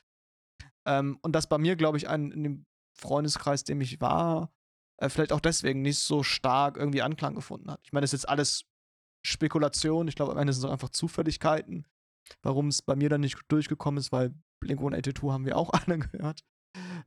Ähm, 0.85 1.19
und 1.23 1.33
das 1.33 1.49
bei 1.49 1.59
mir, 1.59 1.77
glaube 1.77 1.97
ich, 1.97 2.09
ein, 2.09 2.33
in 2.33 2.43
dem 2.43 2.67
Freundeskreis, 2.99 3.63
dem 3.65 3.81
ich 3.81 4.01
war, 4.01 4.53
äh, 4.99 5.09
vielleicht 5.09 5.33
auch 5.33 5.41
deswegen 5.41 5.83
nicht 5.83 5.99
so 5.99 6.23
stark 6.23 6.77
irgendwie 6.77 7.03
Anklang 7.03 7.35
gefunden 7.35 7.71
hat. 7.71 7.81
Ich 7.85 7.93
meine, 7.93 8.03
das 8.03 8.13
ist 8.13 8.23
jetzt 8.23 8.29
alles 8.29 8.65
Spekulation. 9.23 10.09
Ich 10.09 10.15
glaube, 10.15 10.33
am 10.33 10.39
Ende 10.39 10.53
sind 10.53 10.65
es 10.65 10.71
einfach 10.71 10.91
Zufälligkeiten, 10.91 11.87
warum 12.43 12.69
es 12.69 12.83
bei 12.83 12.97
mir 12.97 13.09
dann 13.09 13.21
nicht 13.21 13.39
durchgekommen 13.49 13.99
ist, 13.99 14.13
weil 14.13 14.35
Blink 14.61 14.81
182 14.81 15.31
haben 15.31 15.47
wir 15.47 15.57
auch 15.57 15.71
alle 15.73 15.99
gehört. 15.99 16.45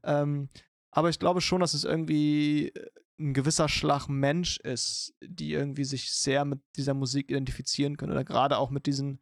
Ähm, 0.04 0.50
aber 0.92 1.10
ich 1.10 1.20
glaube 1.20 1.42
schon, 1.42 1.62
dass 1.62 1.74
es 1.74 1.84
irgendwie 1.84 2.70
äh, 2.70 2.90
ein 3.20 3.34
gewisser 3.34 3.70
Schlag 3.70 4.08
Mensch 4.08 4.58
ist, 4.60 5.14
die 5.22 5.54
irgendwie 5.54 5.84
sich 5.84 6.12
sehr 6.12 6.44
mit 6.44 6.60
dieser 6.76 6.94
Musik 6.94 7.30
identifizieren 7.30 7.98
können. 7.98 8.12
Oder 8.12 8.24
gerade 8.24 8.58
auch 8.58 8.72
mit 8.72 8.88
diesen, 8.88 9.22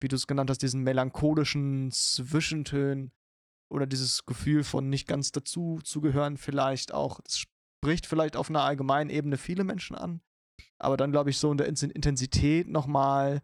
wie 0.00 0.08
du 0.08 0.16
es 0.16 0.26
genannt 0.26 0.50
hast, 0.50 0.62
diesen 0.62 0.82
melancholischen 0.82 1.90
Zwischentönen 1.90 3.12
oder 3.68 3.86
dieses 3.86 4.24
Gefühl 4.24 4.62
von 4.62 4.88
nicht 4.88 5.08
ganz 5.08 5.32
dazu 5.32 5.80
zu 5.82 6.00
gehören, 6.00 6.36
vielleicht 6.36 6.94
auch. 6.94 7.20
Das 7.22 7.44
spricht 7.84 8.06
vielleicht 8.06 8.36
auf 8.36 8.48
einer 8.48 8.62
allgemeinen 8.62 9.10
Ebene 9.10 9.36
viele 9.36 9.62
Menschen 9.62 9.94
an. 9.94 10.22
Aber 10.78 10.96
dann 10.96 11.12
glaube 11.12 11.28
ich, 11.28 11.38
so 11.38 11.50
in 11.50 11.58
der 11.58 11.66
Intensität 11.66 12.66
nochmal 12.66 13.42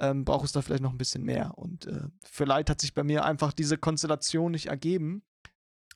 ähm, 0.00 0.24
braucht 0.24 0.46
es 0.46 0.52
da 0.52 0.62
vielleicht 0.62 0.82
noch 0.82 0.92
ein 0.92 0.98
bisschen 0.98 1.24
mehr. 1.24 1.58
Und 1.58 1.86
äh, 1.86 2.08
vielleicht 2.24 2.70
hat 2.70 2.80
sich 2.80 2.94
bei 2.94 3.04
mir 3.04 3.26
einfach 3.26 3.52
diese 3.52 3.76
Konstellation 3.76 4.52
nicht 4.52 4.66
ergeben. 4.66 5.22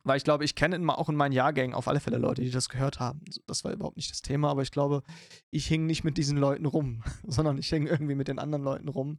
Weil 0.05 0.19
ich 0.19 0.25
glaube, 0.25 0.45
ich 0.45 0.55
kenne 0.55 0.79
auch 0.97 1.09
in 1.09 1.17
meinen 1.17 1.33
Jahrgängen 1.33 1.75
auf 1.75 1.89
alle 1.89 1.99
Fälle 1.99 2.19
Leute, 2.19 2.43
die 2.43 2.51
das 2.51 2.69
gehört 2.69 3.01
haben. 3.01 3.25
Das 3.47 3.65
war 3.65 3.73
überhaupt 3.73 3.97
nicht 3.97 4.11
das 4.11 4.23
Thema, 4.23 4.51
aber 4.51 4.63
ich 4.63 4.71
glaube, 4.71 5.03
ich 5.51 5.67
hing 5.67 5.87
nicht 5.87 6.05
mit 6.05 6.17
diesen 6.17 6.37
Leuten 6.37 6.67
rum, 6.67 7.03
sondern 7.27 7.59
ich 7.59 7.69
hing 7.71 7.87
irgendwie 7.87 8.15
mit 8.15 8.29
den 8.29 8.39
anderen 8.39 8.63
Leuten 8.63 8.89
rum, 8.89 9.19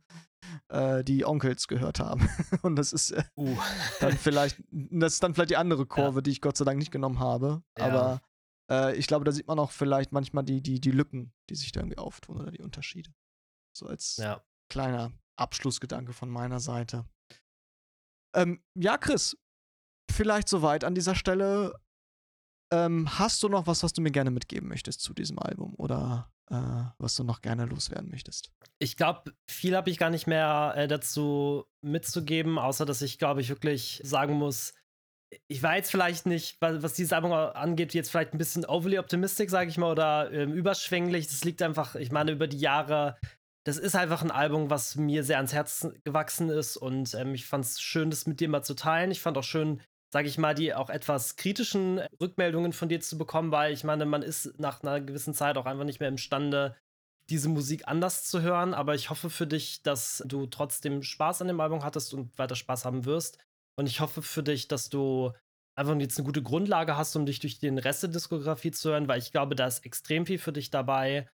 äh, 0.69 1.03
die 1.03 1.25
Onkels 1.25 1.67
gehört 1.67 1.99
haben. 1.99 2.30
Und 2.61 2.78
das 2.78 2.93
ist 2.93 3.11
äh, 3.11 3.23
uh. 3.36 3.57
dann 3.99 4.13
vielleicht, 4.13 4.63
das 4.71 5.15
ist 5.15 5.23
dann 5.23 5.34
vielleicht 5.34 5.49
die 5.49 5.57
andere 5.57 5.86
Kurve, 5.88 6.19
ja. 6.19 6.21
die 6.21 6.32
ich 6.32 6.41
Gott 6.41 6.55
sei 6.55 6.63
Dank 6.63 6.78
nicht 6.78 6.91
genommen 6.91 7.19
habe. 7.19 7.63
Ja. 7.78 7.86
Aber 7.86 8.21
äh, 8.70 8.95
ich 8.95 9.07
glaube, 9.07 9.26
da 9.26 9.32
sieht 9.32 9.47
man 9.47 9.59
auch 9.59 9.72
vielleicht 9.72 10.11
manchmal 10.11 10.43
die, 10.43 10.61
die, 10.61 10.80
die 10.80 10.91
Lücken, 10.91 11.34
die 11.49 11.55
sich 11.55 11.72
da 11.72 11.82
irgendwie 11.82 11.97
auftun 11.97 12.38
oder 12.38 12.51
die 12.51 12.61
Unterschiede. 12.61 13.13
So 13.76 13.88
als 13.88 14.18
ja. 14.18 14.43
kleiner 14.70 15.11
Abschlussgedanke 15.38 16.13
von 16.13 16.30
meiner 16.30 16.59
Seite. 16.59 17.05
Ähm, 18.36 18.61
ja, 18.76 18.97
Chris, 18.97 19.38
vielleicht 20.11 20.49
soweit 20.49 20.84
an 20.84 20.95
dieser 20.95 21.15
Stelle. 21.15 21.80
Ähm, 22.74 23.18
hast 23.18 23.41
du 23.43 23.49
noch 23.49 23.65
was, 23.65 23.84
was 23.84 23.93
du 23.93 24.01
mir 24.01 24.11
gerne 24.11 24.32
mitgeben 24.32 24.68
möchtest 24.68 24.99
zu 25.01 25.13
diesem 25.13 25.39
Album 25.39 25.74
oder 25.78 26.34
äh, 26.49 26.84
was 26.97 27.15
du 27.15 27.24
noch 27.24 27.41
gerne 27.41 27.65
loswerden 27.65 28.09
möchtest? 28.09 28.51
Ich 28.80 28.97
glaube, 28.97 29.34
viel 29.49 29.76
habe 29.76 29.89
ich 29.89 29.97
gar 29.97 30.09
nicht 30.09 30.28
mehr 30.28 30.74
äh, 30.76 30.88
dazu 30.88 31.65
mitzugeben, 31.82 32.59
außer 32.59 32.86
dass 32.86 33.01
ich, 33.01 33.20
glaube 33.20 33.39
ich, 33.41 33.49
wirklich 33.49 34.01
sagen 34.03 34.34
muss, 34.34 34.74
ich 35.47 35.63
war 35.63 35.75
jetzt 35.75 35.91
vielleicht 35.91 36.25
nicht, 36.25 36.57
was, 36.61 36.93
dieses 36.93 37.13
Album 37.13 37.34
angeht, 37.34 37.93
jetzt 37.93 38.09
vielleicht 38.09 38.34
ein 38.34 38.38
bisschen 38.38 38.65
overly 38.65 38.97
optimistic, 38.99 39.49
sage 39.49 39.69
ich 39.69 39.78
mal, 39.78 39.91
oder 39.91 40.32
ähm, 40.32 40.53
überschwänglich. 40.53 41.28
Das 41.28 41.43
liegt 41.43 41.61
einfach, 41.61 41.95
ich 41.95 42.11
meine, 42.11 42.32
über 42.32 42.47
die 42.47 42.59
Jahre, 42.59 43.17
das 43.65 43.78
ist 43.78 43.95
einfach 43.95 44.21
ein 44.21 44.32
Album, 44.32 44.69
was 44.69 44.95
mir 44.95 45.23
sehr 45.23 45.38
ans 45.38 45.53
Herz 45.53 45.88
gewachsen 46.05 46.49
ist 46.49 46.78
und 46.78 47.13
ähm, 47.15 47.34
ich 47.34 47.45
fand 47.45 47.65
es 47.65 47.82
schön, 47.82 48.09
das 48.09 48.25
mit 48.25 48.39
dir 48.39 48.49
mal 48.49 48.63
zu 48.63 48.73
teilen. 48.73 49.11
Ich 49.11 49.21
fand 49.21 49.38
auch 49.38 49.43
schön, 49.43 49.82
sage 50.13 50.30
ich 50.30 50.38
mal, 50.38 50.55
die 50.55 50.73
auch 50.73 50.89
etwas 50.89 51.36
kritischen 51.36 51.99
Rückmeldungen 52.21 52.71
von 52.71 52.88
dir 52.88 53.01
zu 53.01 53.17
bekommen, 53.17 53.51
weil 53.51 53.73
ich 53.73 53.84
meine, 53.84 54.05
man 54.05 54.21
ist 54.21 54.57
nach 54.59 54.82
einer 54.82 55.01
gewissen 55.01 55.34
Zeit 55.34 55.57
auch 55.57 55.65
einfach 55.65 55.84
nicht 55.84 55.99
mehr 55.99 56.09
imstande, 56.09 56.78
diese 57.30 57.49
Musik 57.49 57.88
anders 57.88 58.23
zu 58.23 58.41
hören. 58.41 58.73
Aber 58.73 58.95
ich 58.95 59.09
hoffe 59.09 59.30
für 59.30 59.47
dich, 59.47 59.84
dass 59.84 60.23
du 60.25 60.45
trotzdem 60.45 61.03
Spaß 61.03 61.41
an 61.41 61.49
dem 61.49 61.59
Album 61.59 61.84
hattest 61.84 62.13
und 62.13 62.38
weiter 62.38 62.55
Spaß 62.55 62.86
haben 62.86 63.03
wirst. 63.03 63.38
Und 63.78 63.88
ich 63.88 63.99
hoffe 63.99 64.21
für 64.21 64.43
dich, 64.43 64.67
dass 64.67 64.89
du 64.89 65.32
einfach 65.78 65.95
jetzt 65.99 66.17
eine 66.17 66.25
gute 66.25 66.41
Grundlage 66.41 66.97
hast, 66.97 67.15
um 67.15 67.25
dich 67.25 67.39
durch 67.39 67.59
den 67.59 67.78
Rest 67.78 68.03
der 68.03 68.09
Diskografie 68.09 68.71
zu 68.71 68.89
hören, 68.89 69.07
weil 69.07 69.19
ich 69.19 69.32
glaube, 69.32 69.55
da 69.55 69.67
ist 69.67 69.86
extrem 69.86 70.25
viel 70.25 70.39
für 70.39 70.51
dich 70.51 70.71
dabei. 70.71 71.30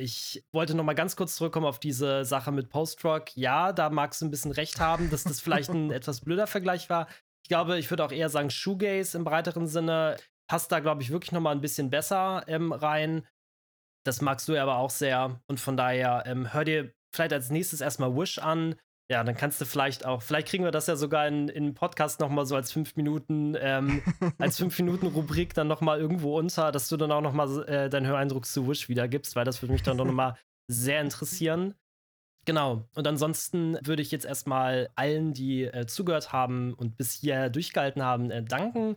Ich 0.00 0.44
wollte 0.52 0.76
noch 0.76 0.84
mal 0.84 0.94
ganz 0.94 1.16
kurz 1.16 1.34
zurückkommen 1.34 1.66
auf 1.66 1.80
diese 1.80 2.24
Sache 2.24 2.52
mit 2.52 2.68
Post-Rock. 2.70 3.36
Ja, 3.36 3.72
da 3.72 3.90
magst 3.90 4.22
du 4.22 4.26
ein 4.26 4.30
bisschen 4.30 4.52
recht 4.52 4.78
haben, 4.78 5.10
dass 5.10 5.24
das 5.24 5.40
vielleicht 5.40 5.70
ein 5.70 5.90
etwas 5.90 6.20
blöder 6.20 6.46
Vergleich 6.46 6.88
war. 6.88 7.08
Ich 7.44 7.48
glaube, 7.48 7.78
ich 7.78 7.90
würde 7.90 8.04
auch 8.04 8.12
eher 8.12 8.28
sagen, 8.28 8.50
Shoegaze 8.50 9.18
im 9.18 9.24
breiteren 9.24 9.66
Sinne 9.66 10.16
passt 10.48 10.70
da, 10.70 10.78
glaube 10.78 11.02
ich, 11.02 11.10
wirklich 11.10 11.32
noch 11.32 11.40
mal 11.40 11.50
ein 11.50 11.60
bisschen 11.60 11.90
besser 11.90 12.44
ähm, 12.46 12.72
rein. 12.72 13.26
Das 14.06 14.20
magst 14.20 14.46
du 14.48 14.52
ja 14.54 14.62
aber 14.62 14.76
auch 14.76 14.90
sehr. 14.90 15.40
Und 15.48 15.58
von 15.58 15.76
daher, 15.76 16.22
ähm, 16.26 16.52
hör 16.52 16.64
dir 16.64 16.92
vielleicht 17.12 17.32
als 17.32 17.50
nächstes 17.50 17.80
erstmal 17.80 18.14
Wish 18.14 18.38
an. 18.38 18.76
Ja, 19.10 19.24
dann 19.24 19.34
kannst 19.34 19.58
du 19.58 19.64
vielleicht 19.64 20.04
auch, 20.04 20.20
vielleicht 20.20 20.48
kriegen 20.48 20.64
wir 20.64 20.70
das 20.70 20.86
ja 20.86 20.94
sogar 20.94 21.26
in, 21.26 21.48
in 21.48 21.72
Podcast 21.72 22.20
noch 22.20 22.28
mal 22.28 22.44
so 22.44 22.54
als 22.56 22.70
fünf 22.70 22.94
Minuten, 22.96 23.56
ähm, 23.58 24.02
als 24.38 24.58
fünf 24.58 24.78
Minuten 24.78 25.06
Rubrik 25.06 25.54
dann 25.54 25.66
noch 25.66 25.80
mal 25.80 25.98
irgendwo 25.98 26.38
unter, 26.38 26.72
dass 26.72 26.88
du 26.88 26.98
dann 26.98 27.10
auch 27.10 27.22
noch 27.22 27.32
mal 27.32 27.66
äh, 27.68 27.88
deinen 27.88 28.06
Höreindruck 28.06 28.44
zu 28.44 28.68
Wish 28.68 28.90
wiedergibst, 28.90 29.34
weil 29.34 29.46
das 29.46 29.62
würde 29.62 29.72
mich 29.72 29.82
dann 29.82 29.96
noch 29.96 30.04
mal 30.04 30.36
sehr 30.70 31.00
interessieren. 31.00 31.74
Genau. 32.44 32.86
Und 32.94 33.06
ansonsten 33.06 33.78
würde 33.82 34.02
ich 34.02 34.10
jetzt 34.10 34.26
erstmal 34.26 34.90
allen, 34.94 35.32
die 35.32 35.64
äh, 35.64 35.86
zugehört 35.86 36.32
haben 36.32 36.74
und 36.74 36.96
bis 36.96 37.12
hier 37.12 37.48
durchgehalten 37.48 38.02
haben, 38.02 38.30
äh, 38.30 38.42
danken. 38.42 38.96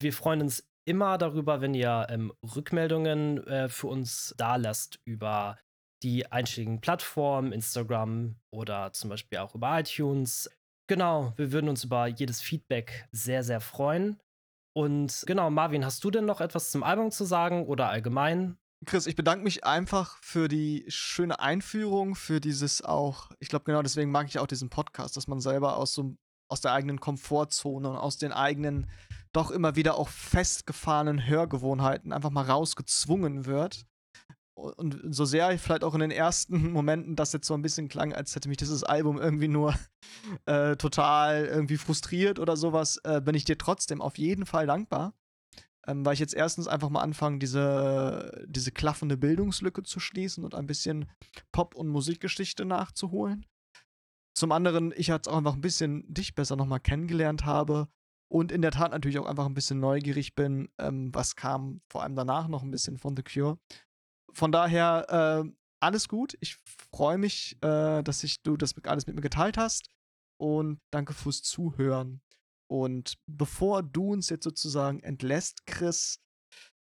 Wir 0.00 0.12
freuen 0.12 0.40
uns 0.40 0.68
immer 0.84 1.18
darüber, 1.18 1.60
wenn 1.60 1.74
ihr 1.74 2.06
ähm, 2.10 2.32
Rückmeldungen 2.54 3.44
äh, 3.46 3.68
für 3.68 3.88
uns 3.88 4.34
da 4.36 4.54
lasst 4.54 5.00
über 5.04 5.58
die 6.02 6.30
einschlägigen 6.30 6.80
Plattformen, 6.80 7.52
Instagram 7.52 8.36
oder 8.50 8.92
zum 8.92 9.10
Beispiel 9.10 9.38
auch 9.38 9.54
über 9.54 9.78
iTunes. 9.78 10.50
Genau, 10.86 11.32
wir 11.36 11.52
würden 11.52 11.68
uns 11.68 11.84
über 11.84 12.06
jedes 12.06 12.40
Feedback 12.40 13.08
sehr, 13.12 13.42
sehr 13.42 13.60
freuen. 13.60 14.18
Und 14.74 15.24
genau, 15.26 15.50
Marvin, 15.50 15.84
hast 15.84 16.04
du 16.04 16.10
denn 16.10 16.24
noch 16.24 16.40
etwas 16.40 16.70
zum 16.70 16.82
Album 16.82 17.10
zu 17.10 17.24
sagen 17.24 17.66
oder 17.66 17.88
allgemein? 17.88 18.56
Chris, 18.86 19.06
ich 19.06 19.16
bedanke 19.16 19.42
mich 19.42 19.64
einfach 19.64 20.16
für 20.22 20.46
die 20.46 20.84
schöne 20.86 21.40
Einführung, 21.40 22.14
für 22.14 22.40
dieses 22.40 22.82
auch, 22.82 23.32
ich 23.40 23.48
glaube 23.48 23.64
genau 23.64 23.82
deswegen 23.82 24.12
mag 24.12 24.28
ich 24.28 24.38
auch 24.38 24.46
diesen 24.46 24.70
Podcast, 24.70 25.16
dass 25.16 25.26
man 25.26 25.40
selber 25.40 25.76
aus 25.76 25.94
so 25.94 26.16
aus 26.48 26.60
der 26.60 26.72
eigenen 26.72 26.98
Komfortzone 27.00 27.90
und 27.90 27.96
aus 27.96 28.16
den 28.16 28.32
eigenen 28.32 28.88
doch 29.32 29.50
immer 29.50 29.76
wieder 29.76 29.96
auch 29.96 30.08
festgefahrenen 30.08 31.26
Hörgewohnheiten 31.26 32.12
einfach 32.12 32.30
mal 32.30 32.44
rausgezwungen 32.44 33.44
wird 33.44 33.84
und 34.58 35.14
so 35.14 35.24
sehr 35.24 35.52
ich 35.52 35.60
vielleicht 35.60 35.84
auch 35.84 35.94
in 35.94 36.00
den 36.00 36.10
ersten 36.10 36.72
Momenten 36.72 37.16
das 37.16 37.32
jetzt 37.32 37.46
so 37.46 37.54
ein 37.54 37.62
bisschen 37.62 37.88
klang, 37.88 38.12
als 38.12 38.34
hätte 38.34 38.48
mich 38.48 38.58
dieses 38.58 38.82
Album 38.82 39.18
irgendwie 39.18 39.48
nur 39.48 39.74
äh, 40.46 40.76
total 40.76 41.46
irgendwie 41.46 41.76
frustriert 41.76 42.38
oder 42.38 42.56
sowas, 42.56 42.98
äh, 43.04 43.20
bin 43.20 43.34
ich 43.34 43.44
dir 43.44 43.58
trotzdem 43.58 44.00
auf 44.02 44.18
jeden 44.18 44.46
Fall 44.46 44.66
dankbar. 44.66 45.14
Ähm, 45.86 46.04
weil 46.04 46.14
ich 46.14 46.20
jetzt 46.20 46.34
erstens 46.34 46.68
einfach 46.68 46.90
mal 46.90 47.00
anfange, 47.00 47.38
diese, 47.38 48.44
diese 48.46 48.72
klaffende 48.72 49.16
Bildungslücke 49.16 49.84
zu 49.84 50.00
schließen 50.00 50.44
und 50.44 50.54
ein 50.54 50.66
bisschen 50.66 51.06
Pop- 51.50 51.74
und 51.74 51.88
Musikgeschichte 51.88 52.66
nachzuholen. 52.66 53.46
Zum 54.34 54.52
anderen, 54.52 54.92
ich 54.94 55.06
jetzt 55.06 55.28
auch 55.28 55.36
einfach 55.36 55.54
ein 55.54 55.62
bisschen 55.62 56.04
dich 56.12 56.34
besser 56.34 56.56
nochmal 56.56 56.80
kennengelernt 56.80 57.46
habe 57.46 57.88
und 58.30 58.52
in 58.52 58.60
der 58.60 58.72
Tat 58.72 58.90
natürlich 58.90 59.18
auch 59.18 59.26
einfach 59.26 59.46
ein 59.46 59.54
bisschen 59.54 59.80
neugierig 59.80 60.34
bin, 60.34 60.68
ähm, 60.78 61.14
was 61.14 61.36
kam 61.36 61.80
vor 61.88 62.02
allem 62.02 62.16
danach 62.16 62.48
noch 62.48 62.62
ein 62.62 62.70
bisschen 62.70 62.98
von 62.98 63.16
The 63.16 63.22
Cure 63.22 63.58
von 64.32 64.52
daher 64.52 65.44
äh, 65.44 65.50
alles 65.80 66.08
gut. 66.08 66.36
Ich 66.40 66.56
freue 66.92 67.18
mich, 67.18 67.56
äh, 67.62 68.02
dass 68.02 68.24
ich, 68.24 68.42
du 68.42 68.56
das 68.56 68.74
alles 68.84 69.06
mit 69.06 69.16
mir 69.16 69.22
geteilt 69.22 69.56
hast. 69.56 69.90
Und 70.40 70.80
danke 70.92 71.14
fürs 71.14 71.42
Zuhören. 71.42 72.20
Und 72.70 73.18
bevor 73.26 73.82
du 73.82 74.12
uns 74.12 74.28
jetzt 74.28 74.44
sozusagen 74.44 75.00
entlässt, 75.00 75.66
Chris, 75.66 76.20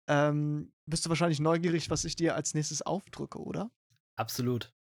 ähm, 0.09 0.73
bist 0.85 1.05
du 1.05 1.09
wahrscheinlich 1.09 1.39
neugierig, 1.39 1.89
was 1.89 2.03
ich 2.03 2.15
dir 2.15 2.35
als 2.35 2.53
nächstes 2.53 2.81
aufdrücke, 2.81 3.39
oder? 3.39 3.71
Absolut. 4.17 4.73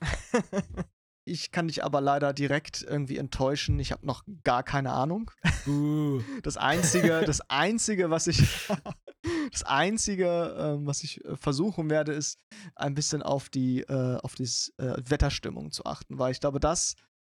Ich 1.28 1.50
kann 1.50 1.68
dich 1.68 1.84
aber 1.84 2.00
leider 2.00 2.32
direkt 2.32 2.82
irgendwie 2.82 3.18
enttäuschen. 3.18 3.78
Ich 3.78 3.92
habe 3.92 4.06
noch 4.06 4.24
gar 4.44 4.62
keine 4.62 4.92
Ahnung. 4.92 5.30
Uh. 5.66 6.22
Das 6.42 6.56
einzige, 6.56 7.22
das 7.26 7.42
einzige, 7.50 8.08
was 8.08 8.28
ich, 8.28 8.40
das 9.52 9.64
einzige, 9.64 10.26
äh, 10.26 10.86
was 10.86 11.02
ich 11.02 11.24
äh, 11.24 11.36
versuchen 11.36 11.90
werde, 11.90 12.12
ist 12.12 12.38
ein 12.74 12.94
bisschen 12.94 13.22
auf 13.22 13.48
die, 13.48 13.80
äh, 13.82 14.16
auf 14.16 14.34
die 14.34 14.44
äh, 14.78 14.96
Wetterstimmung 15.04 15.70
zu 15.70 15.84
achten, 15.84 16.18
weil 16.18 16.32
ich 16.32 16.40
glaube, 16.40 16.60
das, 16.60 16.94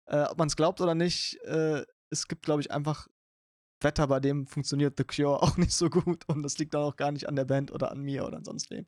äh, 0.07 0.23
ob 0.23 0.37
man 0.37 0.47
es 0.47 0.55
glaubt 0.55 0.81
oder 0.81 0.95
nicht, 0.95 1.37
äh, 1.43 1.83
es 2.09 2.27
gibt, 2.27 2.43
glaube 2.43 2.61
ich, 2.61 2.71
einfach 2.71 3.07
Wetter, 3.81 4.07
bei 4.07 4.19
dem 4.19 4.45
funktioniert 4.45 4.95
The 4.97 5.03
Cure 5.03 5.41
auch 5.43 5.57
nicht 5.57 5.73
so 5.73 5.89
gut 5.89 6.27
und 6.27 6.43
das 6.43 6.57
liegt 6.57 6.73
dann 6.73 6.83
auch 6.83 6.95
gar 6.95 7.11
nicht 7.11 7.27
an 7.27 7.35
der 7.35 7.45
Band 7.45 7.71
oder 7.71 7.91
an 7.91 8.01
mir 8.01 8.25
oder 8.25 8.37
an 8.37 8.43
sonst 8.43 8.69
wem. 8.69 8.85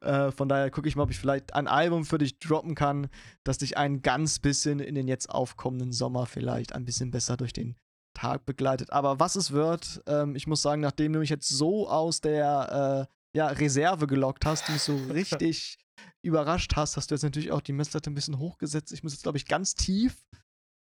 Äh, 0.00 0.30
von 0.30 0.48
daher 0.48 0.70
gucke 0.70 0.88
ich 0.88 0.96
mal, 0.96 1.04
ob 1.04 1.10
ich 1.10 1.18
vielleicht 1.18 1.54
ein 1.54 1.68
Album 1.68 2.04
für 2.04 2.18
dich 2.18 2.38
droppen 2.38 2.74
kann, 2.74 3.08
das 3.44 3.58
dich 3.58 3.76
ein 3.76 4.02
ganz 4.02 4.38
bisschen 4.38 4.80
in 4.80 4.94
den 4.94 5.08
jetzt 5.08 5.30
aufkommenden 5.30 5.92
Sommer 5.92 6.26
vielleicht 6.26 6.74
ein 6.74 6.84
bisschen 6.84 7.10
besser 7.10 7.36
durch 7.36 7.52
den 7.52 7.76
Tag 8.16 8.46
begleitet. 8.46 8.92
Aber 8.92 9.20
was 9.20 9.36
es 9.36 9.50
wird, 9.50 10.02
ähm, 10.06 10.34
ich 10.34 10.46
muss 10.46 10.62
sagen, 10.62 10.80
nachdem 10.80 11.12
du 11.12 11.18
mich 11.18 11.30
jetzt 11.30 11.48
so 11.48 11.88
aus 11.88 12.20
der 12.20 13.08
äh, 13.08 13.38
ja, 13.38 13.48
Reserve 13.48 14.06
gelockt 14.06 14.46
hast, 14.46 14.68
mich 14.70 14.82
so 14.82 14.96
richtig 15.12 15.78
überrascht 16.24 16.74
hast, 16.76 16.96
hast 16.96 17.10
du 17.10 17.14
jetzt 17.14 17.22
natürlich 17.22 17.52
auch 17.52 17.60
die 17.60 17.72
Messlatte 17.72 18.10
ein 18.10 18.14
bisschen 18.14 18.38
hochgesetzt. 18.38 18.92
Ich 18.92 19.02
muss 19.02 19.12
jetzt, 19.12 19.22
glaube 19.22 19.38
ich, 19.38 19.46
ganz 19.46 19.74
tief 19.74 20.24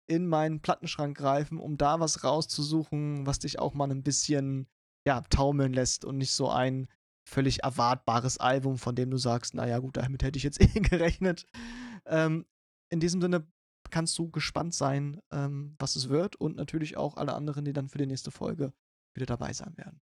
in 0.06 0.26
meinen 0.26 0.60
Plattenschrank 0.60 1.16
greifen, 1.16 1.58
um 1.58 1.78
da 1.78 1.98
was 1.98 2.24
rauszusuchen, 2.24 3.26
was 3.26 3.38
dich 3.38 3.58
auch 3.58 3.72
mal 3.72 3.90
ein 3.90 4.02
bisschen 4.02 4.68
ja, 5.06 5.22
taumeln 5.22 5.72
lässt 5.72 6.04
und 6.04 6.18
nicht 6.18 6.32
so 6.32 6.50
ein 6.50 6.88
völlig 7.26 7.62
erwartbares 7.62 8.36
Album, 8.38 8.76
von 8.76 8.94
dem 8.94 9.10
du 9.10 9.16
sagst, 9.16 9.54
naja 9.54 9.78
gut, 9.78 9.96
damit 9.96 10.22
hätte 10.22 10.36
ich 10.36 10.42
jetzt 10.42 10.60
eh 10.76 10.80
gerechnet. 10.80 11.46
Ähm, 12.06 12.44
in 12.90 13.00
diesem 13.00 13.20
Sinne 13.20 13.46
kannst 13.94 14.18
du 14.18 14.28
gespannt 14.28 14.74
sein, 14.74 15.20
ähm, 15.30 15.76
was 15.78 15.94
es 15.94 16.08
wird 16.08 16.34
und 16.34 16.56
natürlich 16.56 16.96
auch 16.96 17.16
alle 17.16 17.32
anderen, 17.32 17.64
die 17.64 17.72
dann 17.72 17.88
für 17.88 17.98
die 17.98 18.08
nächste 18.08 18.32
Folge 18.32 18.72
wieder 19.14 19.26
dabei 19.26 19.52
sein 19.52 19.72
werden. 19.76 20.00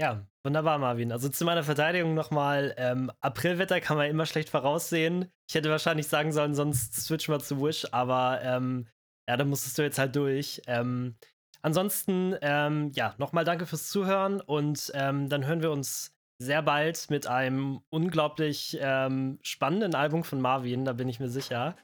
Ja, 0.00 0.24
wunderbar, 0.44 0.78
Marvin. 0.78 1.10
Also 1.10 1.28
zu 1.28 1.44
meiner 1.44 1.64
Verteidigung 1.64 2.14
nochmal, 2.14 2.72
ähm, 2.76 3.10
Aprilwetter 3.20 3.80
kann 3.80 3.96
man 3.96 4.08
immer 4.08 4.26
schlecht 4.26 4.48
voraussehen. 4.48 5.26
Ich 5.48 5.56
hätte 5.56 5.70
wahrscheinlich 5.70 6.06
sagen 6.06 6.32
sollen, 6.32 6.54
sonst 6.54 6.94
switch 6.94 7.28
mal 7.28 7.40
zu 7.40 7.60
Wish, 7.60 7.84
aber 7.90 8.40
ähm, 8.42 8.86
ja, 9.28 9.36
da 9.36 9.44
musstest 9.44 9.76
du 9.76 9.82
jetzt 9.82 9.98
halt 9.98 10.14
durch. 10.14 10.62
Ähm, 10.68 11.16
ansonsten, 11.62 12.36
ähm, 12.42 12.92
ja, 12.94 13.16
nochmal 13.18 13.44
danke 13.44 13.66
fürs 13.66 13.88
Zuhören 13.88 14.40
und 14.40 14.92
ähm, 14.94 15.28
dann 15.28 15.44
hören 15.44 15.62
wir 15.62 15.72
uns 15.72 16.11
sehr 16.42 16.62
bald 16.62 17.08
mit 17.08 17.26
einem 17.26 17.80
unglaublich 17.90 18.76
ähm, 18.80 19.38
spannenden 19.42 19.94
Album 19.94 20.24
von 20.24 20.40
Marvin, 20.40 20.84
da 20.84 20.92
bin 20.92 21.08
ich 21.08 21.20
mir 21.20 21.28
sicher, 21.28 21.76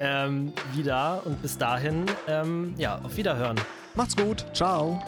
ähm, 0.00 0.52
wieder. 0.74 1.22
Und 1.24 1.40
bis 1.42 1.58
dahin, 1.58 2.06
ähm, 2.26 2.74
ja, 2.76 3.00
auf 3.02 3.16
Wiederhören. 3.16 3.60
Macht's 3.94 4.16
gut. 4.16 4.44
Ciao. 4.52 5.02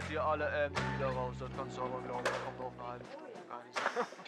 schneid 0.00 0.10
dir 0.10 0.24
alle 0.24 0.64
Amps 0.64 0.80
wieder 0.96 1.08
raus, 1.08 1.34
das 1.38 1.48
kannst 1.56 1.76
du 1.76 1.82
aber 1.82 2.00
glauben, 2.02 2.24
kommt 2.24 2.60
auf 2.60 2.72
eine 2.78 2.88
halbe 2.88 3.04
Stunde 3.06 3.30
gar 3.48 3.64
nicht. 3.64 4.16